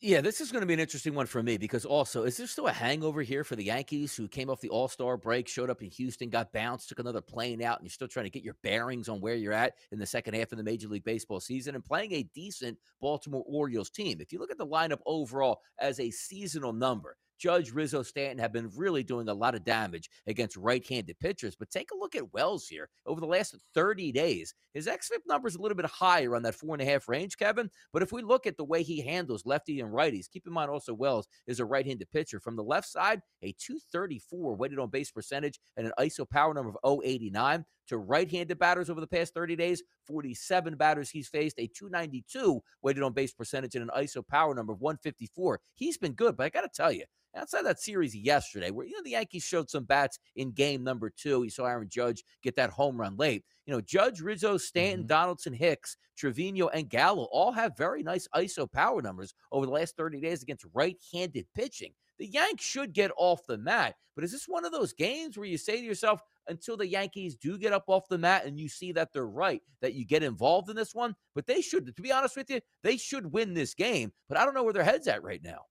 Yeah, 0.00 0.20
this 0.20 0.40
is 0.40 0.52
going 0.52 0.60
to 0.60 0.66
be 0.66 0.72
an 0.74 0.78
interesting 0.78 1.12
one 1.12 1.26
for 1.26 1.42
me 1.42 1.56
because 1.56 1.84
also, 1.84 2.22
is 2.22 2.36
there 2.36 2.46
still 2.46 2.68
a 2.68 2.72
hangover 2.72 3.20
here 3.22 3.42
for 3.42 3.56
the 3.56 3.64
Yankees 3.64 4.14
who 4.14 4.28
came 4.28 4.48
off 4.48 4.60
the 4.60 4.68
All 4.68 4.86
Star 4.86 5.16
break, 5.16 5.48
showed 5.48 5.70
up 5.70 5.82
in 5.82 5.90
Houston, 5.90 6.30
got 6.30 6.52
bounced, 6.52 6.88
took 6.88 7.00
another 7.00 7.20
plane 7.20 7.60
out, 7.64 7.78
and 7.78 7.84
you're 7.84 7.90
still 7.90 8.06
trying 8.06 8.26
to 8.26 8.30
get 8.30 8.44
your 8.44 8.54
bearings 8.62 9.08
on 9.08 9.20
where 9.20 9.34
you're 9.34 9.52
at 9.52 9.74
in 9.90 9.98
the 9.98 10.06
second 10.06 10.34
half 10.34 10.52
of 10.52 10.58
the 10.58 10.62
Major 10.62 10.86
League 10.86 11.02
Baseball 11.02 11.40
season 11.40 11.74
and 11.74 11.84
playing 11.84 12.12
a 12.12 12.22
decent 12.32 12.78
Baltimore 13.00 13.42
Orioles 13.48 13.90
team? 13.90 14.20
If 14.20 14.32
you 14.32 14.38
look 14.38 14.52
at 14.52 14.58
the 14.58 14.64
lineup 14.64 15.00
overall 15.06 15.62
as 15.80 15.98
a 15.98 16.12
seasonal 16.12 16.72
number, 16.72 17.16
Judge, 17.44 17.72
Rizzo, 17.72 18.02
Stanton 18.02 18.38
have 18.38 18.54
been 18.54 18.70
really 18.74 19.02
doing 19.02 19.28
a 19.28 19.34
lot 19.34 19.54
of 19.54 19.64
damage 19.64 20.08
against 20.26 20.56
right 20.56 20.82
handed 20.88 21.18
pitchers. 21.18 21.54
But 21.54 21.68
take 21.68 21.90
a 21.92 21.94
look 21.94 22.16
at 22.16 22.32
Wells 22.32 22.66
here. 22.66 22.88
Over 23.04 23.20
the 23.20 23.26
last 23.26 23.54
30 23.74 24.12
days, 24.12 24.54
his 24.72 24.86
XFIP 24.86 25.18
number 25.26 25.46
is 25.46 25.54
a 25.54 25.60
little 25.60 25.76
bit 25.76 25.84
higher 25.84 26.34
on 26.36 26.42
that 26.44 26.54
four 26.54 26.74
and 26.74 26.80
a 26.80 26.86
half 26.86 27.06
range, 27.06 27.36
Kevin. 27.36 27.68
But 27.92 28.02
if 28.02 28.12
we 28.12 28.22
look 28.22 28.46
at 28.46 28.56
the 28.56 28.64
way 28.64 28.82
he 28.82 29.02
handles 29.02 29.44
lefty 29.44 29.80
and 29.80 29.92
righties, 29.92 30.30
keep 30.30 30.46
in 30.46 30.54
mind 30.54 30.70
also 30.70 30.94
Wells 30.94 31.28
is 31.46 31.60
a 31.60 31.66
right 31.66 31.84
handed 31.84 32.10
pitcher. 32.10 32.40
From 32.40 32.56
the 32.56 32.64
left 32.64 32.88
side, 32.88 33.20
a 33.42 33.52
234 33.58 34.56
weighted 34.56 34.78
on 34.78 34.88
base 34.88 35.10
percentage 35.10 35.60
and 35.76 35.86
an 35.86 35.92
ISO 36.00 36.26
power 36.26 36.54
number 36.54 36.72
of 36.82 37.00
089 37.04 37.66
to 37.88 37.98
right-handed 37.98 38.58
batters 38.58 38.90
over 38.90 39.00
the 39.00 39.06
past 39.06 39.34
30 39.34 39.56
days. 39.56 39.82
47 40.06 40.76
batters 40.76 41.10
he's 41.10 41.28
faced, 41.28 41.58
a 41.58 41.66
292 41.66 42.60
weighted 42.82 43.02
on 43.02 43.12
base 43.12 43.32
percentage 43.32 43.74
and 43.74 43.88
an 43.88 44.02
ISO 44.02 44.26
power 44.26 44.54
number 44.54 44.72
of 44.72 44.80
154. 44.80 45.60
He's 45.74 45.98
been 45.98 46.12
good, 46.12 46.36
but 46.36 46.44
I 46.44 46.48
got 46.50 46.62
to 46.62 46.68
tell 46.68 46.92
you, 46.92 47.04
outside 47.36 47.64
that 47.64 47.80
series 47.80 48.14
yesterday, 48.14 48.70
where 48.70 48.86
you 48.86 48.92
know 48.92 49.02
the 49.02 49.10
Yankees 49.10 49.42
showed 49.42 49.70
some 49.70 49.84
bats 49.84 50.18
in 50.36 50.52
game 50.52 50.84
number 50.84 51.10
two. 51.10 51.42
You 51.42 51.50
saw 51.50 51.66
Aaron 51.66 51.88
Judge 51.88 52.24
get 52.42 52.56
that 52.56 52.70
home 52.70 53.00
run 53.00 53.16
late. 53.16 53.44
You 53.66 53.74
know, 53.74 53.80
Judge, 53.80 54.20
Rizzo, 54.20 54.56
Stanton, 54.56 55.00
mm-hmm. 55.00 55.08
Donaldson, 55.08 55.52
Hicks, 55.52 55.96
Trevino, 56.16 56.68
and 56.68 56.88
Gallo 56.88 57.28
all 57.32 57.52
have 57.52 57.76
very 57.76 58.02
nice 58.02 58.28
ISO 58.34 58.70
power 58.70 59.02
numbers 59.02 59.34
over 59.52 59.66
the 59.66 59.72
last 59.72 59.96
30 59.96 60.20
days 60.20 60.42
against 60.42 60.66
right-handed 60.74 61.46
pitching. 61.54 61.92
The 62.18 62.26
Yanks 62.26 62.64
should 62.64 62.92
get 62.92 63.10
off 63.16 63.46
the 63.46 63.58
mat, 63.58 63.96
but 64.14 64.24
is 64.24 64.32
this 64.32 64.46
one 64.46 64.64
of 64.64 64.72
those 64.72 64.92
games 64.92 65.36
where 65.36 65.46
you 65.46 65.58
say 65.58 65.78
to 65.78 65.84
yourself, 65.84 66.20
until 66.48 66.76
the 66.76 66.86
Yankees 66.86 67.36
do 67.36 67.58
get 67.58 67.72
up 67.72 67.84
off 67.86 68.08
the 68.08 68.18
mat 68.18 68.44
and 68.44 68.58
you 68.58 68.68
see 68.68 68.92
that 68.92 69.12
they're 69.12 69.26
right, 69.26 69.62
that 69.80 69.94
you 69.94 70.04
get 70.04 70.22
involved 70.22 70.70
in 70.70 70.76
this 70.76 70.94
one. 70.94 71.14
But 71.34 71.46
they 71.46 71.60
should, 71.60 71.94
to 71.94 72.02
be 72.02 72.12
honest 72.12 72.36
with 72.36 72.50
you, 72.50 72.60
they 72.82 72.96
should 72.96 73.32
win 73.32 73.54
this 73.54 73.74
game. 73.74 74.12
But 74.28 74.38
I 74.38 74.44
don't 74.44 74.54
know 74.54 74.62
where 74.62 74.72
their 74.72 74.84
head's 74.84 75.08
at 75.08 75.22
right 75.22 75.42
now. 75.42 75.62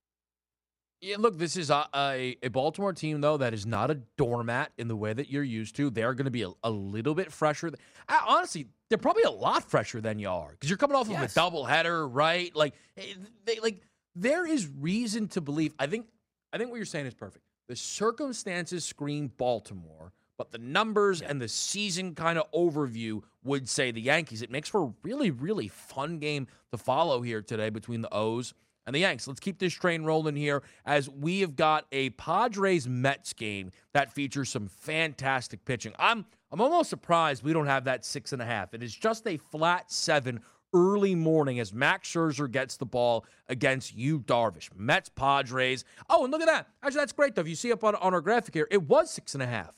Yeah, 1.04 1.18
look, 1.20 1.38
this 1.38 1.58
is 1.58 1.70
a, 1.70 1.86
a, 1.94 2.38
a, 2.42 2.48
Baltimore 2.48 2.94
team, 2.94 3.20
though, 3.20 3.36
that 3.36 3.54
is 3.54 3.66
not 3.66 3.92
a 3.92 3.96
doormat 4.18 4.72
in 4.78 4.88
the 4.88 4.96
way 4.96 5.12
that 5.12 5.30
you're 5.30 5.44
used 5.44 5.76
to. 5.76 5.90
They're 5.90 6.14
going 6.14 6.26
to 6.26 6.32
be 6.32 6.44
a, 6.44 6.52
a, 6.64 6.72
little 6.72 7.14
bit 7.14 7.30
fresher. 7.30 7.72
I, 8.08 8.24
honestly, 8.26 8.68
they're 8.88 8.98
probably 8.98 9.24
a 9.24 9.30
lot 9.30 9.70
fresher 9.70 10.00
than 10.00 10.18
you 10.18 10.30
are 10.30 10.52
because 10.52 10.70
you're 10.70 10.78
coming 10.78 10.96
off 10.96 11.10
yes. 11.10 11.36
of 11.36 11.44
a 11.44 11.52
doubleheader, 11.52 12.08
right? 12.10 12.56
Like, 12.56 12.76
eh, 12.96 13.16
they, 13.44 13.60
like 13.60 13.82
there 14.16 14.46
is 14.48 14.70
reason 14.80 15.28
to 15.30 15.42
believe. 15.42 15.74
I 15.78 15.88
think, 15.88 16.06
I 16.54 16.58
think 16.58 16.70
what 16.70 16.78
you're 16.78 16.86
saying 16.86 17.08
is 17.08 17.14
perfect. 17.14 17.44
The 17.68 17.76
circumstances 17.76 18.86
scream 18.86 19.30
Baltimore 19.36 20.14
but 20.38 20.52
the 20.52 20.58
numbers 20.58 21.22
yeah. 21.22 21.28
and 21.30 21.42
the 21.42 21.48
season 21.48 22.16
kind 22.16 22.38
of 22.38 22.52
overview 22.52 23.22
would 23.44 23.68
say 23.68 23.92
the 23.92 24.02
Yankees. 24.02 24.42
It 24.42 24.52
makes 24.52 24.70
for 24.70 24.84
a 24.84 24.94
really, 25.04 25.32
really 25.32 25.68
fun 25.68 26.20
game 26.20 26.48
to 26.72 26.78
follow 26.78 27.22
here 27.22 27.42
today 27.42 27.70
between 27.70 28.02
the 28.02 28.14
O's 28.14 28.54
and 28.86 28.96
the 28.96 29.00
Yanks. 29.00 29.28
Let's 29.28 29.40
keep 29.40 29.60
this 29.60 29.74
train 29.74 30.04
rolling 30.04 30.36
here 30.36 30.64
as 30.86 31.10
we 31.10 31.42
have 31.42 31.56
got 31.56 31.86
a 31.92 32.10
Padres 32.12 32.88
Mets 32.88 33.34
game 33.34 33.72
that 33.94 34.12
features 34.12 34.50
some 34.50 34.68
fantastic 34.68 35.64
pitching. 35.66 35.94
I'm 35.98 36.26
I'm 36.52 36.62
almost 36.62 36.90
surprised 36.90 37.44
we 37.44 37.54
don't 37.54 37.66
have 37.66 37.86
that 37.86 38.06
six 38.06 38.32
and 38.32 38.42
a 38.42 38.46
half. 38.46 38.74
It 38.76 38.84
is 38.84 38.94
just 38.94 39.26
a 39.28 39.38
flat 39.38 39.92
seven 39.92 40.42
early 40.74 41.16
morning 41.16 41.60
as 41.60 41.74
Max 41.74 42.10
Scherzer 42.12 42.50
gets 42.50 42.78
the 42.78 42.86
ball 42.86 43.26
against 43.48 43.96
Yu 43.96 44.20
Darvish. 44.20 44.70
Mets 44.76 45.10
Padres. 45.10 45.86
Oh, 46.10 46.24
and 46.24 46.32
look 46.32 46.42
at 46.42 46.48
that. 46.48 46.68
Actually, 46.84 47.00
that's 47.00 47.14
great 47.14 47.36
though. 47.36 47.42
If 47.42 47.48
you 47.48 47.56
see 47.56 47.72
up 47.72 47.84
on, 47.84 47.96
on 47.96 48.14
our 48.14 48.22
graphic 48.22 48.54
here, 48.54 48.68
it 48.70 48.84
was 48.84 49.12
six 49.12 49.34
and 49.34 49.44
a 49.44 49.48
half. 49.48 49.74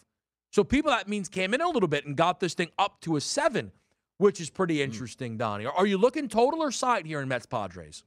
So 0.56 0.64
people 0.64 0.92
that 0.92 1.10
means 1.10 1.28
came 1.28 1.54
in 1.54 1.60
a 1.60 1.68
little 1.68 1.90
bit 1.90 2.06
and 2.06 2.16
got 2.16 2.40
this 2.40 2.54
thing 2.54 2.70
up 2.80 3.02
to 3.02 3.18
a 3.18 3.22
seven, 3.22 3.74
which 4.20 4.40
is 4.40 4.50
pretty 4.50 4.78
hmm. 4.78 4.84
interesting, 4.84 5.36
Donnie. 5.36 5.66
Are 5.66 5.86
you 5.86 5.98
looking 5.98 6.30
total 6.30 6.64
or 6.64 6.72
side 6.72 7.06
here 7.06 7.20
in 7.20 7.28
Mets 7.28 7.46
Padres? 7.46 8.06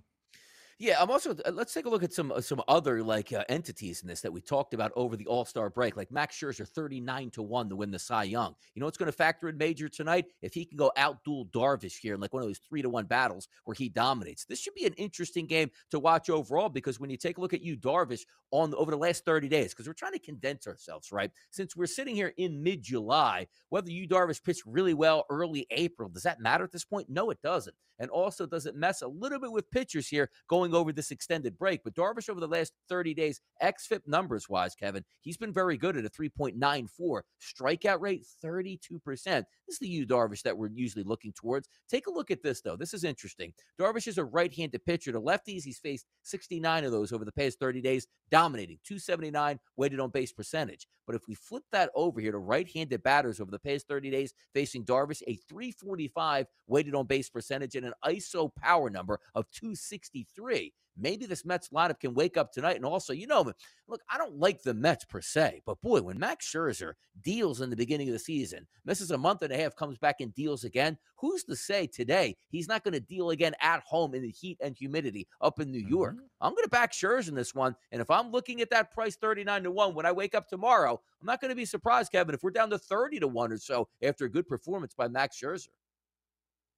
Yeah, 0.81 1.03
I'm 1.03 1.11
also. 1.11 1.33
Uh, 1.33 1.51
let's 1.53 1.75
take 1.75 1.87
a 1.87 1.89
look 1.89 2.05
at 2.05 2.13
some 2.13 2.31
uh, 2.31 2.41
some 2.41 2.63
other 2.69 3.03
like 3.03 3.33
uh, 3.33 3.43
entities 3.49 4.03
in 4.03 4.09
this 4.09 4.21
that 4.21 4.33
we 4.33 4.41
talked 4.41 4.75
about 4.75 4.93
over 4.95 5.17
the 5.17 5.27
All 5.27 5.45
Star 5.45 5.71
break, 5.71 5.97
like 5.97 6.13
Max 6.13 6.39
Scherzer, 6.39 6.69
39 6.69 7.31
to 7.31 7.43
one 7.43 7.69
to 7.69 7.75
win 7.75 7.91
the 7.91 7.99
Cy 7.99 8.25
Young. 8.25 8.55
You 8.75 8.81
know 8.81 8.87
what's 8.87 8.97
going 8.97 9.11
to 9.11 9.17
factor 9.17 9.49
in 9.49 9.59
major 9.59 9.89
tonight? 9.89 10.27
If 10.41 10.55
he 10.55 10.65
can 10.65 10.77
go 10.77 10.93
out 10.97 11.25
duel 11.25 11.47
Darvish 11.47 11.99
here 11.99 12.15
in 12.15 12.21
like 12.21 12.33
one 12.33 12.45
of 12.45 12.49
those 12.49 12.61
three 12.69 12.81
to 12.83 12.89
one 12.89 13.07
battles 13.07 13.49
where 13.65 13.75
he 13.75 13.89
dominates, 13.89 14.45
this 14.45 14.61
should 14.61 14.75
be 14.75 14.87
an 14.87 14.93
interesting 14.95 15.47
game 15.47 15.69
to 15.91 15.99
watch 15.99 16.31
overall. 16.31 16.69
Because 16.69 17.01
when 17.01 17.11
you 17.11 17.17
take 17.17 17.39
a 17.39 17.41
look 17.41 17.55
at 17.55 17.63
Yu 17.63 17.77
Darvish 17.77 18.23
on 18.53 18.73
over 18.75 18.93
the 18.93 18.97
last 18.97 19.25
30 19.25 19.49
days, 19.49 19.75
because 19.75 19.89
we're 19.89 19.95
trying 19.95 20.13
to 20.13 20.21
condense 20.21 20.69
ourselves, 20.69 21.11
right? 21.11 21.33
Since 21.51 21.75
we're 21.75 21.87
sitting 21.87 22.15
here 22.15 22.35
in 22.37 22.63
mid 22.63 22.85
July, 22.85 23.49
whether 23.71 23.91
Yu 23.91 24.07
Darvish 24.07 24.45
pitched 24.45 24.63
really 24.65 24.95
well 24.95 25.27
early 25.29 25.67
April, 25.73 26.09
does 26.09 26.23
that 26.23 26.41
matter 26.41 26.63
at 26.63 26.71
this 26.71 26.85
point? 26.85 27.11
No, 27.11 27.31
it 27.31 27.43
doesn't. 27.43 27.75
And 27.99 28.11
also, 28.11 28.47
does 28.47 28.67
it 28.67 28.77
mess 28.77 29.03
a 29.03 29.09
little 29.09 29.41
bit 29.41 29.51
with 29.51 29.71
pitchers 29.71 30.09
here 30.09 30.31
going 30.47 30.68
over 30.75 30.93
this 30.93 31.11
extended 31.11 31.59
break? 31.59 31.83
But 31.85 31.95
Darvish 31.95 32.29
over 32.29 32.41
the 32.41 32.49
last 32.49 32.73
30 32.89 33.15
days, 33.15 33.41
XFIP 33.63 34.01
numbers 34.07 34.49
wise, 34.49 34.75
Kevin, 34.75 35.05
he's 35.21 35.37
been 35.37 35.53
very 35.53 35.77
good 35.77 35.97
at 35.97 36.05
a 36.05 36.11
3.94 36.11 37.23
strikeout 37.41 38.01
rate, 38.01 38.27
32%. 38.45 38.79
This 39.05 39.45
is 39.69 39.79
the 39.79 39.89
Yu 39.89 40.07
Darvish 40.07 40.43
that 40.43 40.57
we're 40.57 40.71
usually 40.71 41.05
looking 41.05 41.33
towards. 41.33 41.69
Take 41.89 42.07
a 42.07 42.13
look 42.13 42.31
at 42.31 42.43
this, 42.43 42.61
though. 42.61 42.77
This 42.77 42.95
is 42.95 43.05
interesting. 43.05 43.53
Darvish 43.81 44.09
is 44.09 44.19
a 44.19 44.25
right 44.25 44.55
handed 44.55 44.85
pitcher. 44.85 45.13
To 45.13 45.21
lefties, 45.21 45.65
he's 45.65 45.79
faced 45.79 46.07
69 46.23 46.85
of 46.85 46.93
those 46.93 47.13
over 47.13 47.25
the 47.25 47.33
past 47.33 47.59
30 47.59 47.81
days, 47.81 48.07
dominating 48.31 48.79
279 48.85 49.59
weighted 49.77 50.01
on 50.01 50.11
base 50.11 50.33
percentage. 50.33 50.87
But 51.07 51.17
if 51.17 51.23
we 51.27 51.35
flip 51.35 51.65
that 51.73 51.91
over 51.95 52.21
here 52.21 52.33
to 52.33 52.39
right 52.39 52.69
handed 52.75 53.03
batters 53.03 53.41
over 53.41 53.51
the 53.51 53.59
past 53.59 53.89
30 53.89 54.11
days, 54.11 54.35
facing 54.55 54.85
Darvish, 54.85 55.23
a 55.27 55.37
345 55.49 56.47
weighted 56.67 56.95
on 56.95 57.07
base 57.07 57.31
percentage 57.31 57.75
and 57.75 57.87
an 57.87 57.95
ISO 58.05 58.55
power 58.55 58.91
number 58.91 59.19
of 59.35 59.51
263. 59.51 60.58
Maybe 61.01 61.27
this 61.27 61.45
Mets 61.45 61.69
lineup 61.69 62.01
can 62.01 62.13
wake 62.13 62.37
up 62.37 62.53
tonight. 62.53 62.77
And 62.77 62.85
also, 62.85 63.13
you 63.13 63.27
know, 63.27 63.53
look, 63.87 64.03
I 64.11 64.19
don't 64.19 64.39
like 64.39 64.63
the 64.63 64.75
Mets 64.75 65.05
per 65.05 65.21
se, 65.21 65.63
but 65.65 65.81
boy, 65.81 66.03
when 66.03 66.19
Max 66.19 66.51
Scherzer 66.51 66.95
deals 67.23 67.61
in 67.61 67.71
the 67.71 67.77
beginning 67.77 68.09
of 68.09 68.15
the 68.15 68.19
season, 68.19 68.67
misses 68.85 69.13
a 69.13 69.19
month 69.19 69.43
and 69.43 69.53
a 69.53 69.57
half, 69.57 69.77
comes 69.77 69.97
back 69.97 70.17
and 70.21 70.35
deals 70.35 70.65
again, 70.65 70.99
who's 71.17 71.45
to 71.45 71.55
say 71.55 71.87
today 71.87 72.37
he's 72.49 72.69
not 72.69 72.83
going 72.83 72.95
to 72.95 73.01
deal 73.01 73.31
again 73.31 73.55
at 73.61 73.81
home 73.87 74.15
in 74.15 74.23
the 74.23 74.31
heat 74.31 74.59
and 74.61 74.77
humidity 74.77 75.29
up 75.41 75.61
in 75.61 75.71
New 75.71 75.79
York? 75.79 76.15
Mm-hmm. 76.15 76.25
I'm 76.41 76.53
going 76.53 76.65
to 76.65 76.71
back 76.71 76.93
Scherzer 76.93 77.29
in 77.29 77.35
this 77.35 77.55
one. 77.55 77.77
And 77.93 78.03
if 78.03 78.11
I'm 78.11 78.31
looking 78.33 78.61
at 78.61 78.71
that 78.71 78.93
price 78.93 79.17
39 79.17 79.65
to 79.65 79.71
1 79.71 79.95
when 79.95 80.07
I 80.07 80.13
wake 80.13 80.35
up 80.35 80.49
tomorrow, 80.49 81.01
I'm 81.21 81.27
not 81.27 81.41
going 81.41 81.51
to 81.51 81.57
be 81.57 81.65
surprised, 81.65 82.11
Kevin, 82.11 82.35
if 82.35 82.43
we're 82.43 82.51
down 82.51 82.71
to 82.71 82.79
30 82.79 83.21
to 83.21 83.29
1 83.29 83.53
or 83.53 83.59
so 83.59 83.89
after 84.03 84.25
a 84.25 84.31
good 84.31 84.49
performance 84.49 84.95
by 84.95 85.07
Max 85.07 85.41
Scherzer. 85.41 85.69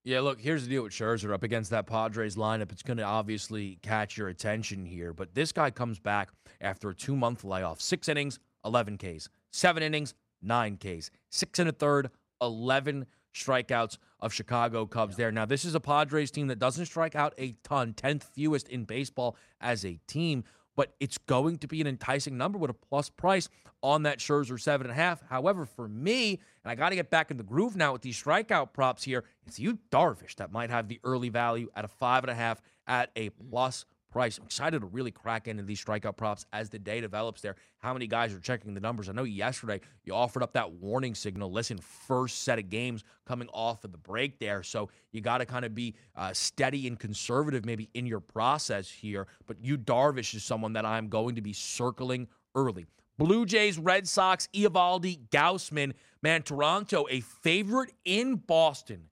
Yeah, 0.02 0.20
look, 0.20 0.40
here's 0.40 0.64
the 0.64 0.70
deal 0.70 0.82
with 0.82 0.92
Scherzer 0.92 1.32
up 1.34 1.42
against 1.42 1.70
that 1.70 1.86
Padres 1.86 2.34
lineup. 2.36 2.72
It's 2.72 2.82
going 2.82 2.96
to 2.96 3.02
obviously 3.02 3.78
catch 3.82 4.16
your 4.16 4.28
attention 4.28 4.86
here, 4.86 5.12
but 5.12 5.34
this 5.34 5.52
guy 5.52 5.70
comes 5.70 5.98
back 5.98 6.30
after 6.62 6.88
a 6.88 6.94
two 6.94 7.14
month 7.14 7.44
layoff. 7.44 7.82
Six 7.82 8.08
innings, 8.08 8.38
11 8.64 8.96
Ks. 8.96 9.28
Seven 9.50 9.82
innings, 9.82 10.14
nine 10.40 10.78
Ks. 10.78 11.10
Six 11.28 11.58
and 11.58 11.68
a 11.68 11.72
third, 11.72 12.10
11 12.40 13.04
strikeouts 13.34 13.98
of 14.20 14.32
Chicago 14.32 14.86
Cubs 14.86 15.16
there. 15.16 15.30
Now, 15.30 15.44
this 15.44 15.66
is 15.66 15.74
a 15.74 15.80
Padres 15.80 16.30
team 16.30 16.46
that 16.46 16.58
doesn't 16.58 16.86
strike 16.86 17.14
out 17.14 17.34
a 17.36 17.52
ton, 17.62 17.92
10th 17.92 18.22
fewest 18.24 18.68
in 18.68 18.84
baseball 18.84 19.36
as 19.60 19.84
a 19.84 20.00
team, 20.06 20.44
but 20.80 20.94
it's 20.98 21.18
going 21.18 21.58
to 21.58 21.68
be 21.68 21.82
an 21.82 21.86
enticing 21.86 22.38
number 22.38 22.56
with 22.56 22.70
a 22.70 22.72
plus 22.72 23.10
price 23.10 23.50
on 23.82 24.04
that 24.04 24.18
Scherzer 24.18 24.58
seven 24.58 24.86
and 24.86 24.92
a 24.92 24.94
half. 24.94 25.20
However, 25.28 25.66
for 25.66 25.86
me, 25.86 26.40
and 26.64 26.72
I 26.72 26.74
got 26.74 26.88
to 26.88 26.94
get 26.94 27.10
back 27.10 27.30
in 27.30 27.36
the 27.36 27.42
groove 27.42 27.76
now 27.76 27.92
with 27.92 28.00
these 28.00 28.18
strikeout 28.18 28.72
props 28.72 29.04
here, 29.04 29.24
it's 29.46 29.58
Yu 29.58 29.78
Darvish 29.90 30.36
that 30.36 30.50
might 30.50 30.70
have 30.70 30.88
the 30.88 30.98
early 31.04 31.28
value 31.28 31.68
at 31.76 31.84
a 31.84 31.88
five 31.88 32.24
and 32.24 32.30
a 32.30 32.34
half 32.34 32.62
at 32.86 33.10
a 33.14 33.28
plus 33.28 33.84
price. 34.10 34.38
I'm 34.38 34.44
excited 34.44 34.80
to 34.80 34.86
really 34.86 35.10
crack 35.10 35.48
into 35.48 35.62
these 35.62 35.82
strikeout 35.82 36.16
props 36.16 36.44
as 36.52 36.68
the 36.68 36.78
day 36.78 37.00
develops 37.00 37.40
there. 37.40 37.56
How 37.78 37.92
many 37.92 38.06
guys 38.06 38.34
are 38.34 38.40
checking 38.40 38.74
the 38.74 38.80
numbers? 38.80 39.08
I 39.08 39.12
know 39.12 39.24
yesterday 39.24 39.80
you 40.04 40.14
offered 40.14 40.42
up 40.42 40.52
that 40.54 40.72
warning 40.72 41.14
signal. 41.14 41.50
Listen, 41.50 41.78
first 41.78 42.42
set 42.42 42.58
of 42.58 42.68
games 42.68 43.04
coming 43.26 43.48
off 43.52 43.84
of 43.84 43.92
the 43.92 43.98
break 43.98 44.38
there. 44.38 44.62
So 44.62 44.90
you 45.12 45.20
got 45.20 45.38
to 45.38 45.46
kind 45.46 45.64
of 45.64 45.74
be 45.74 45.94
uh, 46.16 46.32
steady 46.32 46.86
and 46.86 46.98
conservative 46.98 47.64
maybe 47.64 47.88
in 47.94 48.06
your 48.06 48.20
process 48.20 48.90
here. 48.90 49.26
But 49.46 49.62
Yu, 49.62 49.78
Darvish 49.78 50.34
is 50.34 50.44
someone 50.44 50.74
that 50.74 50.84
I'm 50.84 51.08
going 51.08 51.36
to 51.36 51.42
be 51.42 51.52
circling 51.52 52.28
early. 52.54 52.86
Blue 53.18 53.44
Jays, 53.44 53.78
Red 53.78 54.08
Sox, 54.08 54.48
Eovaldi, 54.54 55.20
Gausman. 55.28 55.92
Man, 56.22 56.42
Toronto, 56.42 57.06
a 57.10 57.20
favorite 57.20 57.92
in 58.04 58.36
Boston 58.36 59.04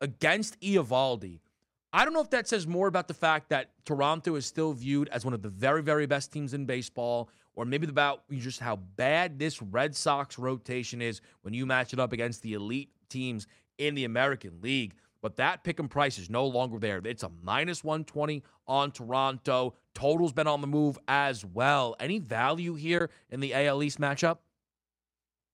against 0.00 0.60
Eovaldi. 0.60 1.40
I 1.96 2.04
don't 2.04 2.12
know 2.12 2.20
if 2.22 2.30
that 2.30 2.48
says 2.48 2.66
more 2.66 2.88
about 2.88 3.06
the 3.06 3.14
fact 3.14 3.50
that 3.50 3.70
Toronto 3.84 4.34
is 4.34 4.44
still 4.46 4.72
viewed 4.72 5.08
as 5.10 5.24
one 5.24 5.32
of 5.32 5.42
the 5.42 5.48
very, 5.48 5.80
very 5.80 6.06
best 6.06 6.32
teams 6.32 6.52
in 6.52 6.66
baseball, 6.66 7.30
or 7.54 7.64
maybe 7.64 7.86
about 7.86 8.28
just 8.32 8.58
how 8.58 8.74
bad 8.74 9.38
this 9.38 9.62
Red 9.62 9.94
Sox 9.94 10.36
rotation 10.36 11.00
is 11.00 11.20
when 11.42 11.54
you 11.54 11.66
match 11.66 11.92
it 11.92 12.00
up 12.00 12.12
against 12.12 12.42
the 12.42 12.54
elite 12.54 12.90
teams 13.08 13.46
in 13.78 13.94
the 13.94 14.06
American 14.06 14.60
League. 14.60 14.94
but 15.24 15.36
that 15.36 15.64
pick 15.64 15.80
and 15.80 15.88
price 15.88 16.18
is 16.18 16.28
no 16.28 16.44
longer 16.46 16.78
there. 16.78 17.00
It's 17.02 17.22
a 17.22 17.30
minus 17.42 17.82
120 17.82 18.42
on 18.66 18.90
Toronto. 18.90 19.72
Total's 19.94 20.34
been 20.34 20.46
on 20.46 20.60
the 20.60 20.66
move 20.66 20.98
as 21.08 21.46
well. 21.46 21.96
Any 21.98 22.18
value 22.18 22.74
here 22.74 23.08
in 23.30 23.40
the 23.40 23.54
AL 23.54 23.82
East 23.82 23.98
matchup? 23.98 24.36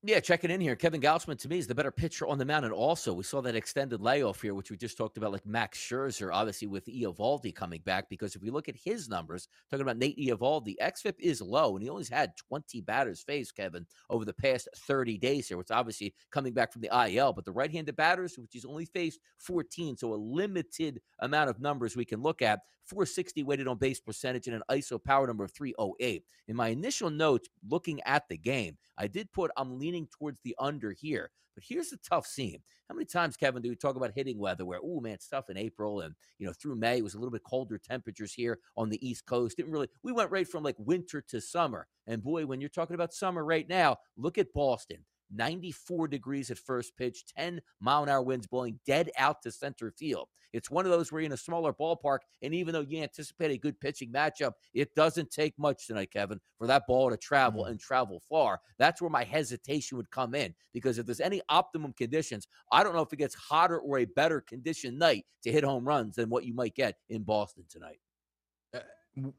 Yeah, 0.03 0.19
checking 0.19 0.51
in 0.51 0.63
here. 0.63 0.77
Kevin 0.77 1.03
Gausman 1.03 1.39
to 1.41 1.49
me 1.49 1.59
is 1.59 1.67
the 1.67 1.75
better 1.75 1.91
pitcher 1.91 2.27
on 2.27 2.39
the 2.39 2.45
mound, 2.47 2.65
and 2.65 2.73
also 2.73 3.13
we 3.13 3.23
saw 3.23 3.43
that 3.43 3.55
extended 3.55 4.01
layoff 4.01 4.41
here, 4.41 4.55
which 4.55 4.71
we 4.71 4.79
just 4.79 4.97
talked 4.97 5.19
about, 5.19 5.31
like 5.31 5.45
Max 5.45 5.79
Scherzer, 5.79 6.31
obviously 6.33 6.69
with 6.69 6.87
Eovaldi 6.87 7.55
coming 7.55 7.83
back. 7.85 8.09
Because 8.09 8.35
if 8.35 8.41
we 8.41 8.49
look 8.49 8.71
at 8.71 8.77
his 8.83 9.11
numbers, 9.11 9.47
talking 9.71 9.83
about 9.83 9.99
Nate 9.99 10.19
Eovaldi, 10.19 10.77
xFIP 10.81 11.17
is 11.19 11.43
low, 11.43 11.77
and 11.77 11.83
he 11.83 11.91
only 11.91 12.07
had 12.11 12.35
20 12.49 12.81
batters 12.81 13.21
faced, 13.21 13.55
Kevin, 13.55 13.87
over 14.09 14.25
the 14.25 14.33
past 14.33 14.71
30 14.75 15.19
days 15.19 15.49
here, 15.49 15.59
which 15.59 15.71
obviously 15.71 16.15
coming 16.31 16.55
back 16.55 16.73
from 16.73 16.81
the 16.81 17.11
IL. 17.11 17.35
But 17.35 17.45
the 17.45 17.53
right-handed 17.53 17.95
batters, 17.95 18.39
which 18.39 18.53
he's 18.53 18.65
only 18.65 18.87
faced 18.87 19.21
14, 19.37 19.99
so 19.99 20.15
a 20.15 20.17
limited 20.17 21.03
amount 21.19 21.51
of 21.51 21.61
numbers 21.61 21.95
we 21.95 22.07
can 22.07 22.23
look 22.23 22.41
at. 22.41 22.61
460 22.91 23.43
weighted 23.45 23.69
on 23.69 23.79
base 23.79 24.01
percentage 24.01 24.47
and 24.47 24.57
an 24.57 24.63
ISO 24.71 25.03
power 25.03 25.27
number 25.27 25.45
of 25.45 25.53
308. 25.53 26.25
In 26.49 26.57
my 26.57 26.69
initial 26.69 27.11
notes, 27.11 27.49
looking 27.69 28.01
at 28.03 28.29
the 28.29 28.37
game, 28.37 28.77
I 28.99 29.07
did 29.07 29.33
put 29.33 29.51
I'm 29.57 29.79
leaning 29.79 30.09
towards 30.19 30.41
the 30.45 30.57
under 30.59 30.93
here. 30.93 31.31
But 31.55 31.65
here's 31.67 31.91
the 31.91 31.99
tough 31.99 32.27
scene. 32.27 32.61
How 32.89 32.95
many 32.95 33.07
times, 33.07 33.37
Kevin, 33.37 33.63
do 33.63 33.69
we 33.69 33.77
talk 33.77 33.97
about 33.97 34.13
hitting 34.15 34.39
weather 34.39 34.65
where, 34.65 34.81
oh 34.83 35.01
man, 35.01 35.15
it's 35.15 35.29
tough 35.29 35.51
in 35.51 35.57
April 35.57 36.01
and 36.01 36.15
you 36.39 36.47
know 36.47 36.53
through 36.53 36.77
May 36.77 36.99
it 36.99 37.05
was 37.05 37.15
a 37.15 37.19
little 37.19 37.33
bit 37.33 37.45
colder 37.45 37.79
temperatures 37.79 38.33
here 38.33 38.59
on 38.77 38.89
the 38.89 39.07
East 39.07 39.27
Coast. 39.27 39.57
Didn't 39.57 39.73
really 39.73 39.89
we 40.03 40.13
went 40.13 40.31
right 40.31 40.49
from 40.49 40.63
like 40.63 40.77
winter 40.79 41.21
to 41.29 41.41
summer. 41.41 41.87
And 42.07 42.23
boy, 42.23 42.47
when 42.47 42.61
you're 42.61 42.71
talking 42.71 42.95
about 42.95 43.13
summer 43.13 43.45
right 43.45 43.69
now, 43.69 43.99
look 44.17 44.39
at 44.39 44.53
Boston. 44.53 45.05
94 45.35 46.09
degrees 46.09 46.51
at 46.51 46.59
first 46.59 46.97
pitch, 46.97 47.25
10 47.37 47.61
mile 47.81 48.03
an 48.03 48.09
hour 48.09 48.23
winds 48.23 48.47
blowing 48.47 48.79
dead 48.87 49.11
out 49.19 49.43
to 49.43 49.53
center 49.53 49.93
field. 49.97 50.29
It's 50.53 50.71
one 50.71 50.85
of 50.85 50.91
those 50.91 51.13
where 51.13 51.21
you're 51.21 51.27
in 51.27 51.33
a 51.33 51.37
smaller 51.37 51.73
ballpark, 51.73 52.19
and 52.43 52.55
even 52.55 52.73
though 52.73 52.81
you 52.81 53.03
anticipate 53.03 53.53
a 53.53 53.59
good 53.59 53.79
pitching 53.81 54.13
matchup, 54.13 54.53
it 54.75 54.95
doesn't 54.95 55.31
take 55.31 55.55
much 55.59 55.87
tonight, 55.87 56.11
Kevin, 56.13 56.41
for 56.59 56.67
that 56.67 56.87
ball 56.89 57.11
to 57.11 57.17
travel 57.17 57.63
mm-hmm. 57.63 57.73
and 57.73 57.81
travel 57.81 58.21
far. 58.29 58.61
That's 58.79 59.01
where 59.01 59.11
my 59.11 59.25
hesitation 59.25 59.97
would 59.97 60.11
come 60.11 60.35
in 60.35 60.55
because 60.73 60.99
if 60.99 61.07
there's 61.07 61.21
any 61.21 61.41
optimum 61.49 61.93
conditions, 61.97 62.49
I 62.73 62.83
don't 62.83 62.95
know 62.95 63.03
if 63.03 63.13
it 63.13 63.19
gets 63.19 63.35
hotter 63.35 63.79
or 63.79 63.99
a 63.99 64.07
better 64.07 64.41
condition 64.41 64.99
night 64.99 65.25
to 65.45 65.53
hit 65.53 65.65
home 65.65 65.85
runs 65.85 66.17
than 66.17 66.31
what 66.31 66.45
you 66.45 66.55
might 66.55 66.75
get 66.75 66.97
in 67.09 67.23
Boston 67.23 67.65
tonight 67.69 68.01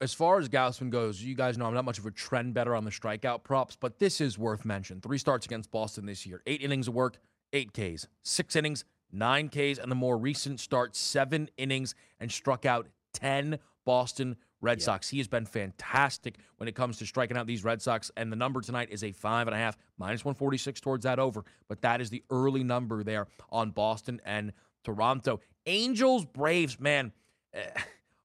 as 0.01 0.13
far 0.13 0.39
as 0.39 0.49
Gausman 0.49 0.89
goes, 0.89 1.22
you 1.22 1.36
guys 1.36 1.57
know 1.57 1.65
I'm 1.65 1.74
not 1.74 1.86
much 1.86 1.99
of 1.99 2.05
a 2.05 2.11
trend 2.11 2.53
better 2.53 2.76
on 2.76 2.84
the 2.84 2.91
strikeout 2.91 3.43
props, 3.43 3.78
but 3.80 3.99
this 3.99 4.22
is 4.22 4.38
worth 4.38 4.65
mention. 4.65 5.01
Three 5.01 5.17
starts 5.17 5.45
against 5.45 5.72
Boston 5.72 6.05
this 6.05 6.26
year, 6.26 6.41
eight 6.45 6.61
innings 6.61 6.88
of 6.88 6.93
work, 6.93 7.17
eight 7.53 7.74
Ks, 7.74 8.07
six 8.24 8.55
innings, 8.55 8.86
nine 9.11 9.49
Ks, 9.49 9.78
and 9.78 9.91
the 9.91 9.95
more 9.95 10.17
recent 10.17 10.59
start, 10.59 10.95
seven 10.95 11.49
innings, 11.57 11.95
and 12.19 12.32
struck 12.32 12.65
out 12.65 12.88
10 13.13 13.59
Boston 13.86 14.38
Red 14.61 14.80
yeah. 14.80 14.86
Sox. 14.86 15.09
He 15.09 15.17
has 15.17 15.28
been 15.28 15.45
fantastic 15.45 16.38
when 16.57 16.69
it 16.69 16.76
comes 16.76 16.97
to 16.97 17.05
striking 17.05 17.36
out 17.36 17.47
these 17.47 17.63
Red 17.63 17.82
Sox, 17.82 18.11
and 18.15 18.32
the 18.32 18.36
number 18.36 18.61
tonight 18.61 18.89
is 18.91 19.03
a 19.03 19.11
five 19.11 19.47
and 19.47 19.55
a 19.55 19.57
half, 19.57 19.78
minus 19.97 20.24
146 20.24 20.80
towards 20.82 21.03
that 21.03 21.19
over, 21.19 21.43
but 21.67 21.82
that 21.82 22.01
is 22.01 22.09
the 22.09 22.24
early 22.30 22.63
number 22.63 23.03
there 23.03 23.28
on 23.49 23.72
Boston 23.72 24.22
and 24.26 24.53
Toronto. 24.84 25.39
Angels, 25.65 26.26
Braves, 26.26 26.80
man. 26.80 27.11
Eh, 27.53 27.59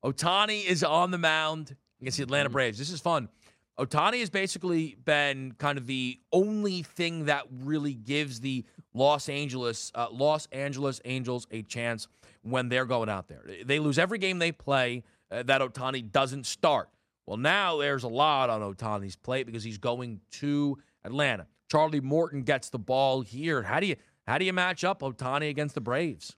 Ohtani 0.07 0.65
is 0.65 0.85
on 0.85 1.11
the 1.11 1.19
mound 1.19 1.75
against 2.01 2.19
the 2.19 2.23
Atlanta 2.23 2.49
mm-hmm. 2.49 2.53
Braves. 2.53 2.79
This 2.79 2.91
is 2.91 3.01
fun. 3.01 3.29
Ohtani 3.77 4.21
has 4.21 4.31
basically 4.31 4.97
been 5.05 5.53
kind 5.59 5.77
of 5.77 5.87
the 5.87 6.21
only 6.33 6.83
thing 6.83 7.25
that 7.25 7.43
really 7.51 7.93
gives 7.93 8.41
the 8.41 8.65
Los 8.95 9.29
Angeles 9.29 9.91
uh, 9.95 10.07
Los 10.11 10.47
Angeles 10.53 11.01
Angels 11.05 11.47
a 11.51 11.63
chance 11.63 12.07
when 12.43 12.69
they're 12.69 12.87
going 12.87 13.09
out 13.09 13.27
there. 13.27 13.43
They 13.65 13.81
lose 13.81 13.99
every 13.99 14.19
game 14.19 14.39
they 14.39 14.53
play 14.53 15.03
uh, 15.31 15.43
that 15.43 15.61
Ohtani 15.61 16.11
doesn't 16.11 16.47
start. 16.47 16.89
Well, 17.27 17.37
now 17.37 17.79
there's 17.79 18.05
a 18.05 18.09
lot 18.09 18.49
on 18.49 18.63
Ohtani's 18.63 19.17
plate 19.17 19.45
because 19.45 19.65
he's 19.65 19.79
going 19.79 20.21
to 20.33 20.79
Atlanta. 21.05 21.49
Charlie 21.69 22.01
Morton 22.01 22.45
gets 22.45 22.71
the 22.71 22.79
ball 22.79 23.23
here. 23.23 23.63
How 23.65 23.81
do 23.81 23.87
you 23.87 23.97
how 24.27 24.39
do 24.39 24.45
you 24.45 24.53
match 24.53 24.85
up 24.85 25.01
Ohtani 25.01 25.51
against 25.51 25.75
the 25.75 25.81
Braves? 25.81 26.37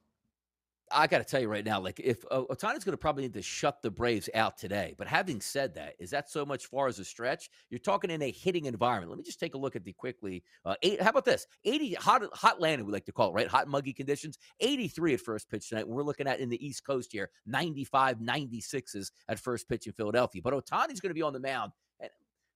I 0.92 1.06
got 1.06 1.18
to 1.18 1.24
tell 1.24 1.40
you 1.40 1.48
right 1.48 1.64
now, 1.64 1.80
like 1.80 2.00
if 2.00 2.24
uh, 2.30 2.42
Ohtani's 2.42 2.84
going 2.84 2.92
to 2.92 2.96
probably 2.96 3.24
need 3.24 3.34
to 3.34 3.42
shut 3.42 3.82
the 3.82 3.90
Braves 3.90 4.28
out 4.34 4.56
today. 4.56 4.94
But 4.96 5.06
having 5.06 5.40
said 5.40 5.74
that, 5.74 5.94
is 5.98 6.10
that 6.10 6.30
so 6.30 6.44
much 6.44 6.66
far 6.66 6.88
as 6.88 6.98
a 6.98 7.04
stretch? 7.04 7.50
You're 7.70 7.78
talking 7.78 8.10
in 8.10 8.22
a 8.22 8.30
hitting 8.30 8.66
environment. 8.66 9.10
Let 9.10 9.18
me 9.18 9.24
just 9.24 9.40
take 9.40 9.54
a 9.54 9.58
look 9.58 9.76
at 9.76 9.84
the 9.84 9.92
quickly. 9.92 10.42
Uh, 10.64 10.74
eight, 10.82 11.00
how 11.00 11.10
about 11.10 11.24
this? 11.24 11.46
80 11.64 11.94
hot, 11.94 12.22
hot 12.32 12.60
landing, 12.60 12.86
we 12.86 12.92
like 12.92 13.06
to 13.06 13.12
call 13.12 13.30
it, 13.30 13.34
right? 13.34 13.48
Hot 13.48 13.68
muggy 13.68 13.92
conditions. 13.92 14.38
83 14.60 15.14
at 15.14 15.20
first 15.20 15.50
pitch 15.50 15.68
tonight. 15.68 15.88
We're 15.88 16.02
looking 16.02 16.26
at 16.26 16.40
in 16.40 16.48
the 16.48 16.64
East 16.66 16.84
Coast 16.86 17.12
here, 17.12 17.30
95, 17.46 18.18
96s 18.18 19.10
at 19.28 19.38
first 19.38 19.68
pitch 19.68 19.86
in 19.86 19.92
Philadelphia. 19.92 20.42
But 20.42 20.54
Ohtani's 20.54 21.00
going 21.00 21.10
to 21.10 21.14
be 21.14 21.22
on 21.22 21.32
the 21.32 21.40
mound. 21.40 21.72
And 22.00 22.10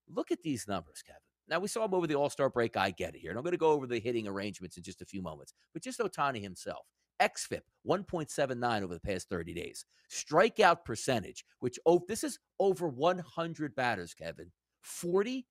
look 0.09 0.31
at 0.31 0.43
these 0.43 0.67
numbers, 0.69 1.03
Kevin. 1.07 1.21
Now 1.49 1.59
we 1.59 1.69
saw 1.69 1.85
him 1.85 1.95
over 1.95 2.07
the 2.07 2.15
All 2.15 2.31
Star 2.31 2.49
break. 2.49 2.77
I 2.77 2.91
get 2.91 3.15
it 3.15 3.19
here, 3.19 3.31
and 3.31 3.39
I'm 3.39 3.45
going 3.45 3.53
to 3.53 3.59
go 3.59 3.73
over 3.73 3.87
the 3.87 3.99
hitting 3.99 4.27
arrangements 4.29 4.77
in 4.77 4.83
just 4.83 5.03
a 5.03 5.05
few 5.05 5.23
moments. 5.23 5.55
But 5.73 5.83
just 5.83 5.99
Otani 5.99 6.41
himself. 6.41 6.87
XFIP 7.21 7.63
1.79 7.87 8.83
over 8.83 8.95
the 8.95 9.01
past 9.01 9.29
30 9.29 9.55
days. 9.55 9.85
Strikeout 10.11 10.85
percentage, 10.85 11.45
which 11.61 11.79
oh, 11.87 12.03
this 12.09 12.23
is 12.23 12.39
over 12.61 12.89
100 12.89 13.75
batters, 13.75 14.15
Kevin. 14.15 14.51
46% 14.85 15.45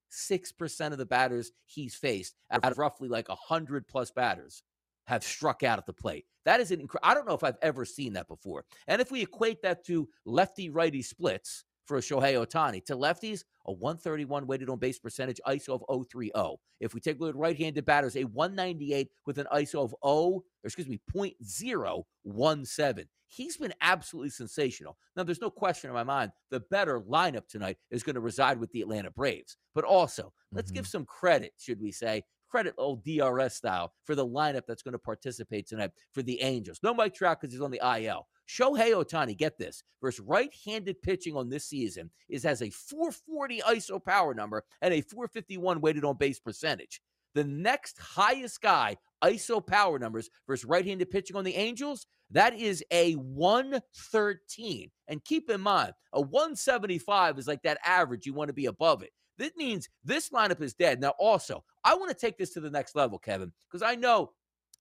of 0.92 0.98
the 0.98 1.06
batters 1.06 1.52
he's 1.66 1.96
faced 1.96 2.36
out 2.52 2.66
of 2.66 2.78
roughly 2.78 3.08
like 3.08 3.30
100 3.30 3.88
plus 3.88 4.12
batters 4.12 4.62
have 5.08 5.24
struck 5.24 5.64
out 5.64 5.80
at 5.80 5.86
the 5.86 5.94
plate. 5.94 6.26
That 6.46 6.60
is 6.60 6.72
an 6.72 6.82
incredible. 6.82 7.10
I 7.10 7.14
don't 7.14 7.28
know 7.28 7.34
if 7.34 7.44
I've 7.44 7.58
ever 7.62 7.86
seen 7.86 8.14
that 8.14 8.28
before. 8.28 8.66
And 8.88 9.02
if 9.02 9.12
we 9.12 9.22
equate 9.22 9.62
that 9.62 9.86
to 9.86 10.10
lefty 10.26 10.70
righty 10.70 11.02
splits, 11.02 11.66
for 11.86 11.98
Shohei 12.00 12.34
Ohtani. 12.34 12.84
To 12.86 12.96
lefties, 12.96 13.44
a 13.66 13.72
131 13.72 14.48
weighted 14.48 14.70
on 14.70 14.80
base 14.80 15.00
percentage, 15.00 15.40
ISO 15.48 15.80
of 15.90 16.08
030. 16.12 16.32
If 16.80 16.94
we 16.94 17.00
take 17.00 17.20
a 17.20 17.22
look 17.22 17.36
at 17.36 17.40
right 17.40 17.58
handed 17.58 17.86
batters, 17.86 18.16
a 18.16 18.24
198 18.24 19.10
with 19.26 19.38
an 19.38 19.48
ISO 19.54 19.84
of 19.84 19.96
0, 20.06 20.44
excuse 20.64 20.88
me, 20.88 21.00
0.017. 21.14 23.06
He's 23.28 23.56
been 23.56 23.74
absolutely 23.80 24.30
sensational. 24.30 24.98
Now, 25.16 25.24
there's 25.24 25.40
no 25.40 25.50
question 25.50 25.90
in 25.90 25.94
my 25.94 26.04
mind 26.04 26.32
the 26.50 26.60
better 26.60 27.00
lineup 27.00 27.48
tonight 27.48 27.78
is 27.90 28.04
going 28.04 28.16
to 28.16 28.22
reside 28.22 28.60
with 28.60 28.72
the 28.72 28.82
Atlanta 28.82 29.10
Braves. 29.10 29.56
But 29.74 29.86
also, 29.86 30.24
mm-hmm. 30.24 30.58
let's 30.58 30.72
give 30.72 30.84
mm-hmm. 30.84 30.90
some 30.90 31.06
credit, 31.06 31.54
should 31.58 31.80
we 31.80 31.92
say, 31.92 32.24
credit 32.50 32.74
old 32.78 33.04
DRS 33.06 33.56
style 33.56 33.94
for 34.04 34.14
the 34.14 34.28
lineup 34.28 34.64
that's 34.68 34.84
going 34.84 34.92
to 34.92 35.00
participate 35.00 35.68
tonight 35.68 35.92
for 36.12 36.22
the 36.22 36.42
Angels. 36.42 36.80
No 36.84 36.94
Mike 36.94 37.16
Trout 37.16 37.40
because 37.40 37.54
he's 37.54 37.62
on 37.62 37.72
the 37.72 37.80
IL. 37.82 38.28
Shohei 38.52 38.92
Ohtani, 38.92 39.38
get 39.38 39.58
this, 39.58 39.84
versus 40.02 40.20
right-handed 40.20 41.02
pitching 41.02 41.38
on 41.38 41.50
this 41.50 41.66
season 41.66 42.10
is 42.28 42.44
has 42.44 42.62
a 42.62 42.70
440 42.70 43.62
ISO 43.62 44.04
power 44.04 44.34
number 44.34 44.64
and 44.82 44.94
a 44.94 45.02
451 45.02 45.80
weighted 45.80 46.04
on 46.04 46.18
base 46.18 46.40
percentage. 46.40 47.02
The 47.34 47.46
next 47.46 47.98
highest 47.98 48.62
guy 48.62 48.98
ISO 49.24 49.66
power 49.66 49.98
numbers 49.98 50.30
versus 50.48 50.66
right-handed 50.66 51.10
pitching 51.10 51.38
on 51.38 51.46
the 51.46 51.56
Angels, 51.56 52.08
that 52.32 52.54
is 52.54 52.84
a 52.92 53.14
113. 53.14 54.92
And 55.08 55.24
keep 55.24 55.50
in 55.50 55.62
mind, 55.62 55.94
a 56.12 56.20
175 56.20 57.40
is 57.40 57.48
like 57.48 57.62
that 57.64 57.80
average. 57.86 58.26
You 58.26 58.34
want 58.34 58.50
to 58.50 58.54
be 58.54 58.66
above 58.66 59.02
it. 59.02 59.12
This 59.38 59.52
means 59.56 59.88
this 60.04 60.30
lineup 60.30 60.62
is 60.62 60.74
dead. 60.74 61.00
Now, 61.00 61.14
also, 61.18 61.64
I 61.86 61.96
want 61.96 62.10
to 62.10 62.18
take 62.18 62.38
this 62.38 62.52
to 62.52 62.60
the 62.60 62.70
next 62.70 62.96
level, 62.96 63.18
Kevin, 63.18 63.54
because 63.70 63.82
I 63.82 63.96
know 63.96 64.32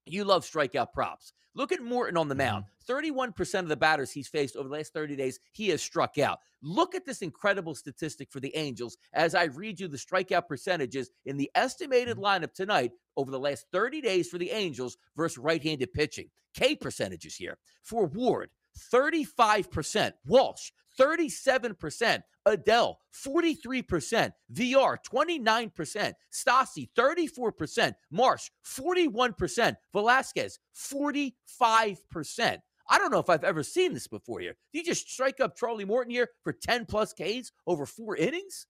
you 0.06 0.24
love 0.24 0.44
strikeout 0.44 0.92
props. 0.92 1.32
Look 1.54 1.72
at 1.72 1.82
Morton 1.82 2.16
on 2.16 2.28
the 2.28 2.34
mound. 2.34 2.64
31% 2.88 3.34
mm-hmm. 3.34 3.56
of 3.58 3.68
the 3.68 3.76
batters 3.76 4.12
he's 4.12 4.28
faced 4.28 4.56
over 4.56 4.68
the 4.68 4.74
last 4.74 4.92
30 4.92 5.16
days, 5.16 5.40
he 5.52 5.68
has 5.68 5.82
struck 5.82 6.18
out. 6.18 6.38
Look 6.62 6.94
at 6.94 7.04
this 7.04 7.22
incredible 7.22 7.74
statistic 7.74 8.30
for 8.30 8.40
the 8.40 8.54
Angels 8.56 8.96
as 9.12 9.34
I 9.34 9.44
read 9.44 9.80
you 9.80 9.88
the 9.88 9.96
strikeout 9.96 10.46
percentages 10.46 11.10
in 11.24 11.36
the 11.36 11.50
estimated 11.54 12.16
mm-hmm. 12.16 12.44
lineup 12.44 12.54
tonight 12.54 12.92
over 13.16 13.30
the 13.30 13.38
last 13.38 13.66
30 13.72 14.00
days 14.00 14.28
for 14.28 14.38
the 14.38 14.50
Angels 14.50 14.96
versus 15.16 15.38
right 15.38 15.62
handed 15.62 15.92
pitching. 15.92 16.30
K 16.54 16.76
percentages 16.76 17.36
here. 17.36 17.58
For 17.82 18.06
Ward, 18.06 18.50
35%. 18.92 20.12
Walsh, 20.26 20.70
37%. 21.00 22.22
Adell, 22.46 22.94
43%. 23.14 24.32
VR, 24.52 24.96
29%. 25.12 26.12
Stassi, 26.32 26.88
34%. 26.96 27.94
Marsh, 28.10 28.50
41%. 28.66 29.76
Velazquez, 29.92 30.58
45%. 30.76 32.58
I 32.92 32.98
don't 32.98 33.12
know 33.12 33.20
if 33.20 33.30
I've 33.30 33.44
ever 33.44 33.62
seen 33.62 33.94
this 33.94 34.08
before 34.08 34.40
here. 34.40 34.56
Do 34.72 34.78
you 34.78 34.84
just 34.84 35.08
strike 35.08 35.40
up 35.40 35.56
Charlie 35.56 35.84
Morton 35.84 36.10
here 36.10 36.28
for 36.42 36.52
10 36.52 36.86
plus 36.86 37.12
Ks 37.12 37.52
over 37.66 37.86
four 37.86 38.16
innings? 38.16 38.66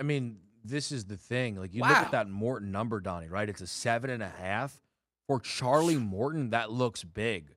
I 0.00 0.04
mean, 0.04 0.38
this 0.64 0.90
is 0.90 1.04
the 1.04 1.16
thing. 1.16 1.56
Like 1.56 1.74
you 1.74 1.82
wow. 1.82 1.88
look 1.88 1.98
at 1.98 2.10
that 2.12 2.30
Morton 2.30 2.72
number, 2.72 3.00
Donnie, 3.00 3.28
right? 3.28 3.48
It's 3.48 3.60
a 3.60 3.66
seven 3.66 4.10
and 4.10 4.22
a 4.22 4.28
half. 4.28 4.80
For 5.26 5.38
Charlie 5.40 5.96
Morton, 5.98 6.50
that 6.50 6.70
looks 6.72 7.04
big. 7.04 7.54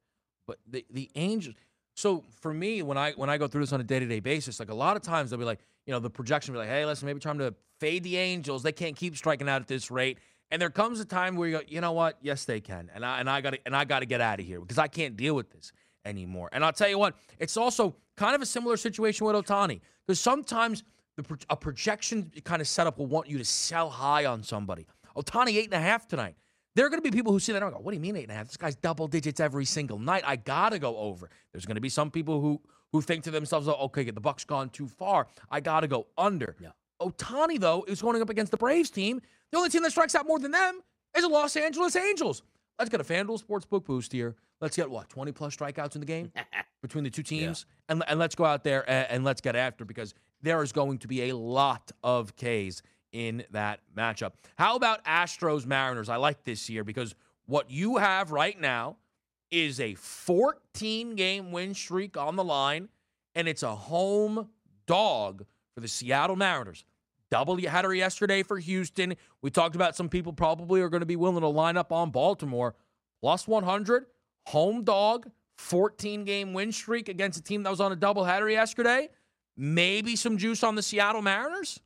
But 0.48 0.58
the 0.68 0.86
the 0.90 1.10
Angels 1.16 1.56
so 1.94 2.24
for 2.40 2.54
me, 2.54 2.82
when 2.82 2.98
I 2.98 3.12
when 3.14 3.30
I 3.30 3.38
go 3.38 3.48
through 3.48 3.62
this 3.62 3.74
on 3.74 3.82
a 3.82 3.84
day 3.84 4.00
to 4.00 4.06
day 4.06 4.20
basis, 4.20 4.60
like 4.60 4.70
a 4.70 4.76
lot 4.76 4.96
of 4.96 5.02
times 5.02 5.30
they'll 5.30 5.40
be 5.40 5.46
like, 5.46 5.60
you 5.86 5.94
know, 5.94 6.00
the 6.00 6.10
projection 6.10 6.54
will 6.54 6.62
be 6.62 6.68
like, 6.68 6.76
hey, 6.76 6.86
listen, 6.86 7.06
maybe 7.06 7.20
try 7.20 7.34
to 7.34 7.54
fade 7.80 8.04
the 8.04 8.18
Angels. 8.18 8.64
They 8.64 8.72
can't 8.72 8.96
keep 8.96 9.16
striking 9.18 9.50
out 9.50 9.62
at 9.62 9.68
this 9.68 9.92
rate. 9.92 10.18
And 10.52 10.62
there 10.62 10.70
comes 10.70 11.00
a 11.00 11.06
time 11.06 11.36
where 11.36 11.48
you 11.48 11.58
go, 11.58 11.64
you 11.68 11.82
know 11.82 11.94
what? 11.94 12.18
Yes, 12.22 12.46
they 12.46 12.60
can. 12.60 12.90
And 12.94 13.06
I 13.06 13.20
and 13.20 13.30
I 13.30 13.42
got 13.42 13.56
and 13.66 13.76
I 13.76 13.86
got 13.86 14.00
to 14.00 14.06
get 14.06 14.22
out 14.22 14.40
of 14.40 14.46
here 14.46 14.60
because 14.60 14.78
I 14.78 14.88
can't 14.88 15.16
deal 15.16 15.36
with 15.36 15.50
this 15.52 15.72
anymore. 16.06 16.50
And 16.52 16.64
I'll 16.64 16.74
tell 16.74 16.90
you 16.90 16.98
what, 16.98 17.16
it's 17.40 17.58
also 17.58 17.96
kind 18.16 18.36
of 18.36 18.42
a 18.42 18.46
similar 18.46 18.78
situation 18.78 19.26
with 19.26 19.36
Ohtani 19.36 19.82
because 20.06 20.20
sometimes 20.20 20.84
the 21.18 21.38
a 21.50 21.56
projection 21.56 22.32
kind 22.44 22.62
of 22.62 22.68
setup 22.68 22.98
will 22.98 23.08
want 23.08 23.30
you 23.30 23.38
to 23.38 23.46
sell 23.46 23.90
high 23.90 24.26
on 24.26 24.44
somebody. 24.44 24.86
Ohtani 25.16 25.56
eight 25.56 25.66
and 25.66 25.74
a 25.74 25.80
half 25.80 26.08
tonight. 26.08 26.36
There 26.76 26.86
are 26.86 26.90
going 26.90 27.02
to 27.02 27.10
be 27.10 27.16
people 27.16 27.34
who 27.34 27.40
see 27.40 27.52
that 27.52 27.62
and 27.62 27.74
go, 27.74 27.80
"What 27.80 27.92
do 27.92 27.96
you 27.96 28.02
mean 28.02 28.16
eight 28.16 28.24
and 28.24 28.32
a 28.32 28.36
half? 28.36 28.48
This 28.48 28.58
guy's 28.58 28.76
double 28.76 29.08
digits 29.08 29.40
every 29.40 29.66
single 29.66 30.00
night. 30.00 30.24
I 30.26 30.36
gotta 30.36 30.80
go 30.80 30.98
over." 30.98 31.30
There's 31.52 31.66
going 31.66 31.76
to 31.76 31.82
be 31.82 31.90
some 31.90 32.12
people 32.12 32.40
who 32.42 32.62
who 32.92 33.02
think 33.02 33.24
to 33.26 33.32
themselves, 33.32 33.68
oh, 33.68 33.74
"Okay, 33.74 34.10
the 34.10 34.22
Bucks 34.22 34.46
gone 34.46 34.70
too 34.70 34.88
far. 34.88 35.28
I 35.50 35.60
gotta 35.60 35.88
go 35.88 36.08
under." 36.18 36.56
Yeah. 36.60 36.70
Ohtani 37.02 37.60
though 37.60 37.84
is 37.88 38.02
going 38.02 38.22
up 38.22 38.30
against 38.30 38.52
the 38.52 38.58
Braves 38.58 38.90
team. 38.90 39.22
The 39.52 39.58
only 39.58 39.70
team 39.70 39.84
that 39.84 39.92
strikes 39.92 40.16
out 40.16 40.28
more 40.28 40.40
than 40.40 40.52
them 40.52 40.82
is 41.16 41.24
the 41.24 41.30
Los 41.30 41.56
Angeles 41.58 41.96
Angels. 41.96 42.44
Let's 42.80 42.90
get 42.90 43.02
a 43.02 43.04
FanDuel 43.04 43.44
Sportsbook 43.44 43.86
boost 43.86 44.14
here. 44.14 44.36
Let's 44.62 44.76
get 44.76 44.90
what 44.90 45.10
20 45.10 45.32
plus 45.32 45.56
strikeouts 45.56 45.96
in 45.96 46.02
the 46.02 46.06
game 46.08 46.32
between 46.82 47.04
the 47.04 47.10
two 47.10 47.24
teams, 47.24 47.66
and 47.90 48.04
and 48.08 48.20
let's 48.20 48.36
go 48.36 48.46
out 48.46 48.64
there 48.64 48.90
and, 48.90 49.08
and 49.10 49.24
let's 49.24 49.42
get 49.42 49.56
after 49.56 49.84
because 49.84 50.14
there 50.42 50.64
is 50.64 50.72
going 50.72 51.00
to 51.00 51.08
be 51.08 51.30
a 51.30 51.36
lot 51.36 51.92
of 52.04 52.36
Ks 52.36 52.82
in 53.12 53.44
that 53.52 53.80
matchup. 53.96 54.34
How 54.58 54.76
about 54.76 55.04
Astros 55.06 55.66
Mariners? 55.66 56.10
I 56.10 56.16
like 56.18 56.44
this 56.44 56.70
year 56.70 56.84
because 56.84 57.16
what 57.46 57.70
you 57.70 57.98
have 57.98 58.32
right 58.32 58.60
now 58.60 58.98
is 59.50 59.80
a 59.80 59.96
14 59.96 61.16
game 61.16 61.52
win 61.52 61.74
streak 61.74 62.16
on 62.16 62.36
the 62.36 62.44
line, 62.44 62.90
and 63.36 63.48
it's 63.48 63.64
a 63.64 63.76
home 63.76 64.50
dog 64.88 65.46
for 65.74 65.82
the 65.82 65.88
Seattle 65.88 66.36
Mariners. 66.36 66.86
Double 67.30 67.58
header 67.58 67.94
yesterday 67.94 68.44
for 68.44 68.60
Houston. 68.60 69.16
We 69.42 69.50
talked 69.50 69.76
about 69.76 69.96
some 69.96 70.10
people 70.10 70.34
probably 70.34 70.82
are 70.82 70.90
going 70.90 71.02
to 71.02 71.06
be 71.06 71.16
willing 71.16 71.42
to 71.42 71.48
line 71.48 71.78
up 71.78 71.92
on 71.92 72.12
Baltimore. 72.12 72.76
Plus 73.22 73.48
100, 73.48 74.06
home 74.48 74.84
dog, 74.84 75.30
14 75.58 76.26
game 76.26 76.54
win 76.54 76.72
streak 76.72 77.08
against 77.08 77.40
a 77.40 77.44
team 77.44 77.64
that 77.64 77.70
was 77.70 77.80
on 77.80 77.92
a 77.92 77.96
double 77.96 78.26
header 78.26 78.50
yesterday. 78.50 79.10
Maybe 79.56 80.16
some 80.16 80.38
juice 80.38 80.64
on 80.64 80.76
the 80.76 80.82
Seattle 80.82 81.22
Mariners. 81.22 81.80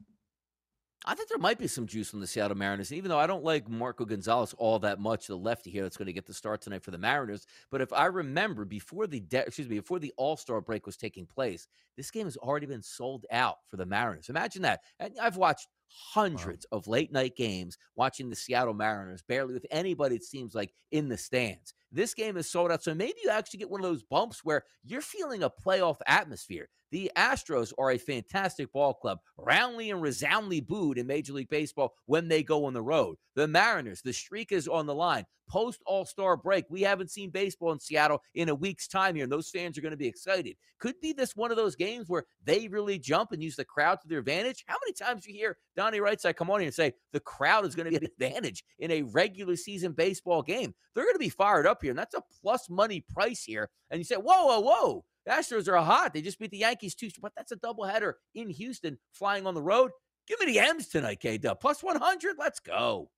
I 1.07 1.13
think 1.13 1.29
there 1.29 1.37
might 1.37 1.59
be 1.59 1.67
some 1.67 1.85
juice 1.85 2.13
on 2.13 2.19
the 2.19 2.25
Seattle 2.27 2.57
Mariners, 2.57 2.91
even 2.91 3.09
though 3.09 3.19
I 3.19 3.27
don't 3.27 3.43
like 3.43 3.69
Marco 3.69 4.05
Gonzales 4.05 4.55
all 4.57 4.79
that 4.79 4.99
much, 4.99 5.27
the 5.27 5.37
lefty 5.37 5.69
here 5.69 5.83
that's 5.83 5.97
going 5.97 6.07
to 6.07 6.13
get 6.13 6.25
the 6.25 6.33
start 6.33 6.61
tonight 6.61 6.83
for 6.83 6.89
the 6.91 6.97
Mariners. 6.97 7.45
But 7.69 7.81
if 7.81 7.93
I 7.93 8.05
remember, 8.05 8.65
before 8.65 9.05
the 9.05 9.19
de- 9.19 9.45
excuse 9.45 9.69
me, 9.69 9.79
before 9.79 9.99
the 9.99 10.13
All 10.17 10.35
Star 10.35 10.61
break 10.61 10.85
was 10.85 10.97
taking 10.97 11.27
place, 11.27 11.67
this 11.95 12.09
game 12.09 12.25
has 12.25 12.37
already 12.37 12.65
been 12.65 12.81
sold 12.81 13.25
out 13.31 13.57
for 13.67 13.77
the 13.77 13.85
Mariners. 13.85 14.29
Imagine 14.29 14.63
that. 14.63 14.81
And 14.99 15.13
I've 15.21 15.37
watched 15.37 15.67
hundreds 15.87 16.65
of 16.71 16.87
late 16.87 17.11
night 17.11 17.35
games 17.35 17.77
watching 17.95 18.29
the 18.29 18.35
Seattle 18.35 18.73
Mariners, 18.73 19.21
barely 19.21 19.53
with 19.53 19.65
anybody, 19.69 20.15
it 20.15 20.23
seems 20.23 20.55
like, 20.55 20.73
in 20.91 21.07
the 21.07 21.17
stands. 21.17 21.73
This 21.91 22.13
game 22.13 22.35
is 22.35 22.49
sold 22.49 22.71
out. 22.71 22.83
So 22.83 22.95
maybe 22.95 23.19
you 23.23 23.29
actually 23.29 23.59
get 23.59 23.69
one 23.69 23.79
of 23.79 23.89
those 23.89 24.03
bumps 24.03 24.43
where 24.43 24.63
you're 24.83 25.01
feeling 25.01 25.43
a 25.43 25.49
playoff 25.49 25.97
atmosphere. 26.07 26.67
The 26.95 27.11
Astros 27.17 27.73
are 27.77 27.91
a 27.91 27.97
fantastic 27.97 28.71
ball 28.71 28.93
club, 28.93 29.19
roundly 29.37 29.91
and 29.91 30.01
resoundly 30.01 30.61
booed 30.61 30.97
in 30.97 31.05
Major 31.05 31.33
League 31.33 31.49
Baseball 31.49 31.93
when 32.05 32.29
they 32.29 32.41
go 32.41 32.63
on 32.63 32.73
the 32.73 32.81
road. 32.81 33.17
The 33.35 33.49
Mariners, 33.49 34.01
the 34.01 34.13
streak 34.13 34.53
is 34.53 34.69
on 34.69 34.85
the 34.85 34.95
line. 34.95 35.25
Post 35.49 35.81
All 35.85 36.05
Star 36.05 36.37
break, 36.37 36.63
we 36.69 36.83
haven't 36.83 37.11
seen 37.11 37.31
baseball 37.31 37.73
in 37.73 37.81
Seattle 37.81 38.21
in 38.33 38.47
a 38.47 38.55
week's 38.55 38.87
time 38.87 39.13
here, 39.13 39.25
and 39.25 39.31
those 39.31 39.49
fans 39.49 39.77
are 39.77 39.81
going 39.81 39.91
to 39.91 39.97
be 39.97 40.07
excited. 40.07 40.55
Could 40.79 40.95
be 41.01 41.11
this 41.11 41.35
one 41.35 41.51
of 41.51 41.57
those 41.57 41.75
games 41.75 42.07
where 42.07 42.23
they 42.45 42.69
really 42.69 42.97
jump 42.97 43.33
and 43.33 43.43
use 43.43 43.57
the 43.57 43.65
crowd 43.65 43.99
to 43.99 44.07
their 44.07 44.19
advantage. 44.19 44.63
How 44.65 44.77
many 44.81 44.93
times 44.93 45.25
do 45.25 45.33
you 45.33 45.37
hear 45.37 45.57
Donnie 45.75 45.99
Rightside 45.99 46.37
come 46.37 46.49
on 46.49 46.61
here 46.61 46.67
and 46.67 46.73
say 46.73 46.93
the 47.11 47.19
crowd 47.19 47.65
is 47.65 47.75
going 47.75 47.91
to 47.91 47.99
be 47.99 48.05
an 48.05 48.09
advantage 48.09 48.63
in 48.79 48.91
a 48.91 49.01
regular 49.01 49.57
season 49.57 49.91
baseball 49.91 50.41
game? 50.41 50.73
They're 50.93 51.03
going 51.03 51.15
to 51.15 51.19
be 51.19 51.27
fired 51.27 51.67
up 51.67 51.79
here, 51.81 51.91
and 51.91 51.99
that's 51.99 52.15
a 52.15 52.23
plus 52.41 52.69
money 52.69 53.03
price 53.13 53.43
here. 53.43 53.69
And 53.91 53.99
you 53.99 54.05
say, 54.05 54.15
whoa, 54.15 54.45
whoa, 54.45 54.61
whoa. 54.61 55.03
The 55.25 55.31
Astros 55.31 55.67
are 55.67 55.77
hot. 55.77 56.13
They 56.13 56.21
just 56.21 56.39
beat 56.39 56.51
the 56.51 56.57
Yankees 56.57 56.95
too, 56.95 57.09
but 57.21 57.33
that's 57.35 57.51
a 57.51 57.55
doubleheader 57.55 58.13
in 58.33 58.49
Houston, 58.49 58.97
flying 59.11 59.47
on 59.47 59.53
the 59.53 59.61
road. 59.61 59.91
Give 60.27 60.39
me 60.39 60.45
the 60.47 60.59
M's 60.59 60.87
tonight, 60.87 61.19
K 61.19 61.37
Dub. 61.37 61.59
Plus 61.59 61.83
100. 61.83 62.35
Let's 62.37 62.59
go. 62.59 63.09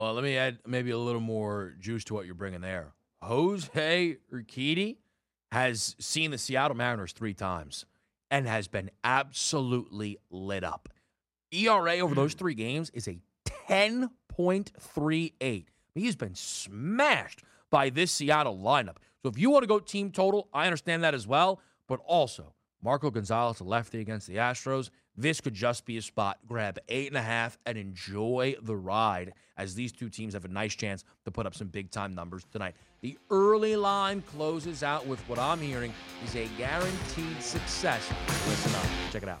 Uh, 0.00 0.12
let 0.12 0.24
me 0.24 0.36
add 0.36 0.58
maybe 0.66 0.90
a 0.90 0.98
little 0.98 1.20
more 1.20 1.74
juice 1.78 2.04
to 2.04 2.14
what 2.14 2.26
you're 2.26 2.34
bringing 2.34 2.60
there. 2.60 2.92
Jose 3.22 4.16
Urquidy 4.32 4.96
has 5.52 5.94
seen 6.00 6.30
the 6.32 6.38
Seattle 6.38 6.76
Mariners 6.76 7.12
three 7.12 7.34
times 7.34 7.86
and 8.30 8.46
has 8.46 8.68
been 8.68 8.90
absolutely 9.04 10.18
lit 10.30 10.64
up. 10.64 10.88
ERA 11.52 11.98
over 11.98 12.14
those 12.14 12.34
three 12.34 12.54
games 12.54 12.90
is 12.90 13.08
a 13.08 13.20
10.38. 13.68 15.66
He's 15.94 16.16
been 16.16 16.34
smashed 16.34 17.42
by 17.70 17.90
this 17.90 18.10
Seattle 18.10 18.58
lineup. 18.58 18.96
So 19.26 19.30
if 19.30 19.38
you 19.38 19.50
want 19.50 19.64
to 19.64 19.66
go 19.66 19.80
team 19.80 20.12
total, 20.12 20.46
I 20.54 20.66
understand 20.66 21.02
that 21.02 21.12
as 21.12 21.26
well. 21.26 21.60
But 21.88 21.98
also, 22.06 22.54
Marco 22.80 23.10
Gonzales, 23.10 23.58
a 23.58 23.64
lefty 23.64 24.00
against 24.00 24.28
the 24.28 24.36
Astros, 24.36 24.90
this 25.16 25.40
could 25.40 25.52
just 25.52 25.84
be 25.84 25.96
a 25.96 26.02
spot. 26.02 26.38
Grab 26.46 26.78
eight 26.88 27.08
and 27.08 27.16
a 27.16 27.22
half 27.22 27.58
and 27.66 27.76
enjoy 27.76 28.54
the 28.62 28.76
ride 28.76 29.32
as 29.56 29.74
these 29.74 29.90
two 29.90 30.08
teams 30.08 30.34
have 30.34 30.44
a 30.44 30.48
nice 30.48 30.76
chance 30.76 31.02
to 31.24 31.32
put 31.32 31.44
up 31.44 31.56
some 31.56 31.66
big 31.66 31.90
time 31.90 32.14
numbers 32.14 32.44
tonight. 32.52 32.76
The 33.00 33.18
early 33.28 33.74
line 33.74 34.22
closes 34.22 34.84
out 34.84 35.04
with 35.08 35.18
what 35.28 35.40
I'm 35.40 35.60
hearing 35.60 35.92
is 36.24 36.36
a 36.36 36.46
guaranteed 36.56 37.42
success. 37.42 38.08
Listen 38.46 38.76
up. 38.76 38.86
Check 39.10 39.24
it 39.24 39.28
out. 39.28 39.40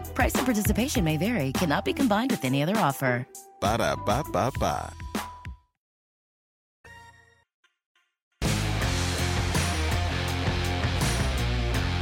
Price 0.13 0.35
and 0.35 0.45
participation 0.45 1.03
may 1.03 1.17
vary, 1.17 1.51
cannot 1.53 1.85
be 1.85 1.93
combined 1.93 2.31
with 2.31 2.43
any 2.43 2.63
other 2.63 2.77
offer. 2.77 3.27
Ba 3.59 3.77
da 3.77 3.95
ba 3.95 4.23
ba 4.31 4.51
ba. 4.59 4.91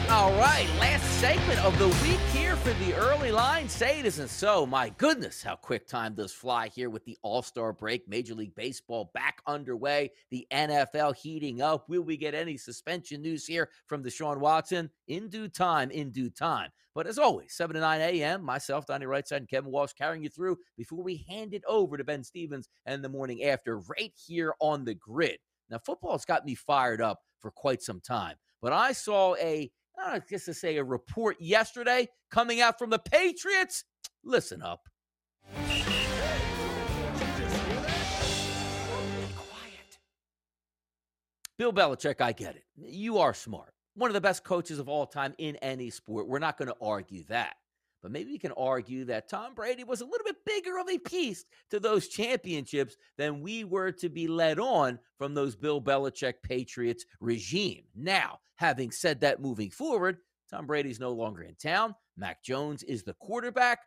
All 0.10 0.30
All 0.30 0.34
right, 0.40 0.68
last 0.80 1.04
segment 1.20 1.60
of 1.66 1.78
the 1.78 1.88
week 2.02 2.20
here 2.32 2.39
for 2.60 2.74
the 2.74 2.94
early 2.96 3.32
line. 3.32 3.70
Say 3.70 4.00
it 4.00 4.06
isn't 4.06 4.28
so. 4.28 4.66
My 4.66 4.90
goodness, 4.98 5.42
how 5.42 5.56
quick 5.56 5.88
time 5.88 6.14
does 6.14 6.34
fly 6.34 6.68
here 6.68 6.90
with 6.90 7.06
the 7.06 7.18
All 7.22 7.42
Star 7.42 7.72
break. 7.72 8.08
Major 8.08 8.36
League 8.36 8.54
Baseball 8.54 9.12
back 9.14 9.42
underway. 9.48 10.12
The 10.30 10.46
NFL 10.52 11.16
heating 11.16 11.62
up. 11.62 11.88
Will 11.88 12.02
we 12.02 12.18
get 12.18 12.36
any 12.36 12.58
suspension 12.58 13.22
news 13.22 13.46
here 13.46 13.70
from 13.88 14.04
Deshaun 14.04 14.40
Watson? 14.40 14.90
In 15.08 15.30
due 15.30 15.48
time, 15.48 15.90
in 15.90 16.12
due 16.12 16.30
time. 16.30 16.72
But 16.94 17.08
as 17.08 17.18
always, 17.18 17.54
7 17.54 17.76
to 17.76 17.80
9 17.80 18.02
a.m., 18.02 18.44
myself, 18.44 18.86
Donnie 18.86 19.06
Rightside, 19.06 19.38
and 19.38 19.50
Kevin 19.50 19.72
Walsh 19.72 19.94
carrying 19.94 20.24
you 20.24 20.30
through 20.30 20.58
before 20.76 21.02
we 21.02 21.26
hand 21.30 21.54
it 21.54 21.64
over 21.66 21.96
to 21.96 22.04
Ben 22.04 22.26
Stevens 22.26 22.68
and 22.86 23.02
the 23.02 23.10
morning 23.10 23.44
after, 23.44 23.80
right 23.80 24.14
here 24.28 24.54
on 24.60 24.84
the 24.84 24.96
grid. 24.96 25.38
Now, 25.70 25.78
football's 25.78 26.26
got 26.26 26.46
me 26.46 26.56
fired 26.56 27.00
up 27.00 27.20
for 27.40 27.52
quite 27.52 27.82
some 27.82 28.02
time, 28.02 28.36
but 28.62 28.74
I 28.74 28.92
saw 28.92 29.36
a 29.36 29.72
I 30.02 30.22
guess 30.30 30.46
to 30.46 30.54
say 30.54 30.78
a 30.78 30.84
report 30.84 31.38
yesterday 31.40 32.08
coming 32.32 32.62
out 32.62 32.80
from 32.80 32.90
the 32.90 33.00
Patriots. 33.00 33.84
Listen 34.24 34.62
up. 34.62 34.88
Bill 41.58 41.74
Belichick, 41.74 42.22
I 42.22 42.32
get 42.32 42.56
it. 42.56 42.64
You 42.78 43.18
are 43.18 43.34
smart. 43.34 43.74
One 43.96 44.10
of 44.10 44.14
the 44.14 44.22
best 44.22 44.46
coaches 44.46 44.80
of 44.80 44.88
all 44.88 45.06
time 45.06 45.36
in 45.38 45.58
any 45.58 45.90
sport. 45.90 46.26
We're 46.26 46.40
not 46.40 46.58
going 46.58 46.70
to 46.70 46.76
argue 46.82 47.26
that. 47.28 47.56
But 48.02 48.12
maybe 48.12 48.32
we 48.32 48.40
can 48.40 48.54
argue 48.54 49.06
that 49.06 49.30
Tom 49.30 49.54
Brady 49.54 49.84
was 49.84 50.02
a 50.02 50.06
little 50.06 50.26
bit 50.26 50.46
bigger 50.46 50.78
of 50.80 50.90
a 50.90 50.98
piece 50.98 51.46
to 51.70 51.80
those 51.80 52.08
championships 52.08 52.96
than 53.18 53.42
we 53.42 53.64
were 53.64 53.92
to 53.94 54.10
be 54.10 54.28
led 54.28 54.60
on 54.60 55.00
from 55.18 55.34
those 55.34 55.56
Bill 55.56 55.82
Belichick 55.82 56.36
Patriots 56.42 57.06
regime. 57.20 57.84
Now, 57.96 58.40
having 58.56 58.92
said 58.92 59.22
that 59.22 59.42
moving 59.42 59.70
forward, 59.70 60.18
Tom 60.50 60.66
Brady's 60.66 61.00
no 61.00 61.12
longer 61.12 61.44
in 61.44 61.56
town. 61.56 61.94
Mac 62.18 62.44
Jones 62.44 62.84
is 62.84 63.04
the 63.04 63.14
quarterback. 63.14 63.80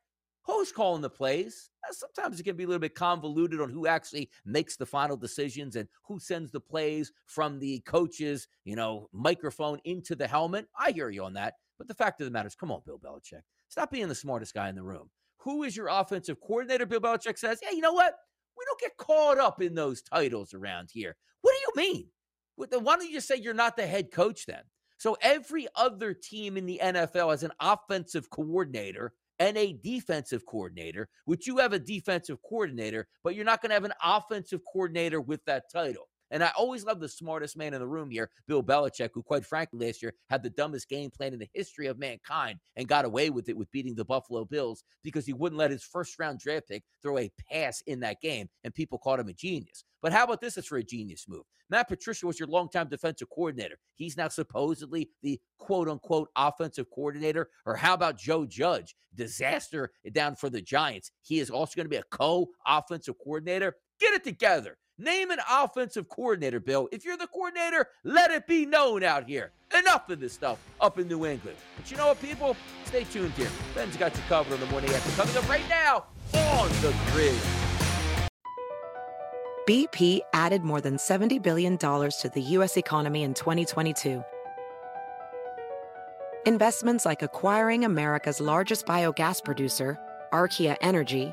Who's 0.45 0.73
calling 0.73 1.03
the 1.03 1.11
plays? 1.11 1.71
Uh, 1.89 1.93
sometimes 1.93 2.41
it 2.41 2.43
can 2.43 2.57
be 2.57 2.65
a 2.65 2.67
little 2.67 2.81
bit 2.81 2.97
convoluted 2.97 3.61
on 3.61 3.71
who 3.71 3.87
actually 3.87 4.29
makes 4.45 4.77
the 4.77 4.87
final 4.87 5.17
decisions 5.17 5.77
and 5.77 5.89
who 6.05 6.19
sends 6.19 6.51
the 6.51 6.61
plays 6.61 7.13
from 7.27 7.61
the 7.61 7.79
coach's, 7.81 8.49
you 8.65 8.75
know, 8.75 9.09
microphone 9.13 9.79
into 9.85 10.17
the 10.17 10.27
helmet. 10.27 10.67
I 10.79 10.91
hear 10.91 11.11
you 11.11 11.25
on 11.25 11.35
that. 11.35 11.55
But 11.79 11.87
the 11.87 11.95
fact 11.95 12.21
of 12.21 12.25
the 12.25 12.31
matter 12.33 12.49
is, 12.49 12.57
come 12.57 12.73
on, 12.73 12.83
Bill 12.85 12.99
Belichick. 12.99 13.43
Stop 13.73 13.91
being 13.91 14.09
the 14.09 14.15
smartest 14.15 14.53
guy 14.53 14.69
in 14.69 14.75
the 14.75 14.83
room. 14.83 15.09
Who 15.39 15.63
is 15.63 15.75
your 15.75 15.89
offensive 15.89 16.39
coordinator? 16.43 16.85
Bill 16.85 17.01
Belichick 17.01 17.39
says, 17.39 17.59
Yeah, 17.63 17.71
you 17.71 17.81
know 17.81 17.95
what? 17.95 18.15
We 18.59 18.67
don't 18.67 18.79
get 18.79 18.99
caught 18.99 19.39
up 19.39 19.63
in 19.63 19.75
those 19.75 20.03
titles 20.03 20.53
around 20.53 20.91
here. 20.93 21.17
What 21.41 21.55
do 21.55 21.81
you 21.81 21.89
mean? 21.89 22.09
Why 22.57 22.97
don't 22.97 23.09
you 23.09 23.15
just 23.15 23.27
say 23.27 23.37
you're 23.37 23.55
not 23.55 23.79
the 23.79 23.87
head 23.87 24.11
coach 24.11 24.45
then? 24.45 24.61
So 24.99 25.17
every 25.23 25.69
other 25.75 26.13
team 26.13 26.59
in 26.59 26.67
the 26.67 26.83
NFL 26.85 27.31
has 27.31 27.45
an 27.45 27.53
offensive 27.61 28.29
coordinator 28.29 29.15
and 29.39 29.57
a 29.57 29.73
defensive 29.73 30.45
coordinator, 30.45 31.09
which 31.25 31.47
you 31.47 31.57
have 31.57 31.73
a 31.73 31.79
defensive 31.79 32.43
coordinator, 32.43 33.09
but 33.25 33.35
you're 33.35 33.47
not 33.47 33.63
going 33.63 33.71
to 33.71 33.75
have 33.75 33.85
an 33.85 33.95
offensive 34.05 34.61
coordinator 34.71 35.23
with 35.23 35.43
that 35.47 35.65
title. 35.73 36.11
And 36.33 36.43
I 36.43 36.51
always 36.57 36.85
love 36.85 36.99
the 36.99 37.09
smartest 37.09 37.57
man 37.59 37.75
in 37.75 37.81
the 37.81 37.87
room 37.87 38.11
here, 38.11 38.31
Bill 38.49 38.63
Belichick, 38.63 39.11
who, 39.13 39.23
quite 39.23 39.45
frankly, 39.45 39.87
last 39.87 40.03
year 40.03 40.15
had 40.31 40.43
the 40.43 40.51
dumbest 40.51 40.89
game 40.89 41.11
plan 41.11 41.35
in 41.35 41.39
the 41.39 41.49
history 41.53 41.87
of 41.87 41.99
mankind 41.99 42.59
and 42.77 42.89
got 42.89 43.05
away 43.05 43.29
with 43.31 43.49
it 43.51 43.57
with 43.57 43.71
beating 43.71 43.95
the 43.95 44.05
Buffalo 44.05 44.47
Bills 44.47 44.83
because 45.05 45.27
he 45.27 45.35
wouldn't 45.35 45.59
let 45.59 45.71
his 45.71 45.85
first 45.85 46.19
round 46.19 46.41
draft 46.41 46.69
pick 46.69 46.83
throw 47.03 47.19
a 47.19 47.31
pass 47.51 47.83
in 47.87 48.01
that 48.01 48.21
game. 48.23 48.49
And 48.65 48.75
people 48.75 48.99
called 48.99 49.21
him 49.21 49.29
a 49.29 49.35
genius. 49.35 49.85
But 50.01 50.13
how 50.13 50.25
about 50.25 50.41
this? 50.41 50.57
It's 50.57 50.67
for 50.67 50.79
a 50.79 50.83
genius 50.83 51.27
move. 51.29 51.45
Matt 51.71 51.89
Patricia 51.89 52.27
was 52.27 52.39
your 52.39 52.49
longtime 52.49 52.89
defensive 52.89 53.31
coordinator. 53.31 53.77
He's 53.95 54.17
now 54.17 54.29
supposedly 54.29 55.11
the 55.23 55.41
quote 55.59 55.89
unquote 55.89 56.29
offensive 56.37 56.87
coordinator. 56.91 57.49
Or 57.65 57.77
how 57.77 57.95
about 57.95 58.19
Joe 58.19 58.45
Judge? 58.45 58.95
Disaster 59.15 59.91
down 60.13 60.35
for 60.37 60.51
the 60.51 60.61
Giants. 60.61 61.13
He 61.23 61.41
is 61.41 61.51
also 61.51 61.77
going 61.77 61.87
to 61.87 61.91
be 61.91 61.97
a 61.97 62.03
co 62.11 62.49
offensive 62.67 63.15
coordinator. 63.23 63.77
Get 64.01 64.15
it 64.15 64.25
together. 64.25 64.77
Name 65.03 65.33
an 65.33 65.41
offensive 65.51 66.09
coordinator, 66.09 66.61
Bill. 66.61 66.89
If 66.93 67.05
you're 67.05 67.17
the 67.17 67.27
coordinator, 67.27 67.89
let 68.05 68.31
it 68.31 68.47
be 68.47 68.65
known 68.65 69.03
out 69.03 69.29
here. 69.29 69.51
Enough 69.77 70.09
of 70.11 70.21
this 70.21 70.33
stuff 70.33 70.61
up 70.81 70.97
in 70.97 71.09
New 71.09 71.27
England. 71.27 71.57
But 71.77 71.91
you 71.91 71.97
know 71.97 72.07
what, 72.07 72.23
people? 72.23 72.55
Stay 72.85 73.03
tuned 73.03 73.33
here. 73.33 73.49
Ben's 73.75 73.97
got 73.97 74.15
you 74.15 74.23
covered 74.29 74.55
on 74.55 74.61
the 74.61 74.67
morning 74.67 74.91
after. 74.91 75.11
Coming 75.21 75.37
up 75.37 75.49
right 75.49 75.69
now 75.69 76.05
on 76.35 76.69
the 76.83 76.95
grid. 77.11 77.35
BP 79.69 80.21
added 80.35 80.63
more 80.63 80.81
than 80.81 80.99
$70 80.99 81.43
billion 81.43 81.77
to 81.79 82.31
the 82.33 82.43
U.S. 82.51 82.77
economy 82.77 83.25
in 83.25 83.35
2022. 83.35 84.23
Investments 86.47 87.05
like 87.05 87.23
acquiring 87.23 87.85
America's 87.85 88.41
largest 88.41 88.87
biogas 88.87 89.43
producer, 89.45 89.99
Archaea 90.33 90.77
Energy, 90.81 91.33